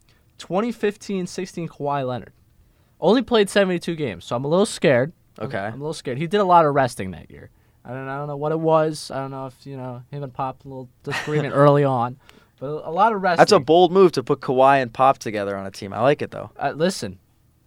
2015-16 0.46 1.68
Kawhi 1.70 2.08
Leonard, 2.08 2.34
only 3.00 3.22
played 3.22 3.50
72 3.50 3.96
games, 3.96 4.26
so 4.26 4.36
I'm 4.36 4.44
a 4.46 4.48
little 4.48 4.66
scared. 4.66 5.12
I'm- 5.40 5.48
Okay. 5.48 5.58
I'm, 5.58 5.74
a 5.74 5.78
little 5.78 5.94
scared. 5.94 6.18
He 6.18 6.28
did 6.28 6.40
a 6.42 6.44
lot 6.46 6.66
of 6.66 6.76
resting 6.76 7.12
that 7.12 7.32
year. 7.32 7.50
I 7.86 7.90
don't, 7.92 8.08
I 8.08 8.18
don't 8.18 8.28
know 8.28 8.38
what 8.38 8.52
it 8.52 8.60
was. 8.60 9.10
I 9.10 9.16
don't 9.20 9.32
know 9.32 9.48
if 9.48 9.66
you 9.66 9.76
know 9.78 10.04
him 10.12 10.22
and 10.24 10.32
Pop 10.34 10.64
a 10.66 10.68
little 10.68 10.90
disagreement 11.04 11.54
early 11.56 11.84
on, 11.84 12.18
but 12.60 12.68
a 12.86 12.92
lot 12.92 13.12
of 13.14 13.22
resting. 13.24 13.38
That's 13.38 13.52
a 13.54 13.60
bold 13.60 13.92
move 13.92 14.12
to 14.14 14.24
put 14.24 14.40
Kawhi 14.42 14.82
and 14.82 14.94
Pop 14.94 15.18
together 15.18 15.56
on 15.58 15.66
a 15.66 15.72
team. 15.72 15.94
I 15.94 16.02
like 16.02 16.22
it 16.22 16.30
though. 16.32 16.52
Uh, 16.60 16.74
listen, 16.76 17.18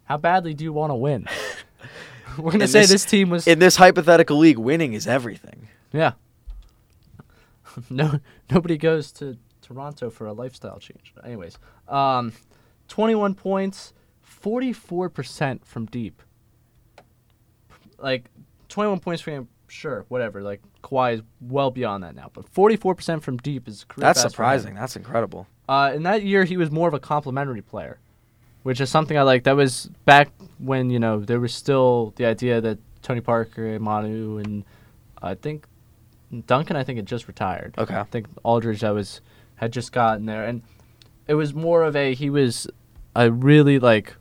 how 0.04 0.18
badly 0.18 0.54
do 0.54 0.62
you 0.62 0.72
want 0.72 0.90
to 0.90 0.94
win? 0.94 1.26
We're 2.38 2.52
gonna 2.52 2.64
In 2.64 2.68
say 2.68 2.80
this- 2.80 2.90
this, 2.90 3.04
team 3.04 3.30
was 3.30 3.46
In 3.48 3.58
this 3.58 3.76
hypothetical 3.76 4.36
league, 4.38 4.58
winning 4.58 4.92
is 4.92 5.06
everything. 5.08 5.68
yeah. 5.92 6.12
no, 7.90 8.20
nobody 8.52 8.76
goes 8.76 9.10
to 9.12 9.36
Toronto 9.62 10.10
for 10.10 10.26
a 10.26 10.32
lifestyle 10.32 10.78
change. 10.78 11.12
Anyways, 11.24 11.58
um, 11.88 12.32
twenty-one 12.88 13.34
points, 13.34 13.92
forty-four 14.22 15.08
percent 15.08 15.66
from 15.66 15.86
deep. 15.86 16.22
Like 17.98 18.30
twenty-one 18.68 19.00
points 19.00 19.22
for 19.22 19.30
him, 19.30 19.48
sure, 19.68 20.04
whatever. 20.08 20.42
Like 20.42 20.60
Kawhi 20.82 21.14
is 21.14 21.22
well 21.40 21.70
beyond 21.70 22.04
that 22.04 22.14
now, 22.14 22.30
but 22.32 22.48
forty-four 22.48 22.94
percent 22.94 23.22
from 23.22 23.38
deep 23.38 23.68
is 23.68 23.86
That's 23.96 23.98
best 23.98 24.20
for 24.20 24.26
him. 24.26 24.30
surprising. 24.30 24.74
That's 24.74 24.96
incredible. 24.96 25.46
Uh, 25.68 25.92
in 25.94 26.02
that 26.02 26.22
year, 26.22 26.44
he 26.44 26.56
was 26.56 26.70
more 26.70 26.88
of 26.88 26.94
a 26.94 27.00
complimentary 27.00 27.62
player, 27.62 27.98
which 28.64 28.80
is 28.80 28.90
something 28.90 29.16
I 29.16 29.22
like. 29.22 29.44
That 29.44 29.56
was 29.56 29.90
back 30.04 30.30
when 30.58 30.90
you 30.90 30.98
know 30.98 31.20
there 31.20 31.40
was 31.40 31.54
still 31.54 32.12
the 32.16 32.26
idea 32.26 32.60
that 32.60 32.78
Tony 33.02 33.20
Parker 33.20 33.66
and 33.66 33.80
Manu 33.82 34.38
and 34.38 34.64
I 35.22 35.34
think 35.34 35.66
Duncan, 36.46 36.76
I 36.76 36.84
think 36.84 36.96
had 36.98 37.06
just 37.06 37.28
retired. 37.28 37.74
Okay. 37.78 37.94
I 37.94 38.02
think 38.02 38.26
Aldridge, 38.42 38.84
I 38.84 38.90
was 38.90 39.22
had 39.54 39.72
just 39.72 39.92
gotten 39.92 40.26
there, 40.26 40.44
and 40.44 40.62
it 41.26 41.34
was 41.34 41.54
more 41.54 41.82
of 41.82 41.96
a 41.96 42.14
he 42.14 42.30
was 42.30 42.66
a 43.16 43.30
really 43.30 43.78
like 43.78 44.14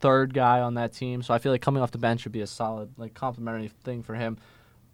third 0.00 0.34
guy 0.34 0.60
on 0.60 0.74
that 0.74 0.92
team. 0.92 1.22
So 1.22 1.32
I 1.34 1.38
feel 1.38 1.52
like 1.52 1.62
coming 1.62 1.82
off 1.82 1.90
the 1.90 1.98
bench 1.98 2.24
would 2.24 2.32
be 2.32 2.40
a 2.42 2.46
solid 2.46 2.90
like 2.98 3.14
complimentary 3.14 3.68
thing 3.84 4.02
for 4.02 4.14
him. 4.14 4.36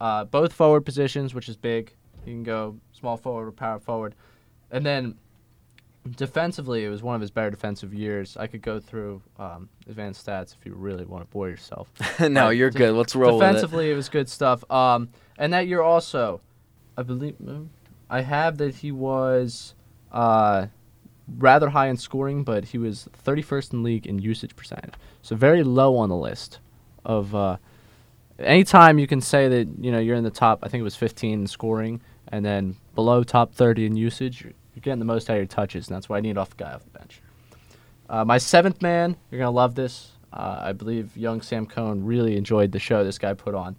Uh, 0.01 0.25
both 0.25 0.53
forward 0.53 0.83
positions, 0.83 1.35
which 1.35 1.49
is 1.49 1.57
big. 1.57 1.95
He 2.25 2.31
can 2.31 2.43
go 2.43 2.79
small 2.93 3.17
forward 3.17 3.49
or 3.49 3.53
power 3.53 3.79
forward, 3.79 4.15
and 4.71 4.85
then 4.85 5.17
defensively, 6.17 6.85
it 6.85 6.89
was 6.89 7.03
one 7.03 7.15
of 7.15 7.21
his 7.21 7.31
better 7.31 7.51
defensive 7.51 7.93
years. 7.93 8.37
I 8.37 8.47
could 8.47 8.63
go 8.63 8.81
through 8.81 9.23
um, 9.39 9.69
advanced 9.89 10.27
stats 10.27 10.55
if 10.59 10.65
you 10.65 10.75
really 10.75 11.05
want 11.05 11.25
to 11.25 11.31
bore 11.31 11.49
yourself. 11.49 11.91
no, 12.21 12.47
Uh, 12.47 12.51
you're 12.51 12.71
de- 12.71 12.79
good. 12.79 12.95
Let's 12.95 13.15
roll 13.15 13.39
with 13.39 13.43
it. 13.43 13.47
Defensively, 13.49 13.91
it. 13.91 13.95
was 13.95 14.09
good 14.09 14.29
stuff. 14.29 14.69
Um, 14.71 15.11
and 15.39 15.53
that 15.53 15.67
year 15.67 15.83
also, 15.83 16.41
I 16.97 17.03
believe 17.03 17.37
I 18.09 18.23
have 18.23 18.59
that 18.59 18.77
he 18.77 18.93
was 18.93 19.75
uh, 20.13 20.67
rather 21.39 21.71
high 21.71 21.89
in 21.89 21.97
scoring, 21.97 22.45
but 22.45 22.67
he 22.67 22.79
was 22.79 23.09
31st 23.27 23.73
in 23.73 23.83
league 23.83 24.07
in 24.07 24.19
usage 24.19 24.57
percentage, 24.57 24.95
so 25.23 25.37
very 25.37 25.63
low 25.63 25.97
on 25.97 26.09
the 26.09 26.17
list 26.17 26.59
of. 27.05 27.35
Uh, 27.35 27.57
anytime 28.39 28.99
you 28.99 29.07
can 29.07 29.21
say 29.21 29.49
that 29.49 29.69
you 29.81 29.93
know 29.93 29.99
you're 29.99 30.17
in 30.17 30.25
the 30.25 30.31
top, 30.31 30.61
I 30.63 30.69
think 30.69 30.81
it 30.81 30.85
was 30.85 30.97
15 30.97 31.41
in 31.41 31.47
scoring, 31.47 32.01
and 32.29 32.45
then 32.45 32.77
below 32.95 33.23
top 33.23 33.55
30 33.55 33.87
in 33.87 33.97
usage, 33.97 34.43
you're, 34.43 34.53
you're 34.75 34.83
getting 34.83 34.99
the 34.99 35.05
most 35.05 35.29
out 35.31 35.35
of 35.35 35.39
your 35.39 35.47
touches, 35.47 35.89
and 35.89 35.97
that's 35.97 36.09
why 36.09 36.19
I 36.19 36.21
need 36.21 36.39
off 36.39 36.53
a 36.53 36.57
guy 36.57 36.73
off 36.73 36.85
the 36.85 36.99
bench. 36.99 37.21
Uh, 38.09 38.25
my 38.25 38.39
seventh 38.39 38.83
man, 38.83 39.17
you're 39.31 39.39
gonna 39.39 39.51
love 39.51 39.75
this. 39.75 40.13
Uh, 40.33 40.59
I 40.63 40.73
believe 40.73 41.17
young 41.17 41.43
Sam 41.43 41.67
Cohn 41.67 42.05
really 42.05 42.37
enjoyed 42.37 42.73
the 42.73 42.79
show 42.79 43.05
this 43.05 43.19
guy 43.19 43.35
put 43.35 43.55
on. 43.55 43.77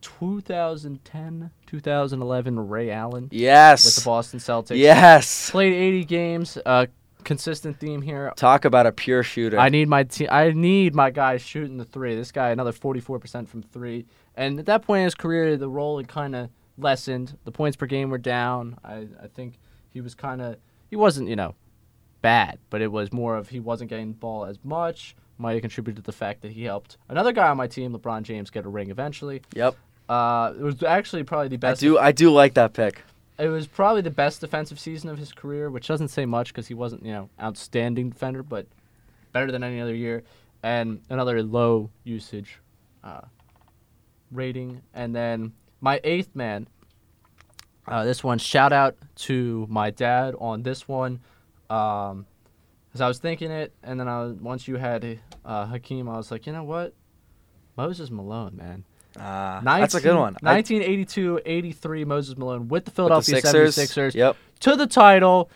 2010, 0.00 1.50
2011, 1.66 2.68
Ray 2.68 2.90
Allen 2.90 3.28
Yes. 3.30 3.84
with 3.84 3.96
the 3.96 4.02
Boston 4.04 4.40
Celtics. 4.40 4.76
Yes. 4.76 5.50
Played 5.50 5.72
80 5.74 6.04
games. 6.04 6.58
Uh, 6.64 6.86
consistent 7.24 7.78
theme 7.78 8.02
here. 8.02 8.32
Talk 8.36 8.64
about 8.64 8.86
a 8.86 8.92
pure 8.92 9.22
shooter. 9.22 9.58
I 9.58 9.68
need 9.68 9.88
my 9.88 10.04
team. 10.04 10.28
I 10.30 10.50
need 10.52 10.94
my 10.94 11.10
guy 11.10 11.36
shooting 11.36 11.76
the 11.76 11.84
three. 11.84 12.14
This 12.16 12.32
guy 12.32 12.50
another 12.50 12.72
44% 12.72 13.46
from 13.48 13.62
three. 13.62 14.06
And 14.36 14.58
at 14.58 14.66
that 14.66 14.82
point 14.82 15.00
in 15.00 15.04
his 15.04 15.14
career, 15.14 15.56
the 15.56 15.68
role 15.68 15.98
had 15.98 16.08
kind 16.08 16.34
of 16.34 16.48
lessened. 16.78 17.36
The 17.44 17.52
points 17.52 17.76
per 17.76 17.86
game 17.86 18.10
were 18.10 18.18
down. 18.18 18.78
I 18.84 19.06
I 19.22 19.26
think 19.34 19.58
he 19.90 20.00
was 20.00 20.14
kind 20.14 20.40
of 20.40 20.56
he 20.88 20.96
wasn't 20.96 21.28
you 21.28 21.36
know 21.36 21.54
bad, 22.22 22.58
but 22.70 22.80
it 22.80 22.90
was 22.90 23.12
more 23.12 23.36
of 23.36 23.50
he 23.50 23.60
wasn't 23.60 23.90
getting 23.90 24.08
the 24.12 24.18
ball 24.18 24.44
as 24.46 24.58
much. 24.64 25.14
Might 25.36 25.52
have 25.54 25.62
contributed 25.62 26.02
to 26.04 26.06
the 26.06 26.16
fact 26.16 26.42
that 26.42 26.52
he 26.52 26.64
helped 26.64 26.96
another 27.08 27.32
guy 27.32 27.48
on 27.48 27.56
my 27.56 27.66
team, 27.66 27.92
LeBron 27.96 28.22
James, 28.22 28.50
get 28.50 28.64
a 28.64 28.68
ring 28.68 28.90
eventually. 28.90 29.42
Yep. 29.54 29.76
Uh, 30.10 30.52
it 30.58 30.62
was 30.62 30.82
actually 30.82 31.22
probably 31.22 31.46
the 31.46 31.56
best. 31.56 31.80
I 31.80 31.86
do. 31.86 31.96
I 31.96 32.10
do 32.10 32.32
like 32.32 32.54
that 32.54 32.72
pick. 32.72 33.02
It 33.38 33.46
was 33.46 33.68
probably 33.68 34.02
the 34.02 34.10
best 34.10 34.40
defensive 34.40 34.80
season 34.80 35.08
of 35.08 35.18
his 35.18 35.30
career, 35.32 35.70
which 35.70 35.86
doesn't 35.86 36.08
say 36.08 36.26
much 36.26 36.48
because 36.48 36.66
he 36.66 36.74
wasn't, 36.74 37.06
you 37.06 37.12
know, 37.12 37.30
outstanding 37.40 38.10
defender, 38.10 38.42
but 38.42 38.66
better 39.32 39.52
than 39.52 39.62
any 39.62 39.80
other 39.80 39.94
year. 39.94 40.24
And 40.64 41.00
another 41.08 41.44
low 41.44 41.90
usage 42.02 42.58
uh, 43.04 43.20
rating. 44.32 44.82
And 44.92 45.14
then 45.14 45.52
my 45.80 46.00
eighth 46.02 46.34
man. 46.34 46.66
Uh, 47.86 48.04
this 48.04 48.22
one, 48.22 48.38
shout 48.38 48.72
out 48.72 48.96
to 49.16 49.66
my 49.70 49.90
dad 49.90 50.34
on 50.38 50.64
this 50.64 50.88
one. 50.88 51.20
Um, 51.70 52.26
as 52.94 53.00
I 53.00 53.06
was 53.06 53.18
thinking 53.18 53.50
it, 53.50 53.72
and 53.82 53.98
then 53.98 54.08
I 54.08 54.22
was, 54.22 54.34
once 54.34 54.66
you 54.66 54.76
had 54.76 55.20
uh, 55.44 55.66
Hakeem, 55.66 56.08
I 56.08 56.16
was 56.16 56.30
like, 56.30 56.46
you 56.46 56.52
know 56.52 56.64
what, 56.64 56.94
Moses 57.76 58.10
Malone, 58.10 58.56
man. 58.56 58.84
Uh, 59.18 59.60
that's 59.60 59.94
a 59.94 60.00
good 60.00 60.16
one. 60.16 60.36
I- 60.42 60.54
1982 60.54 61.40
83 61.44 62.04
Moses 62.04 62.36
Malone 62.36 62.68
with 62.68 62.68
the 62.68 62.74
with 62.76 62.84
the 62.84 62.90
Philadelphia 62.92 63.40
Sixers. 63.40 63.76
76ers 63.76 64.14
Yep. 64.14 64.36
to 64.60 64.76
the 64.76 64.86
title. 64.86 65.50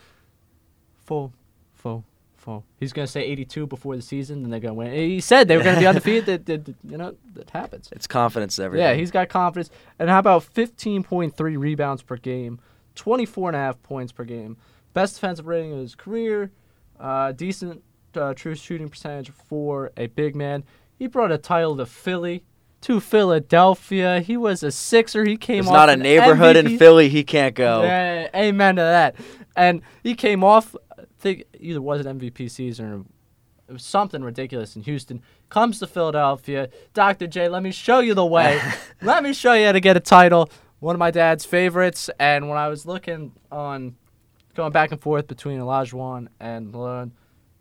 Full, 1.05 1.33
full, 1.75 2.05
full. 2.37 2.64
He's 2.81 2.93
going 2.93 3.07
to 3.07 3.12
say 3.12 3.23
82 3.25 3.67
before 3.67 3.95
the 3.95 4.03
season, 4.03 4.43
and 4.43 4.53
they're 4.53 4.61
going 4.61 4.71
to 4.75 4.79
win. 4.79 4.93
He 4.93 5.21
said 5.21 5.49
they 5.49 5.57
were 5.57 5.62
going 5.62 5.75
to 5.77 5.81
be 5.81 5.87
undefeated. 5.93 6.27
that, 6.27 6.47
that, 6.47 6.64
that- 6.64 6.77
you 6.90 6.97
know, 6.97 7.14
that 7.35 7.51
happens. 7.51 7.88
It's 7.93 8.07
confidence. 8.07 8.59
Everything. 8.59 8.85
Yeah, 8.87 8.95
he's 8.95 9.11
got 9.11 9.29
confidence. 9.29 9.71
And 9.99 10.09
how 10.09 10.19
about 10.19 10.43
15.3 10.43 11.59
rebounds 11.59 12.03
per 12.03 12.17
game, 12.17 12.59
24 12.95 13.51
and 13.51 13.57
a 13.57 13.61
half 13.61 13.83
points 13.83 14.12
per 14.12 14.25
game, 14.25 14.57
best 14.95 15.14
defensive 15.17 15.47
rating 15.47 15.73
of 15.73 15.79
his 15.79 15.95
career, 15.95 16.51
uh, 16.99 17.33
decent 17.33 17.83
uh, 18.17 18.33
true 18.35 18.55
shooting 18.55 18.88
percentage 18.88 19.31
for 19.31 19.93
a 19.97 20.07
big 20.07 20.35
man. 20.35 20.64
He 20.99 21.07
brought 21.09 21.33
a 21.33 21.38
title 21.38 21.77
to 21.77 21.85
Philly, 21.87 22.45
to 22.85 23.01
Philadelphia. 23.01 24.20
He 24.20 24.37
was 24.37 24.62
a 24.62 24.70
Sixer. 24.70 25.25
He 25.25 25.38
came 25.38 25.66
off 25.66 25.73
not 25.73 25.88
a 25.88 25.97
neighborhood 25.97 26.55
in 26.55 26.77
Philly 26.77 27.09
he 27.09 27.25
can't 27.25 27.55
go. 27.55 27.83
yeah, 27.83 28.29
amen 28.35 28.77
to 28.77 28.83
that. 28.83 29.16
And 29.57 29.81
he 30.03 30.14
came 30.14 30.44
off, 30.44 30.77
I 30.99 31.05
think 31.18 31.44
either 31.59 31.81
was 31.81 32.05
an 32.05 32.20
MVP 32.20 32.51
season 32.51 32.92
or 32.92 33.05
it 33.68 33.73
was 33.73 33.83
something 33.83 34.23
ridiculous 34.23 34.77
in 34.77 34.83
Houston. 34.83 35.23
Comes 35.49 35.79
to 35.79 35.87
Philadelphia. 35.87 36.68
Dr. 36.92 37.27
J, 37.27 37.49
let 37.49 37.62
me 37.62 37.73
show 37.73 38.01
you 38.01 38.12
the 38.12 38.27
way. 38.27 38.61
let 39.03 39.23
me 39.23 39.33
show 39.33 39.55
you 39.55 39.64
how 39.64 39.73
to 39.73 39.81
get 39.81 39.97
a 39.97 40.01
title. 40.01 40.51
One 40.81 40.94
of 40.94 40.99
my 40.99 41.11
dad's 41.11 41.47
favorites. 41.47 42.11
And 42.20 42.51
when 42.51 42.59
I 42.59 42.68
was 42.68 42.85
looking 42.85 43.33
on, 43.51 43.97
going 44.55 44.73
back 44.73 44.92
and 44.92 45.01
forth 45.01 45.27
between 45.27 45.59
Olajuwon 45.59 46.29
and 46.38 46.70
Malone, 46.70 47.12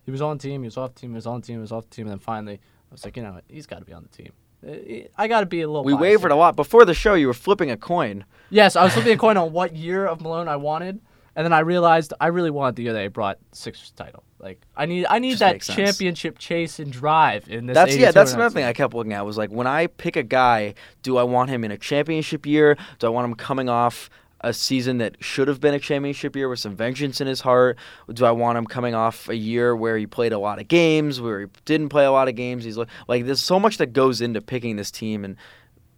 he 0.06 0.12
was 0.12 0.22
on 0.22 0.38
team, 0.38 0.64
he 0.64 0.68
was 0.68 0.76
off 0.76 0.96
team, 0.96 1.12
he 1.12 1.16
was 1.16 1.28
on 1.28 1.42
team, 1.42 1.56
he 1.56 1.62
was 1.62 1.72
off 1.72 1.90
team. 1.90 2.08
And 2.08 2.12
then 2.12 2.20
finally, 2.20 2.56
I 2.56 2.92
was 2.92 3.06
like, 3.06 3.16
you 3.16 3.24
know, 3.24 3.32
what, 3.32 3.46
he's 3.48 3.66
got 3.66 3.80
to 3.80 3.86
be 3.86 3.94
on 3.94 4.04
the 4.04 4.10
team. 4.10 4.34
Uh, 4.66 5.08
I 5.18 5.28
got 5.28 5.42
to 5.42 5.46
be 5.46 5.62
a 5.62 5.68
little. 5.68 5.84
We 5.84 5.94
wavered 5.94 6.30
here. 6.30 6.36
a 6.36 6.40
lot 6.40 6.56
before 6.56 6.86
the 6.86 6.94
show. 6.94 7.14
You 7.14 7.28
were 7.28 7.34
flipping 7.34 7.72
a 7.72 7.78
coin. 7.78 8.26
Yes, 8.50 8.76
I 8.76 8.84
was 8.84 8.94
flipping 8.96 9.14
a 9.14 9.18
coin 9.18 9.38
on 9.38 9.52
what 9.52 9.76
year 9.76 10.06
of 10.06 10.22
Malone 10.22 10.48
I 10.48 10.56
wanted, 10.56 11.00
and 11.36 11.46
then 11.46 11.54
I 11.54 11.60
realized 11.60 12.14
I 12.20 12.28
really 12.28 12.52
wanted 12.52 12.76
the 12.76 12.84
year 12.84 12.94
that 12.94 13.02
he 13.02 13.08
brought 13.08 13.40
Sixers 13.52 13.92
title. 13.92 14.24
Like 14.40 14.62
I 14.76 14.86
need, 14.86 15.06
I 15.10 15.20
need 15.20 15.38
Just 15.38 15.40
that 15.40 15.62
championship 15.62 16.38
chase 16.38 16.80
and 16.80 16.92
drive 16.92 17.50
in 17.50 17.66
this. 17.66 17.76
That's 17.76 17.96
yeah. 17.96 18.12
That's 18.12 18.34
another 18.34 18.54
thing 18.54 18.66
I 18.66 18.74
kept 18.74 18.94
looking 18.94 19.14
at 19.14 19.26
was 19.26 19.38
like 19.38 19.50
when 19.50 19.68
I 19.68 19.88
pick 19.88 20.18
a 20.18 20.24
guy, 20.24 20.74
do 21.02 21.18
I 21.18 21.24
want 21.24 21.50
him 21.50 21.64
in 21.64 21.72
a 21.72 21.78
championship 21.78 22.46
year? 22.46 22.78
Do 23.00 23.08
I 23.08 23.10
want 23.10 23.26
him 23.26 23.36
coming 23.36 23.70
off 23.70 24.10
a 24.44 24.54
season 24.54 24.98
that 25.00 25.16
should 25.24 25.48
have 25.48 25.60
been 25.60 25.74
a 25.74 25.80
championship 25.80 26.36
year 26.36 26.50
with 26.50 26.60
some 26.60 26.76
vengeance 26.76 27.22
in 27.22 27.28
his 27.28 27.42
heart? 27.42 27.78
Do 28.12 28.26
I 28.26 28.32
want 28.32 28.58
him 28.58 28.68
coming 28.68 28.94
off 28.94 29.30
a 29.30 29.36
year 29.36 29.76
where 29.76 29.98
he 29.98 30.06
played 30.06 30.34
a 30.34 30.38
lot 30.38 30.60
of 30.60 30.68
games, 30.68 31.22
where 31.22 31.42
he 31.42 31.48
didn't 31.66 31.90
play 31.90 32.06
a 32.06 32.12
lot 32.12 32.28
of 32.28 32.36
games? 32.36 32.64
He's 32.64 32.78
like, 32.78 33.26
there's 33.26 33.42
so 33.42 33.60
much 33.60 33.78
that 33.78 33.94
goes 33.94 34.22
into 34.22 34.42
picking 34.42 34.76
this 34.76 34.92
team 34.92 35.24
and 35.24 35.38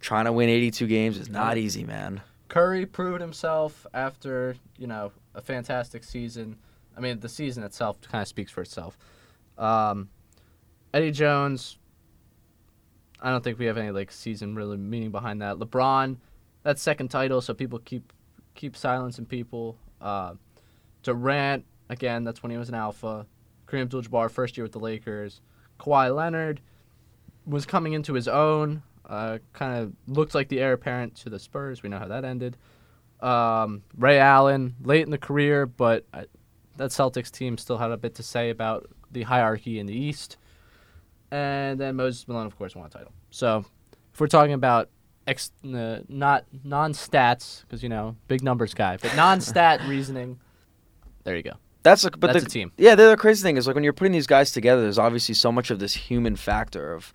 trying 0.00 0.26
to 0.26 0.32
win 0.32 0.48
82 0.48 0.86
games 0.86 1.18
is 1.18 1.28
not 1.28 1.58
easy, 1.58 1.84
man. 1.84 2.22
Curry 2.48 2.86
proved 2.86 3.20
himself 3.20 3.86
after 3.92 4.56
you 4.78 4.86
know 4.86 5.12
a 5.34 5.40
fantastic 5.40 6.04
season. 6.04 6.56
I 6.96 7.00
mean, 7.00 7.20
the 7.20 7.28
season 7.28 7.64
itself 7.64 8.00
kind 8.00 8.22
of 8.22 8.28
speaks 8.28 8.50
for 8.50 8.62
itself. 8.62 8.96
Um, 9.58 10.08
Eddie 10.94 11.10
Jones. 11.10 11.78
I 13.20 13.30
don't 13.30 13.42
think 13.42 13.58
we 13.58 13.66
have 13.66 13.78
any 13.78 13.90
like 13.90 14.12
season 14.12 14.54
really 14.54 14.76
meaning 14.76 15.10
behind 15.10 15.42
that. 15.42 15.56
LeBron, 15.56 16.16
that 16.62 16.78
second 16.78 17.08
title, 17.08 17.40
so 17.40 17.54
people 17.54 17.78
keep 17.80 18.12
keep 18.56 18.76
silencing 18.76 19.26
people. 19.26 19.78
Uh, 20.00 20.34
Durant, 21.02 21.64
again, 21.88 22.24
that's 22.24 22.42
when 22.42 22.50
he 22.50 22.58
was 22.58 22.68
an 22.68 22.74
alpha. 22.74 23.26
Kareem 23.66 23.82
Abdul-Jabbar, 23.82 24.30
first 24.30 24.56
year 24.56 24.64
with 24.64 24.72
the 24.72 24.80
Lakers. 24.80 25.40
Kawhi 25.78 26.14
Leonard 26.14 26.60
was 27.44 27.66
coming 27.66 27.92
into 27.92 28.14
his 28.14 28.26
own. 28.26 28.82
Uh, 29.04 29.38
kind 29.52 29.82
of 29.82 29.92
looked 30.12 30.34
like 30.34 30.48
the 30.48 30.60
heir 30.60 30.72
apparent 30.72 31.14
to 31.14 31.30
the 31.30 31.38
Spurs. 31.38 31.82
We 31.82 31.88
know 31.88 31.98
how 31.98 32.08
that 32.08 32.24
ended. 32.24 32.56
Um, 33.20 33.82
Ray 33.96 34.18
Allen, 34.18 34.74
late 34.82 35.02
in 35.02 35.10
the 35.10 35.18
career, 35.18 35.64
but 35.66 36.04
uh, 36.12 36.24
that 36.76 36.90
Celtics 36.90 37.30
team 37.30 37.56
still 37.56 37.78
had 37.78 37.92
a 37.92 37.96
bit 37.96 38.16
to 38.16 38.22
say 38.22 38.50
about 38.50 38.88
the 39.12 39.22
hierarchy 39.22 39.78
in 39.78 39.86
the 39.86 39.96
East. 39.96 40.36
And 41.30 41.78
then 41.78 41.96
Moses 41.96 42.26
Malone, 42.26 42.46
of 42.46 42.58
course, 42.58 42.74
won 42.74 42.86
a 42.86 42.88
title. 42.88 43.12
So 43.30 43.64
if 44.12 44.20
we're 44.20 44.26
talking 44.26 44.54
about 44.54 44.90
ex, 45.26 45.50
uh, 45.64 46.00
not 46.08 46.44
non-stats, 46.64 47.62
because 47.62 47.82
you 47.82 47.88
know, 47.88 48.16
big 48.28 48.42
numbers 48.42 48.74
guy, 48.74 48.96
but 48.96 49.14
non-stat 49.16 49.80
reasoning, 49.88 50.38
there 51.24 51.36
you 51.36 51.42
go. 51.42 51.54
That's 51.82 52.04
a, 52.04 52.10
but 52.10 52.32
That's 52.32 52.40
the 52.40 52.46
a 52.46 52.50
team. 52.50 52.72
Yeah, 52.76 52.96
the 52.96 53.04
other 53.04 53.16
crazy 53.16 53.42
thing 53.42 53.56
is 53.56 53.66
like 53.68 53.74
when 53.74 53.84
you're 53.84 53.92
putting 53.92 54.12
these 54.12 54.26
guys 54.26 54.50
together, 54.50 54.82
there's 54.82 54.98
obviously 54.98 55.36
so 55.36 55.52
much 55.52 55.70
of 55.70 55.78
this 55.78 55.94
human 55.94 56.34
factor 56.34 56.92
of 56.92 57.12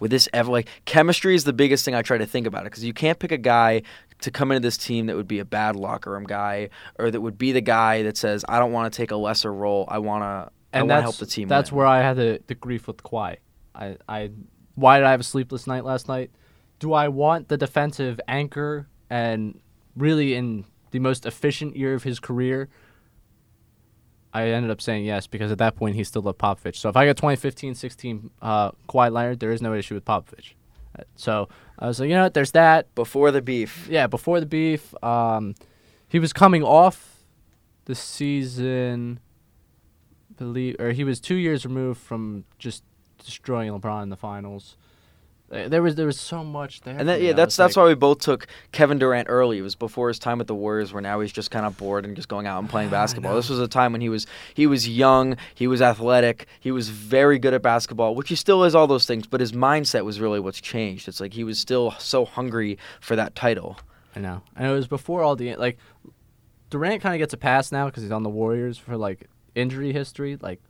with 0.00 0.10
this 0.10 0.28
ever 0.32 0.50
like 0.50 0.68
chemistry 0.86 1.34
is 1.34 1.44
the 1.44 1.52
biggest 1.52 1.84
thing 1.84 1.94
I 1.94 2.02
try 2.02 2.18
to 2.18 2.26
think 2.26 2.46
about 2.46 2.62
it 2.62 2.64
because 2.70 2.84
you 2.84 2.94
can't 2.94 3.18
pick 3.18 3.32
a 3.32 3.38
guy 3.38 3.82
to 4.20 4.30
come 4.30 4.50
into 4.50 4.60
this 4.66 4.76
team 4.76 5.06
that 5.06 5.16
would 5.16 5.28
be 5.28 5.38
a 5.38 5.44
bad 5.44 5.76
locker 5.76 6.10
room 6.10 6.24
guy 6.24 6.70
or 6.98 7.10
that 7.10 7.20
would 7.20 7.38
be 7.38 7.52
the 7.52 7.60
guy 7.60 8.02
that 8.02 8.16
says 8.16 8.44
I 8.48 8.58
don't 8.58 8.72
want 8.72 8.92
to 8.92 8.96
take 8.96 9.10
a 9.10 9.16
lesser 9.16 9.52
role. 9.52 9.84
I 9.88 9.98
want 9.98 10.22
to 10.22 10.26
I 10.72 10.78
and 10.78 10.88
want 10.88 10.90
to 10.90 10.94
that's 10.94 11.02
help 11.02 11.16
the 11.16 11.26
team. 11.26 11.48
that's 11.48 11.70
win. 11.70 11.78
where 11.78 11.86
I 11.86 12.00
had 12.00 12.16
the, 12.16 12.40
the 12.46 12.54
grief 12.54 12.86
with 12.86 13.02
Kawhi. 13.02 13.36
I, 13.74 13.96
I 14.08 14.30
why 14.74 14.98
did 14.98 15.06
I 15.06 15.10
have 15.12 15.20
a 15.20 15.24
sleepless 15.24 15.66
night 15.66 15.84
last 15.84 16.08
night? 16.08 16.30
Do 16.78 16.92
I 16.92 17.08
want 17.08 17.48
the 17.48 17.56
defensive 17.56 18.20
anchor 18.28 18.88
and 19.08 19.60
really 19.96 20.34
in 20.34 20.64
the 20.90 20.98
most 20.98 21.26
efficient 21.26 21.76
year 21.76 21.94
of 21.94 22.02
his 22.02 22.20
career? 22.20 22.68
I 24.32 24.48
ended 24.48 24.70
up 24.70 24.80
saying 24.80 25.04
yes 25.04 25.28
because 25.28 25.52
at 25.52 25.58
that 25.58 25.76
point 25.76 25.94
he 25.94 26.02
still 26.02 26.22
loved 26.22 26.38
Popovich. 26.38 26.76
So 26.76 26.88
if 26.88 26.96
I 26.96 27.06
got 27.06 27.16
2015-16 27.16 28.30
uh, 28.42 28.72
Kawhi 28.88 29.12
Leonard, 29.12 29.38
there 29.38 29.52
is 29.52 29.62
no 29.62 29.74
issue 29.74 29.94
with 29.94 30.04
Popovich. 30.04 30.54
So 31.16 31.48
I 31.78 31.86
was 31.86 32.00
like, 32.00 32.08
you 32.08 32.14
know 32.14 32.24
what? 32.24 32.34
There's 32.34 32.52
that. 32.52 32.94
before 32.94 33.30
the 33.30 33.42
beef. 33.42 33.86
Yeah, 33.88 34.06
before 34.06 34.40
the 34.40 34.46
beef, 34.46 34.94
um, 35.02 35.54
he 36.08 36.18
was 36.18 36.32
coming 36.32 36.62
off 36.62 37.24
the 37.84 37.94
season, 37.94 39.20
believe, 40.36 40.76
or 40.78 40.92
he 40.92 41.04
was 41.04 41.20
two 41.20 41.34
years 41.34 41.64
removed 41.64 42.00
from 42.00 42.44
just 42.58 42.82
destroying 43.18 43.72
LeBron 43.72 44.04
in 44.04 44.08
the 44.08 44.16
finals. 44.16 44.76
Uh, 45.54 45.68
There 45.68 45.82
was 45.82 45.94
there 45.94 46.06
was 46.06 46.18
so 46.18 46.42
much 46.42 46.80
there. 46.80 46.98
And 46.98 47.08
that, 47.08 47.22
yeah, 47.22 47.32
that's 47.32 47.56
that's 47.56 47.76
like, 47.76 47.84
why 47.84 47.88
we 47.88 47.94
both 47.94 48.18
took 48.18 48.46
Kevin 48.72 48.98
Durant 48.98 49.28
early. 49.30 49.58
It 49.58 49.62
was 49.62 49.74
before 49.74 50.08
his 50.08 50.18
time 50.18 50.38
with 50.38 50.46
the 50.46 50.54
Warriors, 50.54 50.92
where 50.92 51.00
now 51.00 51.20
he's 51.20 51.32
just 51.32 51.50
kind 51.50 51.64
of 51.64 51.76
bored 51.76 52.04
and 52.04 52.16
just 52.16 52.28
going 52.28 52.46
out 52.46 52.58
and 52.58 52.68
playing 52.68 52.90
basketball. 52.90 53.34
This 53.36 53.48
was 53.48 53.60
a 53.60 53.68
time 53.68 53.92
when 53.92 54.00
he 54.00 54.08
was 54.08 54.26
he 54.54 54.66
was 54.66 54.88
young, 54.88 55.36
he 55.54 55.66
was 55.66 55.80
athletic, 55.80 56.46
he 56.60 56.72
was 56.72 56.88
very 56.88 57.38
good 57.38 57.54
at 57.54 57.62
basketball, 57.62 58.14
which 58.14 58.28
he 58.28 58.34
still 58.34 58.64
is. 58.64 58.74
All 58.74 58.86
those 58.86 59.06
things, 59.06 59.26
but 59.26 59.40
his 59.40 59.52
mindset 59.52 60.04
was 60.04 60.20
really 60.20 60.40
what's 60.40 60.60
changed. 60.60 61.08
It's 61.08 61.20
like 61.20 61.34
he 61.34 61.44
was 61.44 61.58
still 61.58 61.92
so 61.92 62.24
hungry 62.24 62.76
for 63.00 63.14
that 63.16 63.34
title. 63.34 63.78
I 64.16 64.20
know, 64.20 64.42
and 64.56 64.66
it 64.66 64.72
was 64.72 64.86
before 64.86 65.22
all 65.22 65.36
the 65.36 65.54
like. 65.56 65.78
Durant 66.70 67.02
kind 67.02 67.14
of 67.14 67.20
gets 67.20 67.32
a 67.32 67.36
pass 67.36 67.70
now 67.70 67.86
because 67.86 68.02
he's 68.02 68.10
on 68.10 68.24
the 68.24 68.30
Warriors 68.30 68.76
for 68.78 68.96
like 68.96 69.28
injury 69.54 69.92
history. 69.92 70.36
Like, 70.40 70.60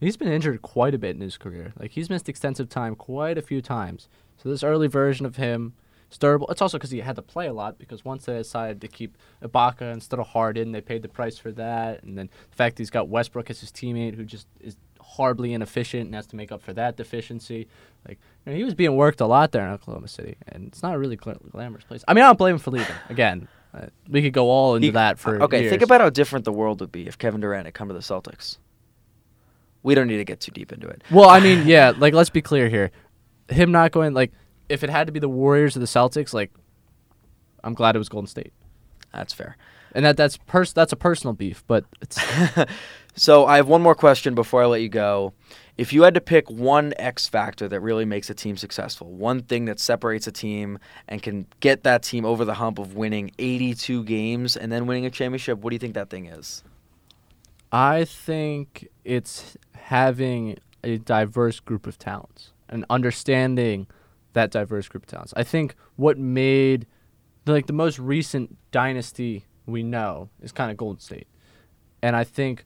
he's 0.00 0.16
been 0.16 0.28
injured 0.28 0.62
quite 0.62 0.94
a 0.94 0.98
bit 0.98 1.14
in 1.16 1.20
his 1.20 1.36
career. 1.36 1.72
Like, 1.78 1.92
he's 1.92 2.10
missed 2.10 2.28
extensive 2.28 2.68
time 2.68 2.94
quite 2.94 3.38
a 3.38 3.42
few 3.42 3.60
times. 3.60 4.08
So 4.36 4.48
this 4.48 4.62
early 4.62 4.88
version 4.88 5.26
of 5.26 5.36
him, 5.36 5.74
is 6.10 6.18
durable. 6.18 6.46
It's 6.50 6.62
also 6.62 6.78
because 6.78 6.90
he 6.90 7.00
had 7.00 7.16
to 7.16 7.22
play 7.22 7.46
a 7.46 7.52
lot 7.52 7.78
because 7.78 8.04
once 8.04 8.26
they 8.26 8.36
decided 8.36 8.80
to 8.80 8.88
keep 8.88 9.16
Ibaka 9.42 9.92
instead 9.92 10.20
of 10.20 10.28
Harden, 10.28 10.72
they 10.72 10.80
paid 10.80 11.02
the 11.02 11.08
price 11.08 11.38
for 11.38 11.50
that. 11.52 12.02
And 12.02 12.16
then 12.16 12.28
the 12.50 12.56
fact 12.56 12.78
he's 12.78 12.90
got 12.90 13.08
Westbrook 13.08 13.50
as 13.50 13.60
his 13.60 13.72
teammate 13.72 14.14
who 14.14 14.24
just 14.24 14.46
is 14.60 14.76
horribly 15.00 15.52
inefficient 15.52 16.06
and 16.06 16.14
has 16.14 16.26
to 16.26 16.36
make 16.36 16.52
up 16.52 16.62
for 16.62 16.72
that 16.74 16.96
deficiency. 16.96 17.68
Like, 18.06 18.18
you 18.44 18.52
know, 18.52 18.58
he 18.58 18.64
was 18.64 18.74
being 18.74 18.96
worked 18.96 19.20
a 19.20 19.26
lot 19.26 19.52
there 19.52 19.64
in 19.64 19.72
Oklahoma 19.72 20.08
City, 20.08 20.36
and 20.48 20.68
it's 20.68 20.82
not 20.82 20.94
a 20.94 20.98
really 20.98 21.16
gla- 21.16 21.38
glamorous 21.50 21.84
place. 21.84 22.04
I 22.06 22.14
mean, 22.14 22.24
I 22.24 22.28
don't 22.28 22.38
blame 22.38 22.54
him 22.54 22.58
for 22.60 22.70
leaving. 22.70 22.94
Again, 23.08 23.48
uh, 23.74 23.86
we 24.08 24.22
could 24.22 24.32
go 24.32 24.50
all 24.50 24.74
into 24.74 24.86
He- 24.86 24.92
that 24.92 25.18
for 25.18 25.42
okay. 25.42 25.62
years. 25.62 25.70
Think 25.70 25.82
about 25.82 26.00
how 26.00 26.10
different 26.10 26.44
the 26.44 26.52
world 26.52 26.80
would 26.80 26.92
be 26.92 27.06
if 27.06 27.18
Kevin 27.18 27.40
Durant 27.40 27.66
had 27.66 27.74
come 27.74 27.88
to 27.88 27.94
the 27.94 28.00
Celtics. 28.00 28.58
We 29.86 29.94
don't 29.94 30.08
need 30.08 30.16
to 30.16 30.24
get 30.24 30.40
too 30.40 30.50
deep 30.50 30.72
into 30.72 30.88
it. 30.88 31.02
Well, 31.12 31.28
I 31.28 31.38
mean, 31.38 31.62
yeah, 31.66 31.92
like 31.96 32.12
let's 32.12 32.28
be 32.28 32.42
clear 32.42 32.68
here. 32.68 32.90
Him 33.48 33.70
not 33.70 33.92
going 33.92 34.14
like 34.14 34.32
if 34.68 34.82
it 34.82 34.90
had 34.90 35.06
to 35.06 35.12
be 35.12 35.20
the 35.20 35.28
Warriors 35.28 35.76
or 35.76 35.80
the 35.80 35.86
Celtics, 35.86 36.34
like 36.34 36.50
I'm 37.62 37.72
glad 37.72 37.94
it 37.94 37.98
was 37.98 38.08
Golden 38.08 38.26
State. 38.26 38.52
That's 39.12 39.32
fair. 39.32 39.56
And 39.94 40.04
that 40.04 40.16
that's 40.16 40.38
pers- 40.38 40.72
that's 40.72 40.92
a 40.92 40.96
personal 40.96 41.34
beef, 41.34 41.62
but 41.68 41.84
it's 42.02 42.18
So 43.14 43.46
I 43.46 43.56
have 43.56 43.68
one 43.68 43.80
more 43.80 43.94
question 43.94 44.34
before 44.34 44.62
I 44.62 44.66
let 44.66 44.82
you 44.82 44.88
go. 44.88 45.32
If 45.78 45.92
you 45.92 46.02
had 46.02 46.14
to 46.14 46.20
pick 46.20 46.50
one 46.50 46.92
X 46.98 47.28
factor 47.28 47.68
that 47.68 47.80
really 47.80 48.04
makes 48.04 48.28
a 48.28 48.34
team 48.34 48.56
successful, 48.56 49.12
one 49.12 49.42
thing 49.42 49.66
that 49.66 49.78
separates 49.78 50.26
a 50.26 50.32
team 50.32 50.78
and 51.06 51.22
can 51.22 51.46
get 51.60 51.84
that 51.84 52.02
team 52.02 52.24
over 52.24 52.44
the 52.44 52.54
hump 52.54 52.80
of 52.80 52.96
winning 52.96 53.30
82 53.38 54.02
games 54.04 54.56
and 54.56 54.72
then 54.72 54.86
winning 54.86 55.06
a 55.06 55.10
championship, 55.10 55.60
what 55.60 55.70
do 55.70 55.74
you 55.74 55.78
think 55.78 55.94
that 55.94 56.10
thing 56.10 56.26
is? 56.26 56.64
I 57.72 58.04
think 58.04 58.88
it's 59.04 59.56
having 59.86 60.58
a 60.82 60.98
diverse 60.98 61.60
group 61.60 61.86
of 61.86 61.96
talents 61.96 62.52
and 62.68 62.84
understanding 62.90 63.86
that 64.32 64.50
diverse 64.50 64.88
group 64.88 65.04
of 65.04 65.08
talents. 65.08 65.32
I 65.36 65.44
think 65.44 65.76
what 65.94 66.18
made 66.18 66.88
like 67.46 67.68
the 67.68 67.72
most 67.72 68.00
recent 68.00 68.56
dynasty 68.72 69.44
we 69.64 69.84
know 69.84 70.28
is 70.42 70.50
kind 70.50 70.72
of 70.72 70.76
Golden 70.76 70.98
State. 70.98 71.28
And 72.02 72.16
I 72.16 72.24
think 72.24 72.64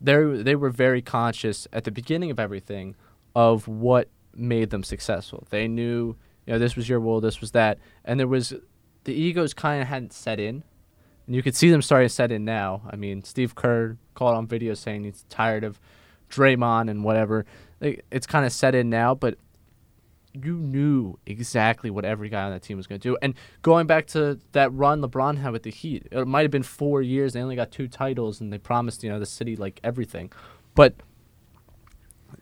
they 0.00 0.14
they 0.42 0.54
were 0.54 0.70
very 0.70 1.02
conscious 1.02 1.66
at 1.72 1.82
the 1.82 1.90
beginning 1.90 2.30
of 2.30 2.38
everything 2.38 2.94
of 3.34 3.66
what 3.66 4.08
made 4.32 4.70
them 4.70 4.84
successful. 4.84 5.48
They 5.50 5.66
knew, 5.66 6.14
you 6.46 6.52
know, 6.52 6.60
this 6.60 6.76
was 6.76 6.88
your 6.88 7.00
world, 7.00 7.24
this 7.24 7.40
was 7.40 7.50
that, 7.52 7.80
and 8.04 8.20
there 8.20 8.28
was 8.28 8.54
the 9.02 9.12
egos 9.12 9.52
kind 9.52 9.82
of 9.82 9.88
hadn't 9.88 10.12
set 10.12 10.38
in, 10.38 10.62
and 11.26 11.34
you 11.34 11.42
could 11.42 11.56
see 11.56 11.70
them 11.70 11.82
starting 11.82 12.08
to 12.08 12.14
set 12.14 12.30
in 12.30 12.44
now. 12.44 12.82
I 12.88 12.94
mean, 12.94 13.24
Steve 13.24 13.56
Kerr 13.56 13.96
called 14.14 14.36
on 14.36 14.46
video 14.46 14.74
saying 14.74 15.02
he's 15.02 15.24
tired 15.28 15.64
of 15.64 15.80
Draymond 16.36 16.90
and 16.90 17.04
whatever. 17.04 17.46
It's 17.80 18.26
kind 18.26 18.44
of 18.46 18.52
set 18.52 18.74
in 18.74 18.90
now, 18.90 19.14
but 19.14 19.38
you 20.44 20.58
knew 20.58 21.18
exactly 21.26 21.90
what 21.90 22.04
every 22.04 22.28
guy 22.28 22.44
on 22.44 22.50
that 22.50 22.62
team 22.62 22.76
was 22.76 22.86
going 22.86 23.00
to 23.00 23.08
do. 23.08 23.16
And 23.22 23.34
going 23.62 23.86
back 23.86 24.06
to 24.08 24.38
that 24.52 24.72
run 24.72 25.00
LeBron 25.00 25.38
had 25.38 25.52
with 25.52 25.62
the 25.62 25.70
Heat, 25.70 26.06
it 26.10 26.26
might 26.26 26.42
have 26.42 26.50
been 26.50 26.62
four 26.62 27.02
years. 27.02 27.32
They 27.32 27.40
only 27.40 27.56
got 27.56 27.70
two 27.70 27.88
titles, 27.88 28.40
and 28.40 28.52
they 28.52 28.58
promised 28.58 29.02
you 29.02 29.10
know 29.10 29.18
the 29.18 29.26
city 29.26 29.56
like 29.56 29.80
everything, 29.82 30.30
but 30.74 30.94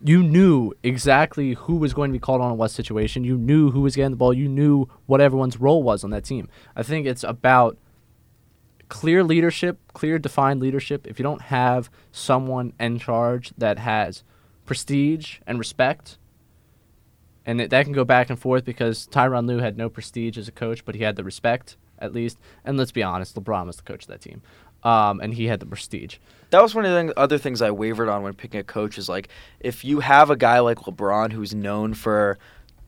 you 0.02 0.22
knew 0.22 0.72
exactly 0.82 1.54
who 1.54 1.76
was 1.76 1.94
going 1.94 2.10
to 2.10 2.12
be 2.12 2.18
called 2.18 2.40
on 2.40 2.52
in 2.52 2.58
what 2.58 2.70
situation. 2.70 3.24
You 3.24 3.38
knew 3.38 3.70
who 3.70 3.80
was 3.80 3.96
getting 3.96 4.10
the 4.10 4.16
ball. 4.16 4.34
You 4.34 4.48
knew 4.48 4.86
what 5.06 5.20
everyone's 5.20 5.58
role 5.58 5.82
was 5.82 6.04
on 6.04 6.10
that 6.10 6.24
team. 6.24 6.48
I 6.74 6.82
think 6.82 7.06
it's 7.06 7.24
about 7.24 7.78
clear 8.88 9.24
leadership, 9.24 9.78
clear 9.92 10.18
defined 10.18 10.60
leadership. 10.60 11.06
If 11.06 11.18
you 11.18 11.22
don't 11.22 11.42
have 11.42 11.90
someone 12.12 12.72
in 12.78 12.98
charge 12.98 13.52
that 13.58 13.78
has 13.78 14.22
prestige 14.64 15.38
and 15.46 15.58
respect, 15.58 16.18
and 17.46 17.60
it, 17.60 17.70
that 17.70 17.84
can 17.84 17.92
go 17.92 18.04
back 18.04 18.30
and 18.30 18.38
forth 18.38 18.64
because 18.64 19.06
Tyronn 19.06 19.46
Lue 19.46 19.58
had 19.58 19.76
no 19.76 19.88
prestige 19.88 20.38
as 20.38 20.48
a 20.48 20.52
coach, 20.52 20.84
but 20.84 20.94
he 20.94 21.02
had 21.02 21.16
the 21.16 21.24
respect 21.24 21.76
at 21.98 22.12
least. 22.12 22.38
And 22.64 22.76
let's 22.76 22.92
be 22.92 23.02
honest, 23.02 23.36
LeBron 23.36 23.66
was 23.66 23.76
the 23.76 23.82
coach 23.82 24.02
of 24.04 24.08
that 24.08 24.20
team, 24.20 24.42
um, 24.82 25.20
and 25.20 25.34
he 25.34 25.46
had 25.46 25.60
the 25.60 25.66
prestige. 25.66 26.16
That 26.50 26.62
was 26.62 26.74
one 26.74 26.84
of 26.84 26.92
the 26.92 27.18
other 27.18 27.38
things 27.38 27.62
I 27.62 27.70
wavered 27.70 28.08
on 28.08 28.22
when 28.22 28.34
picking 28.34 28.60
a 28.60 28.64
coach 28.64 28.98
is 28.98 29.08
like 29.08 29.28
if 29.60 29.84
you 29.84 30.00
have 30.00 30.30
a 30.30 30.36
guy 30.36 30.60
like 30.60 30.78
LeBron 30.78 31.32
who's 31.32 31.54
known 31.54 31.94
for 31.94 32.38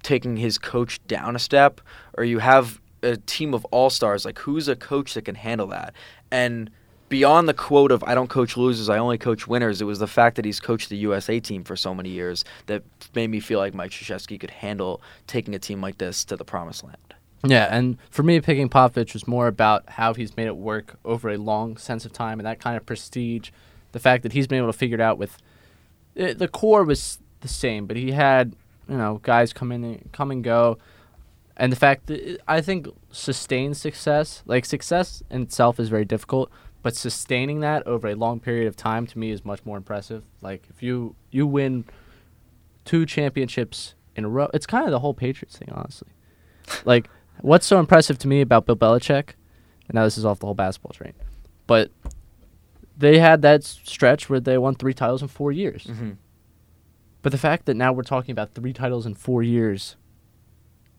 taking 0.02 0.36
his 0.36 0.56
coach 0.56 1.04
down 1.06 1.34
a 1.34 1.38
step, 1.38 1.80
or 2.16 2.24
you 2.24 2.38
have 2.38 2.80
a 3.06 3.16
team 3.16 3.54
of 3.54 3.64
all 3.66 3.90
stars, 3.90 4.24
like 4.24 4.38
who's 4.38 4.68
a 4.68 4.76
coach 4.76 5.14
that 5.14 5.24
can 5.24 5.34
handle 5.34 5.66
that? 5.68 5.94
And 6.30 6.70
beyond 7.08 7.48
the 7.48 7.54
quote 7.54 7.92
of 7.92 8.02
"I 8.04 8.14
don't 8.14 8.28
coach 8.28 8.56
losers, 8.56 8.88
I 8.88 8.98
only 8.98 9.18
coach 9.18 9.46
winners," 9.46 9.80
it 9.80 9.84
was 9.84 9.98
the 9.98 10.06
fact 10.06 10.36
that 10.36 10.44
he's 10.44 10.60
coached 10.60 10.88
the 10.88 10.96
USA 10.98 11.40
team 11.40 11.64
for 11.64 11.76
so 11.76 11.94
many 11.94 12.10
years 12.10 12.44
that 12.66 12.82
made 13.14 13.28
me 13.28 13.40
feel 13.40 13.58
like 13.58 13.74
Mike 13.74 13.90
Krzyzewski 13.90 14.38
could 14.38 14.50
handle 14.50 15.00
taking 15.26 15.54
a 15.54 15.58
team 15.58 15.80
like 15.80 15.98
this 15.98 16.24
to 16.24 16.36
the 16.36 16.44
promised 16.44 16.84
land. 16.84 16.96
Yeah, 17.44 17.68
and 17.70 17.98
for 18.10 18.22
me, 18.22 18.40
picking 18.40 18.68
Popovich 18.68 19.12
was 19.12 19.28
more 19.28 19.46
about 19.46 19.88
how 19.90 20.14
he's 20.14 20.36
made 20.36 20.46
it 20.46 20.56
work 20.56 20.98
over 21.04 21.28
a 21.30 21.36
long 21.36 21.76
sense 21.76 22.04
of 22.04 22.12
time 22.12 22.40
and 22.40 22.46
that 22.46 22.60
kind 22.60 22.76
of 22.76 22.86
prestige. 22.86 23.50
The 23.92 24.00
fact 24.00 24.22
that 24.24 24.32
he's 24.32 24.46
been 24.46 24.58
able 24.58 24.72
to 24.72 24.78
figure 24.78 24.96
it 24.96 25.00
out 25.00 25.18
with 25.18 25.38
eh, 26.16 26.32
the 26.32 26.48
core 26.48 26.84
was 26.84 27.18
the 27.40 27.48
same, 27.48 27.86
but 27.86 27.96
he 27.96 28.12
had 28.12 28.54
you 28.88 28.96
know 28.96 29.20
guys 29.22 29.52
come 29.52 29.72
in, 29.72 29.84
and 29.84 30.12
come 30.12 30.30
and 30.30 30.42
go. 30.42 30.78
And 31.56 31.72
the 31.72 31.76
fact 31.76 32.06
that 32.06 32.38
I 32.46 32.60
think 32.60 32.88
sustained 33.10 33.76
success, 33.76 34.42
like 34.46 34.64
success 34.64 35.22
in 35.30 35.42
itself 35.42 35.80
is 35.80 35.88
very 35.88 36.04
difficult, 36.04 36.50
but 36.82 36.94
sustaining 36.94 37.60
that 37.60 37.86
over 37.86 38.08
a 38.08 38.14
long 38.14 38.40
period 38.40 38.66
of 38.66 38.76
time 38.76 39.06
to 39.06 39.18
me 39.18 39.30
is 39.30 39.44
much 39.44 39.64
more 39.64 39.76
impressive. 39.76 40.22
Like 40.42 40.66
if 40.68 40.82
you 40.82 41.16
you 41.30 41.46
win 41.46 41.84
two 42.84 43.06
championships 43.06 43.94
in 44.14 44.24
a 44.24 44.28
row, 44.28 44.50
it's 44.52 44.66
kind 44.66 44.84
of 44.84 44.90
the 44.90 44.98
whole 45.00 45.14
Patriots 45.14 45.56
thing, 45.56 45.70
honestly. 45.72 46.08
like 46.84 47.08
what's 47.40 47.66
so 47.66 47.78
impressive 47.80 48.18
to 48.18 48.28
me 48.28 48.42
about 48.42 48.66
Bill 48.66 48.76
Belichick, 48.76 49.30
and 49.88 49.94
now 49.94 50.04
this 50.04 50.18
is 50.18 50.24
off 50.26 50.38
the 50.40 50.46
whole 50.46 50.54
basketball 50.54 50.92
train, 50.92 51.14
but 51.66 51.90
they 52.98 53.18
had 53.18 53.40
that 53.42 53.64
stretch 53.64 54.28
where 54.28 54.40
they 54.40 54.58
won 54.58 54.74
three 54.74 54.94
titles 54.94 55.22
in 55.22 55.28
four 55.28 55.52
years. 55.52 55.84
hmm 55.84 56.12
But 57.22 57.32
the 57.32 57.38
fact 57.38 57.64
that 57.66 57.74
now 57.74 57.92
we're 57.92 58.02
talking 58.02 58.32
about 58.32 58.54
three 58.54 58.72
titles 58.72 59.06
in 59.06 59.14
four 59.14 59.42
years, 59.42 59.96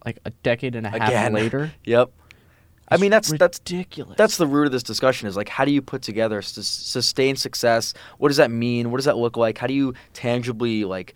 like 0.08 0.20
a 0.26 0.32
decade 0.32 0.76
and 0.76 0.88
a 0.88 0.90
half 0.90 1.10
Again. 1.10 1.34
later, 1.34 1.72
Yep. 1.84 2.12
I 2.90 2.96
mean, 2.96 3.12
that's 3.12 3.30
that's 3.34 3.60
ridiculous. 3.60 4.16
that's 4.18 4.38
the 4.38 4.48
root 4.48 4.68
of 4.68 4.72
this 4.72 4.82
discussion 4.84 5.28
is 5.28 5.36
like 5.36 5.50
how 5.50 5.66
do 5.66 5.72
you 5.72 5.82
put 5.82 6.02
together 6.02 6.42
sus- 6.42 6.66
sustained 6.66 7.38
success 7.38 7.94
what 8.18 8.30
does 8.30 8.38
that 8.38 8.50
mean 8.50 8.92
what 8.92 8.98
does 8.98 9.06
that 9.06 9.18
look 9.18 9.36
like 9.36 9.58
how 9.58 9.68
do 9.68 9.74
you 9.74 9.94
tangibly 10.14 10.86
like 10.86 11.14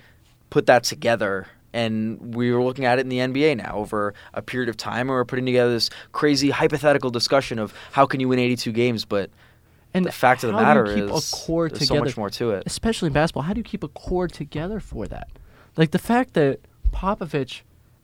put 0.49 0.65
that 0.65 0.83
together 0.83 1.47
and 1.71 2.35
we 2.35 2.51
were 2.51 2.61
looking 2.61 2.83
at 2.83 2.99
it 2.99 3.03
in 3.03 3.07
the 3.07 3.19
NBA 3.19 3.55
now 3.55 3.75
over 3.77 4.13
a 4.33 4.41
period 4.41 4.67
of 4.67 4.75
time 4.75 5.01
and 5.07 5.11
we're 5.11 5.23
putting 5.23 5.45
together 5.45 5.71
this 5.71 5.89
crazy 6.11 6.49
hypothetical 6.49 7.09
discussion 7.09 7.57
of 7.57 7.73
how 7.93 8.05
can 8.05 8.19
you 8.19 8.27
win 8.27 8.37
82 8.39 8.69
games 8.73 9.05
but 9.05 9.29
and 9.93 10.03
the 10.05 10.11
fact 10.11 10.43
of 10.43 10.51
the 10.51 10.57
how 10.57 10.73
do 10.73 10.79
you 10.79 10.85
matter 10.97 11.07
keep 11.07 11.15
is 11.15 11.31
a 11.31 11.35
core 11.37 11.69
there's 11.69 11.79
together, 11.87 11.99
so 11.99 12.03
much 12.03 12.17
more 12.17 12.29
to 12.31 12.51
it 12.51 12.63
especially 12.65 13.07
in 13.07 13.13
basketball. 13.13 13.43
How 13.43 13.53
do 13.53 13.59
you 13.61 13.63
keep 13.63 13.85
a 13.85 13.87
core 13.87 14.27
together 14.27 14.81
for 14.81 15.07
that? 15.07 15.29
Like 15.77 15.91
the 15.91 15.99
fact 15.99 16.33
that 16.33 16.59
Popovich, 16.91 17.61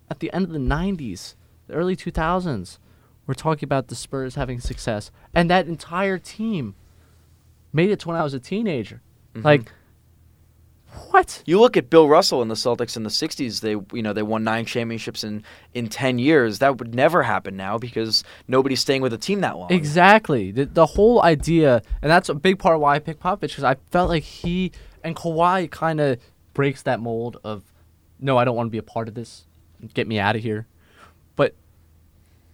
at 0.09 0.19
the 0.19 0.31
end 0.33 0.45
of 0.45 0.51
the 0.51 0.59
'90s, 0.59 1.35
the 1.67 1.73
early 1.73 1.95
2000s, 1.95 2.77
we're 3.25 3.33
talking 3.33 3.65
about 3.65 3.87
the 3.87 3.95
Spurs 3.95 4.35
having 4.35 4.59
success, 4.59 5.11
and 5.33 5.49
that 5.49 5.67
entire 5.67 6.17
team 6.17 6.75
made 7.73 7.89
it 7.89 7.99
to 8.01 8.07
when 8.07 8.17
I 8.17 8.23
was 8.23 8.33
a 8.33 8.39
teenager. 8.39 9.01
Mhm. 9.35 9.43
Like, 9.43 9.71
what? 11.11 11.43
you 11.45 11.59
look 11.59 11.75
at 11.77 11.89
Bill 11.89 12.07
Russell 12.07 12.41
and 12.41 12.49
the 12.49 12.55
Celtics 12.55 12.95
in 12.95 13.03
the 13.03 13.09
60s 13.09 13.59
they 13.61 13.71
you 13.95 14.01
know 14.01 14.13
they 14.13 14.23
won 14.23 14.43
9 14.43 14.65
championships 14.65 15.23
in 15.23 15.43
in 15.73 15.89
10 15.89 16.17
years 16.17 16.59
that 16.59 16.77
would 16.77 16.95
never 16.95 17.23
happen 17.23 17.55
now 17.57 17.77
because 17.77 18.23
nobody's 18.47 18.79
staying 18.79 19.01
with 19.01 19.13
a 19.13 19.17
team 19.17 19.41
that 19.41 19.57
long 19.57 19.71
Exactly. 19.71 20.51
The, 20.51 20.65
the 20.65 20.85
whole 20.85 21.21
idea, 21.23 21.81
and 22.01 22.09
that's 22.09 22.29
a 22.29 22.33
big 22.33 22.57
part 22.59 22.75
of 22.75 22.81
why 22.81 22.95
I 22.95 22.99
picked 22.99 23.21
Popovich, 23.21 23.49
because 23.49 23.63
I 23.63 23.75
felt 23.91 24.09
like 24.09 24.23
he 24.23 24.71
and 25.03 25.15
Kawhi 25.15 25.69
kind 25.69 25.99
of 25.99 26.19
breaks 26.53 26.81
that 26.83 26.99
mold 26.99 27.37
of, 27.43 27.63
no, 28.19 28.37
I 28.37 28.45
don't 28.45 28.55
want 28.55 28.67
to 28.67 28.71
be 28.71 28.77
a 28.79 28.83
part 28.83 29.07
of 29.07 29.13
this. 29.13 29.45
Get 29.93 30.07
me 30.07 30.19
out 30.19 30.35
of 30.35 30.41
here. 30.41 30.67
But 31.35 31.55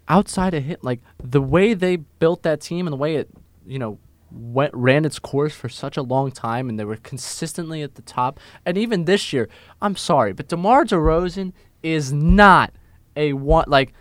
outside 0.07 0.53
of 0.53 0.63
him, 0.63 0.77
like 0.81 1.01
the 1.21 1.41
way 1.41 1.73
they 1.73 1.97
built 1.97 2.43
that 2.43 2.61
team 2.61 2.87
and 2.87 2.93
the 2.93 2.97
way 2.97 3.15
it, 3.15 3.29
you 3.65 3.79
know, 3.79 3.97
went 4.31 4.73
ran 4.73 5.05
its 5.05 5.19
course 5.19 5.53
for 5.53 5.69
such 5.69 5.95
a 5.95 6.01
long 6.01 6.31
time, 6.31 6.69
and 6.69 6.79
they 6.79 6.85
were 6.85 6.97
consistently 6.97 7.81
at 7.81 7.95
the 7.95 8.01
top. 8.01 8.39
And 8.65 8.77
even 8.77 9.05
this 9.05 9.31
year, 9.31 9.47
I'm 9.81 9.95
sorry, 9.95 10.33
but 10.33 10.47
DeMar 10.47 10.85
DeRozan 10.85 11.53
is 11.81 12.11
not 12.11 12.73
a 13.15 13.33
one 13.33 13.65
like 13.67 13.93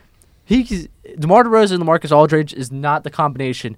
he 0.45 0.89
DeMar 1.19 1.45
DeRozan 1.45 1.75
and 1.75 1.85
LaMarcus 1.85 2.15
Aldridge 2.15 2.55
is 2.55 2.73
not 2.73 3.05
the 3.05 3.11
combination 3.11 3.77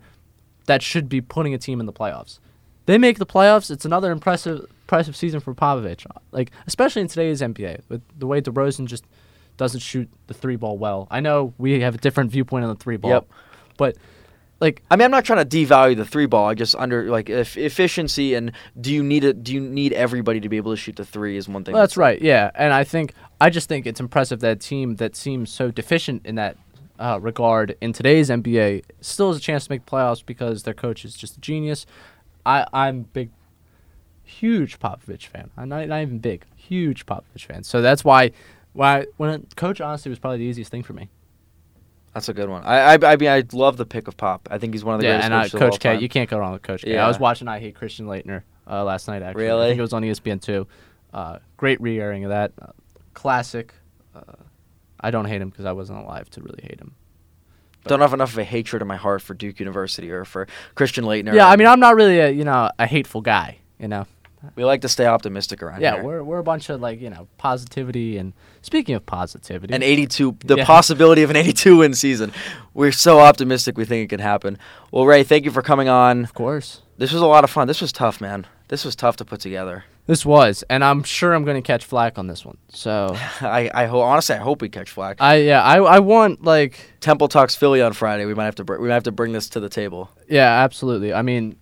that 0.66 0.82
should 0.82 1.09
be 1.09 1.20
putting 1.20 1.55
a 1.55 1.59
team 1.59 1.80
in 1.80 1.86
the 1.86 1.92
playoffs. 1.92 2.38
They 2.86 2.99
make 2.99 3.18
the 3.18 3.26
playoffs. 3.26 3.70
It's 3.70 3.84
another 3.84 4.11
impressive 4.11 4.66
impressive 4.82 5.16
season 5.16 5.40
for 5.40 5.55
Popovich. 5.55 6.07
Like 6.30 6.51
especially 6.66 7.03
in 7.03 7.09
today's 7.09 7.40
NBA 7.40 7.80
with 7.88 8.03
the 8.18 8.26
way 8.26 8.40
DeRozan 8.40 8.86
just 8.86 9.05
doesn't 9.57 9.80
shoot 9.80 10.09
the 10.26 10.34
three 10.34 10.57
ball 10.57 10.76
well. 10.78 11.07
I 11.11 11.20
know 11.20 11.55
we 11.59 11.80
have 11.80 11.94
a 11.94 11.98
different 11.98 12.30
viewpoint 12.30 12.64
on 12.64 12.70
the 12.70 12.76
three 12.82 12.96
ball, 12.96 13.11
Yep. 13.11 13.28
but 13.76 13.96
like 14.61 14.82
I 14.90 14.96
mean, 14.96 15.05
I'm 15.07 15.11
not 15.11 15.24
trying 15.24 15.46
to 15.46 15.57
devalue 15.66 15.96
the 15.96 16.05
three 16.05 16.26
ball. 16.26 16.48
I 16.48 16.55
just 16.55 16.74
under 16.76 17.11
like 17.11 17.28
if 17.28 17.57
efficiency 17.57 18.34
and 18.34 18.52
do 18.80 18.92
you 18.92 19.02
need 19.02 19.24
it? 19.24 19.42
Do 19.42 19.52
you 19.52 19.61
need 19.61 19.92
everybody 19.92 20.40
to 20.40 20.48
be 20.48 20.57
able 20.57 20.72
to 20.72 20.76
shoot 20.76 20.96
the 20.96 21.05
three? 21.05 21.36
Is 21.36 21.48
one 21.48 21.64
thing. 21.64 21.74
Well, 21.74 21.82
that's 21.82 21.96
right. 21.96 22.20
Yeah, 22.20 22.50
and 22.55 22.72
I 22.72 22.84
think 22.84 23.14
I 23.40 23.50
just 23.50 23.68
think 23.68 23.86
it's 23.86 24.00
impressive 24.00 24.40
that 24.40 24.52
a 24.52 24.57
team 24.57 24.96
that 24.96 25.16
seems 25.16 25.50
so 25.50 25.70
deficient 25.70 26.24
in 26.24 26.36
that 26.36 26.57
uh, 26.98 27.18
regard 27.20 27.76
in 27.80 27.92
today's 27.92 28.30
NBA 28.30 28.84
still 29.00 29.32
has 29.32 29.36
a 29.38 29.40
chance 29.40 29.64
to 29.66 29.72
make 29.72 29.84
playoffs 29.86 30.24
because 30.24 30.62
their 30.62 30.74
coach 30.74 31.05
is 31.05 31.14
just 31.14 31.36
a 31.36 31.40
genius. 31.40 31.84
I 32.46 32.66
I'm 32.72 33.02
big, 33.12 33.30
huge 34.22 34.78
Popovich 34.78 35.26
fan. 35.26 35.50
I'm 35.57 35.68
not 35.68 35.86
not 35.88 36.00
even 36.02 36.18
big, 36.20 36.44
huge 36.57 37.07
Popovich 37.07 37.44
fan. 37.46 37.64
So 37.64 37.82
that's 37.82 38.05
why 38.05 38.30
why 38.75 39.07
when 39.16 39.47
coach 39.57 39.81
honestly 39.81 40.11
was 40.11 40.18
probably 40.18 40.39
the 40.39 40.45
easiest 40.45 40.70
thing 40.70 40.83
for 40.83 40.93
me. 40.93 41.09
That's 42.12 42.29
a 42.29 42.35
good 42.35 42.49
one. 42.49 42.62
I, 42.64 42.95
I 42.95 43.12
I 43.12 43.16
mean 43.16 43.29
I 43.31 43.43
love 43.53 43.77
the 43.77 43.87
pick 43.87 44.07
of 44.07 44.16
Pop. 44.16 44.47
I 44.51 44.59
think 44.59 44.75
he's 44.75 44.85
one 44.85 44.95
of 44.95 45.01
the 45.01 45.07
yeah, 45.07 45.14
greatest 45.14 45.25
and 45.25 45.35
uh, 45.35 45.41
coaches 45.43 45.55
all 45.55 45.70
Coach 45.70 45.81
K, 45.81 45.99
you 45.99 46.09
can't 46.09 46.31
go 46.31 46.39
wrong 46.39 46.53
with 46.53 46.62
Coach 46.62 46.83
K. 46.83 46.91
I 46.93 46.95
Yeah. 46.95 47.05
I 47.07 47.09
was 47.09 47.18
watching 47.18 47.49
I 47.49 47.59
Hate 47.59 47.75
Christian 47.75 48.07
Laettner 48.07 48.43
uh, 48.70 48.85
last 48.85 49.09
night. 49.09 49.22
Actually, 49.22 49.45
I 49.47 49.49
Really? 49.49 49.68
think 49.70 49.79
it 49.79 49.83
was 49.83 49.93
on 49.93 50.03
ESPN 50.03 50.41
two. 50.41 50.66
Uh, 51.12 51.39
great 51.57 51.81
re-airing 51.81 52.25
of 52.25 52.31
that. 52.31 52.53
Uh, 52.61 52.66
classic. 53.14 53.72
Uh, 54.14 54.20
I 55.01 55.11
don't 55.11 55.25
hate 55.27 55.41
him 55.41 55.51
because 55.51 55.64
I 55.64 55.72
wasn't 55.72 55.99
alive 56.01 56.31
to 56.31 56.41
really 56.41 56.62
hate 56.62 56.81
him. 56.81 56.95
Don't 57.87 58.01
have 58.01 58.14
enough 58.14 58.33
of 58.33 58.39
a 58.39 58.45
hatred 58.45 58.81
in 58.81 58.89
my 58.89 58.97
heart 58.97 59.20
for 59.20 59.35
Duke 59.35 59.61
University 59.61 60.11
or 60.11 60.25
for 60.25 60.47
Christian 60.75 61.05
Laettner. 61.05 61.35
Yeah, 61.35 61.47
I 61.49 61.57
mean, 61.57 61.66
I'm 61.68 61.81
not 61.81 61.95
really 61.97 62.18
a 62.18 62.31
you 62.31 62.45
know 62.45 62.70
a 62.79 62.87
hateful 62.87 63.20
guy. 63.20 63.59
You 63.79 63.89
know. 63.89 64.07
We 64.57 64.64
like 64.64 64.80
to 64.82 64.88
stay 64.88 65.07
optimistic 65.07 65.62
around 65.62 65.80
Yeah, 65.80 65.92
here. 65.92 66.01
Yeah, 66.01 66.07
we're 66.07 66.22
we're 66.24 66.38
a 66.38 66.42
bunch 66.45 66.68
of 66.70 66.80
like 66.80 67.01
you 67.01 67.11
know 67.11 67.28
positivity 67.38 68.16
and 68.18 68.32
speaking 68.62 68.95
of 68.95 69.05
positivity. 69.07 69.74
An 69.74 69.82
82, 69.82 70.36
the 70.45 70.57
Yeah. 70.57 70.64
possibility 70.64 71.22
of 71.22 71.30
an 71.30 71.36
82 71.36 71.76
win 71.78 71.95
season. 71.95 72.32
We're 72.74 72.92
so 72.92 73.20
optimistic. 73.20 73.76
We 73.78 73.84
think 73.84 74.05
it 74.05 74.09
can 74.09 74.20
happen. 74.20 74.59
Well, 74.90 75.07
Ray, 75.07 75.22
thank 75.24 75.45
you 75.45 75.51
for 75.51 75.62
coming 75.62 75.88
on. 75.88 76.24
of 76.24 76.34
course. 76.34 76.82
This 76.99 77.12
was 77.12 77.22
a 77.22 77.26
lot 77.26 77.45
of 77.45 77.51
fun. 77.51 77.66
This 77.68 77.80
was 77.80 77.92
tough, 77.92 78.20
man. 78.20 78.47
This 78.68 78.84
was 78.84 78.95
tough 78.97 79.16
to 79.16 79.24
put 79.24 79.40
together. 79.40 79.84
This 80.07 80.24
was, 80.26 80.62
and 80.68 80.84
I'm 80.84 81.03
sure 81.03 81.32
I'm 81.32 81.45
going 81.45 81.57
to 81.57 81.66
catch 81.66 81.84
flack 81.84 82.18
on 82.18 82.26
this 82.26 82.45
one. 82.45 82.59
So 82.68 83.16
I, 83.40 83.70
I 83.74 83.86
ho- 83.86 84.01
honestly, 84.01 84.34
I 84.36 84.38
hope 84.38 84.61
we 84.62 84.68
catch 84.68 84.90
flack. 84.90 85.16
I 85.20 85.36
yeah 85.36 85.62
I 85.62 85.78
I 85.78 85.99
want 86.01 86.45
like 86.45 86.78
Temple 87.01 87.28
talks 87.28 87.55
Philly 87.57 87.80
on 87.82 87.92
Friday. 87.95 88.24
We 88.26 88.34
might 88.34 88.45
have 88.45 88.55
to 88.57 88.64
br- 88.64 88.76
we 88.78 88.88
might 88.88 88.95
have 88.95 89.05
to 89.05 89.12
bring 89.12 89.32
this 89.32 89.49
to 89.51 89.61
the 89.61 89.68
table. 89.70 90.11
Yeah, 90.28 90.62
absolutely. 90.62 91.12
I 91.14 91.22
mean, 91.22 91.57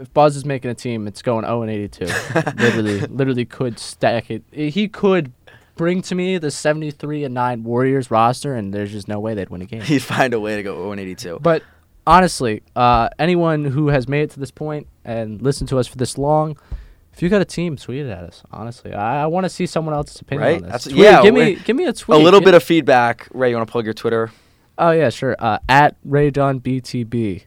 if 0.00 0.12
Buzz 0.14 0.36
is 0.36 0.44
making 0.44 0.70
a 0.70 0.74
team, 0.74 1.06
it's 1.06 1.22
going 1.22 1.44
0 1.44 1.62
and 1.62 1.70
82. 1.70 2.04
literally, 2.56 3.00
literally 3.00 3.44
could 3.44 3.78
stack 3.78 4.30
it. 4.30 4.42
He 4.52 4.88
could 4.88 5.32
bring 5.76 6.02
to 6.02 6.14
me 6.14 6.38
the 6.38 6.50
73 6.50 7.24
and 7.24 7.34
9 7.34 7.62
Warriors 7.64 8.10
roster, 8.10 8.54
and 8.54 8.72
there's 8.74 8.92
just 8.92 9.08
no 9.08 9.20
way 9.20 9.34
they'd 9.34 9.50
win 9.50 9.62
a 9.62 9.66
game. 9.66 9.80
He'd 9.82 10.02
find 10.02 10.34
a 10.34 10.40
way 10.40 10.56
to 10.56 10.62
go 10.62 10.74
0 10.76 10.92
and 10.92 11.00
82. 11.00 11.38
But 11.40 11.62
honestly, 12.06 12.62
uh, 12.76 13.08
anyone 13.18 13.64
who 13.64 13.88
has 13.88 14.08
made 14.08 14.22
it 14.22 14.30
to 14.30 14.40
this 14.40 14.50
point 14.50 14.86
and 15.04 15.40
listened 15.42 15.68
to 15.70 15.78
us 15.78 15.86
for 15.86 15.96
this 15.96 16.16
long, 16.18 16.56
if 17.12 17.22
you 17.22 17.28
got 17.28 17.42
a 17.42 17.44
team, 17.44 17.76
tweet 17.76 18.06
it 18.06 18.10
at 18.10 18.24
us. 18.24 18.42
Honestly, 18.52 18.92
I, 18.94 19.24
I 19.24 19.26
want 19.26 19.44
to 19.44 19.48
see 19.50 19.66
someone 19.66 19.94
else's 19.94 20.20
opinion 20.20 20.46
Right? 20.46 20.56
on 20.56 20.62
this. 20.62 20.70
That's- 20.70 20.84
Tweet- 20.84 20.96
yeah, 20.98 21.22
give 21.22 21.34
me 21.34 21.56
give 21.56 21.76
me 21.76 21.84
a 21.86 21.92
tweet. 21.92 22.18
a 22.20 22.22
little 22.22 22.40
bit 22.40 22.54
of 22.54 22.62
feedback. 22.62 23.28
Ray, 23.32 23.50
you 23.50 23.56
want 23.56 23.66
to 23.68 23.72
plug 23.72 23.84
your 23.84 23.94
Twitter? 23.94 24.30
Oh 24.78 24.92
yeah, 24.92 25.10
sure. 25.10 25.34
Uh, 25.38 25.58
at 25.68 25.96
Ray 26.04 26.30
Dunne 26.30 26.60
BTB. 26.60 27.42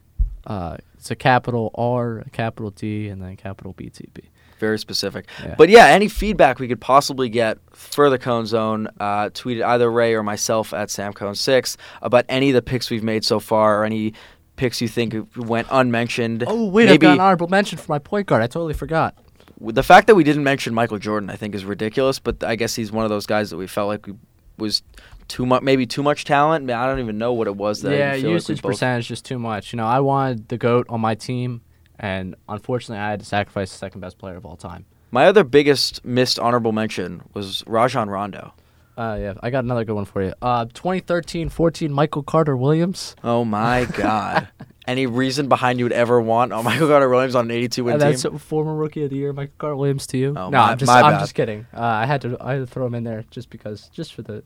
Uh, 0.45 0.75
it's 1.01 1.09
a 1.09 1.15
capital 1.15 1.71
R, 1.73 2.19
a 2.19 2.29
capital 2.29 2.69
T, 2.69 3.09
and 3.09 3.19
then 3.19 3.35
capital 3.35 3.73
BTB. 3.73 4.25
Very 4.59 4.77
specific. 4.77 5.25
Yeah. 5.43 5.55
But 5.57 5.69
yeah, 5.69 5.87
any 5.87 6.07
feedback 6.07 6.59
we 6.59 6.67
could 6.67 6.79
possibly 6.79 7.27
get 7.27 7.57
for 7.71 8.11
the 8.11 8.19
Cone 8.19 8.45
Zone, 8.45 8.87
uh, 8.99 9.31
tweet 9.33 9.57
it 9.57 9.63
either 9.63 9.89
Ray 9.91 10.13
or 10.13 10.21
myself 10.21 10.75
at 10.75 10.89
SamCone6 10.89 11.75
about 12.03 12.25
any 12.29 12.51
of 12.51 12.53
the 12.53 12.61
picks 12.61 12.91
we've 12.91 13.01
made 13.03 13.25
so 13.25 13.39
far 13.39 13.81
or 13.81 13.83
any 13.83 14.13
picks 14.57 14.79
you 14.79 14.87
think 14.87 15.15
went 15.35 15.67
unmentioned. 15.71 16.43
Oh 16.45 16.67
wait, 16.67 16.85
Maybe 16.85 16.93
I've 16.93 16.99
got 16.99 17.13
an 17.13 17.19
honorable 17.19 17.47
mention 17.47 17.79
for 17.79 17.91
my 17.91 17.97
point 17.97 18.27
guard. 18.27 18.43
I 18.43 18.45
totally 18.45 18.75
forgot. 18.75 19.17
the 19.59 19.81
fact 19.81 20.05
that 20.05 20.13
we 20.13 20.23
didn't 20.23 20.43
mention 20.43 20.75
Michael 20.75 20.99
Jordan, 20.99 21.31
I 21.31 21.35
think, 21.35 21.55
is 21.55 21.65
ridiculous. 21.65 22.19
But 22.19 22.43
I 22.43 22.55
guess 22.55 22.75
he's 22.75 22.91
one 22.91 23.05
of 23.05 23.09
those 23.09 23.25
guys 23.25 23.49
that 23.49 23.57
we 23.57 23.65
felt 23.65 23.87
like 23.87 24.05
we 24.05 24.13
was 24.59 24.83
too 25.32 25.45
much, 25.45 25.61
maybe 25.63 25.86
too 25.86 26.03
much 26.03 26.25
talent. 26.25 26.69
I 26.69 26.86
don't 26.86 26.99
even 26.99 27.17
know 27.17 27.34
what 27.34 27.47
it 27.47 27.55
was. 27.55 27.82
That 27.82 27.93
I 27.93 27.95
yeah, 27.97 28.11
feel 28.13 28.21
like 28.23 28.32
usage 28.34 28.61
both- 28.61 28.71
percentage 28.71 29.07
just 29.07 29.25
too 29.25 29.39
much. 29.39 29.71
You 29.73 29.77
know, 29.77 29.86
I 29.86 29.99
wanted 30.01 30.47
the 30.49 30.57
goat 30.57 30.86
on 30.89 30.99
my 31.01 31.15
team, 31.15 31.61
and 31.99 32.36
unfortunately, 32.49 33.01
I 33.01 33.09
had 33.11 33.19
to 33.19 33.25
sacrifice 33.25 33.71
the 33.71 33.77
second 33.77 34.01
best 34.01 34.17
player 34.17 34.36
of 34.36 34.45
all 34.45 34.57
time. 34.57 34.86
My 35.11 35.25
other 35.25 35.43
biggest 35.43 36.03
missed 36.05 36.39
honorable 36.39 36.71
mention 36.71 37.21
was 37.34 37.63
Rajon 37.67 38.09
Rondo. 38.09 38.53
Uh, 38.97 39.17
yeah, 39.19 39.34
I 39.41 39.49
got 39.49 39.63
another 39.63 39.84
good 39.86 39.95
one 39.95 40.05
for 40.05 40.21
you. 40.21 40.34
Uh, 40.41 40.65
2013-14 40.65 41.89
Michael 41.89 42.23
Carter 42.23 42.55
Williams. 42.55 43.15
Oh 43.23 43.43
my 43.45 43.86
God. 43.93 44.47
Any 44.88 45.05
reason 45.07 45.47
behind 45.47 45.79
you 45.79 45.86
would 45.86 45.91
ever 45.93 46.19
want 46.19 46.51
oh, 46.51 46.61
Michael 46.63 46.88
Carter 46.88 47.07
Williams 47.09 47.36
on 47.36 47.45
an 47.45 47.51
82 47.51 47.84
win 47.84 47.93
And 47.93 48.01
team? 48.01 48.32
that's 48.32 48.43
former 48.43 48.75
rookie 48.75 49.03
of 49.03 49.09
the 49.09 49.15
year, 49.15 49.32
Michael 49.34 49.53
Carter 49.57 49.75
Williams 49.75 50.07
to 50.07 50.17
you. 50.17 50.29
Oh, 50.29 50.49
no, 50.49 50.57
my- 50.57 50.71
I'm 50.71 50.77
just, 50.77 50.91
I'm 50.91 51.13
bad. 51.13 51.19
just 51.19 51.36
kidding. 51.36 51.65
Uh, 51.73 51.82
I 51.82 52.05
had 52.05 52.21
to, 52.21 52.38
I 52.39 52.53
had 52.53 52.59
to 52.59 52.67
throw 52.67 52.86
him 52.86 52.95
in 52.95 53.03
there 53.03 53.23
just 53.32 53.49
because, 53.49 53.89
just 53.93 54.13
for 54.13 54.21
the 54.23 54.43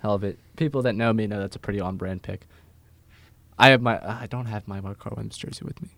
hell 0.00 0.14
of 0.14 0.24
it. 0.24 0.38
People 0.56 0.82
that 0.82 0.94
know 0.94 1.12
me 1.12 1.26
know 1.26 1.38
that's 1.40 1.56
a 1.56 1.58
pretty 1.60 1.80
on-brand 1.80 2.22
pick. 2.22 2.46
I 3.58 3.70
have 3.70 3.82
my, 3.82 3.98
I 4.02 4.26
don't 4.28 4.46
have 4.46 4.68
my 4.68 4.80
Carter 4.80 5.16
Williams 5.16 5.36
jersey 5.36 5.64
with 5.64 5.80
me. 5.82 5.88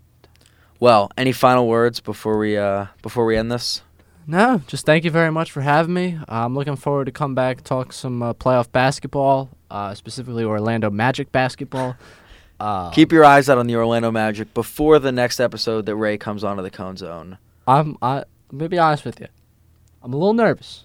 Well, 0.79 1.11
any 1.19 1.33
final 1.33 1.69
words 1.69 2.01
before 2.01 2.39
we 2.39 2.57
uh 2.57 2.87
before 3.03 3.27
we 3.27 3.37
end 3.37 3.53
this? 3.53 3.83
No, 4.27 4.63
just 4.67 4.87
thank 4.87 5.05
you 5.05 5.11
very 5.11 5.31
much 5.31 5.51
for 5.51 5.61
having 5.61 5.93
me. 5.93 6.19
I'm 6.29 6.55
looking 6.55 6.77
forward 6.77 7.07
to 7.07 7.13
come 7.13 7.35
back 7.35 7.63
talk 7.65 7.93
some 7.93 8.23
uh, 8.23 8.33
playoff 8.35 8.71
basketball. 8.73 9.51
uh, 9.71 9.95
specifically 9.95 10.45
Orlando 10.45 10.91
Magic 10.91 11.33
basketball. 11.33 11.97
Uh, 12.61 12.91
Keep 12.91 13.11
your 13.11 13.25
eyes 13.25 13.49
out 13.49 13.57
on 13.57 13.67
the 13.67 13.75
Orlando 13.75 14.11
Magic 14.11 14.53
before 14.53 14.99
the 14.99 15.11
next 15.11 15.41
episode 15.41 15.87
that 15.87 15.97
Ray 15.97 16.19
comes 16.19 16.45
onto 16.45 16.63
the 16.63 16.69
Cone 16.69 16.99
Zone. 16.99 17.39
I'm 17.67 17.97
I. 18.03 18.19
I'm 18.53 18.59
gonna 18.59 18.69
be 18.69 18.79
honest 18.79 19.03
with 19.07 19.19
you. 19.19 19.29
I'm 20.03 20.13
a 20.13 20.17
little 20.19 20.35
nervous. 20.35 20.85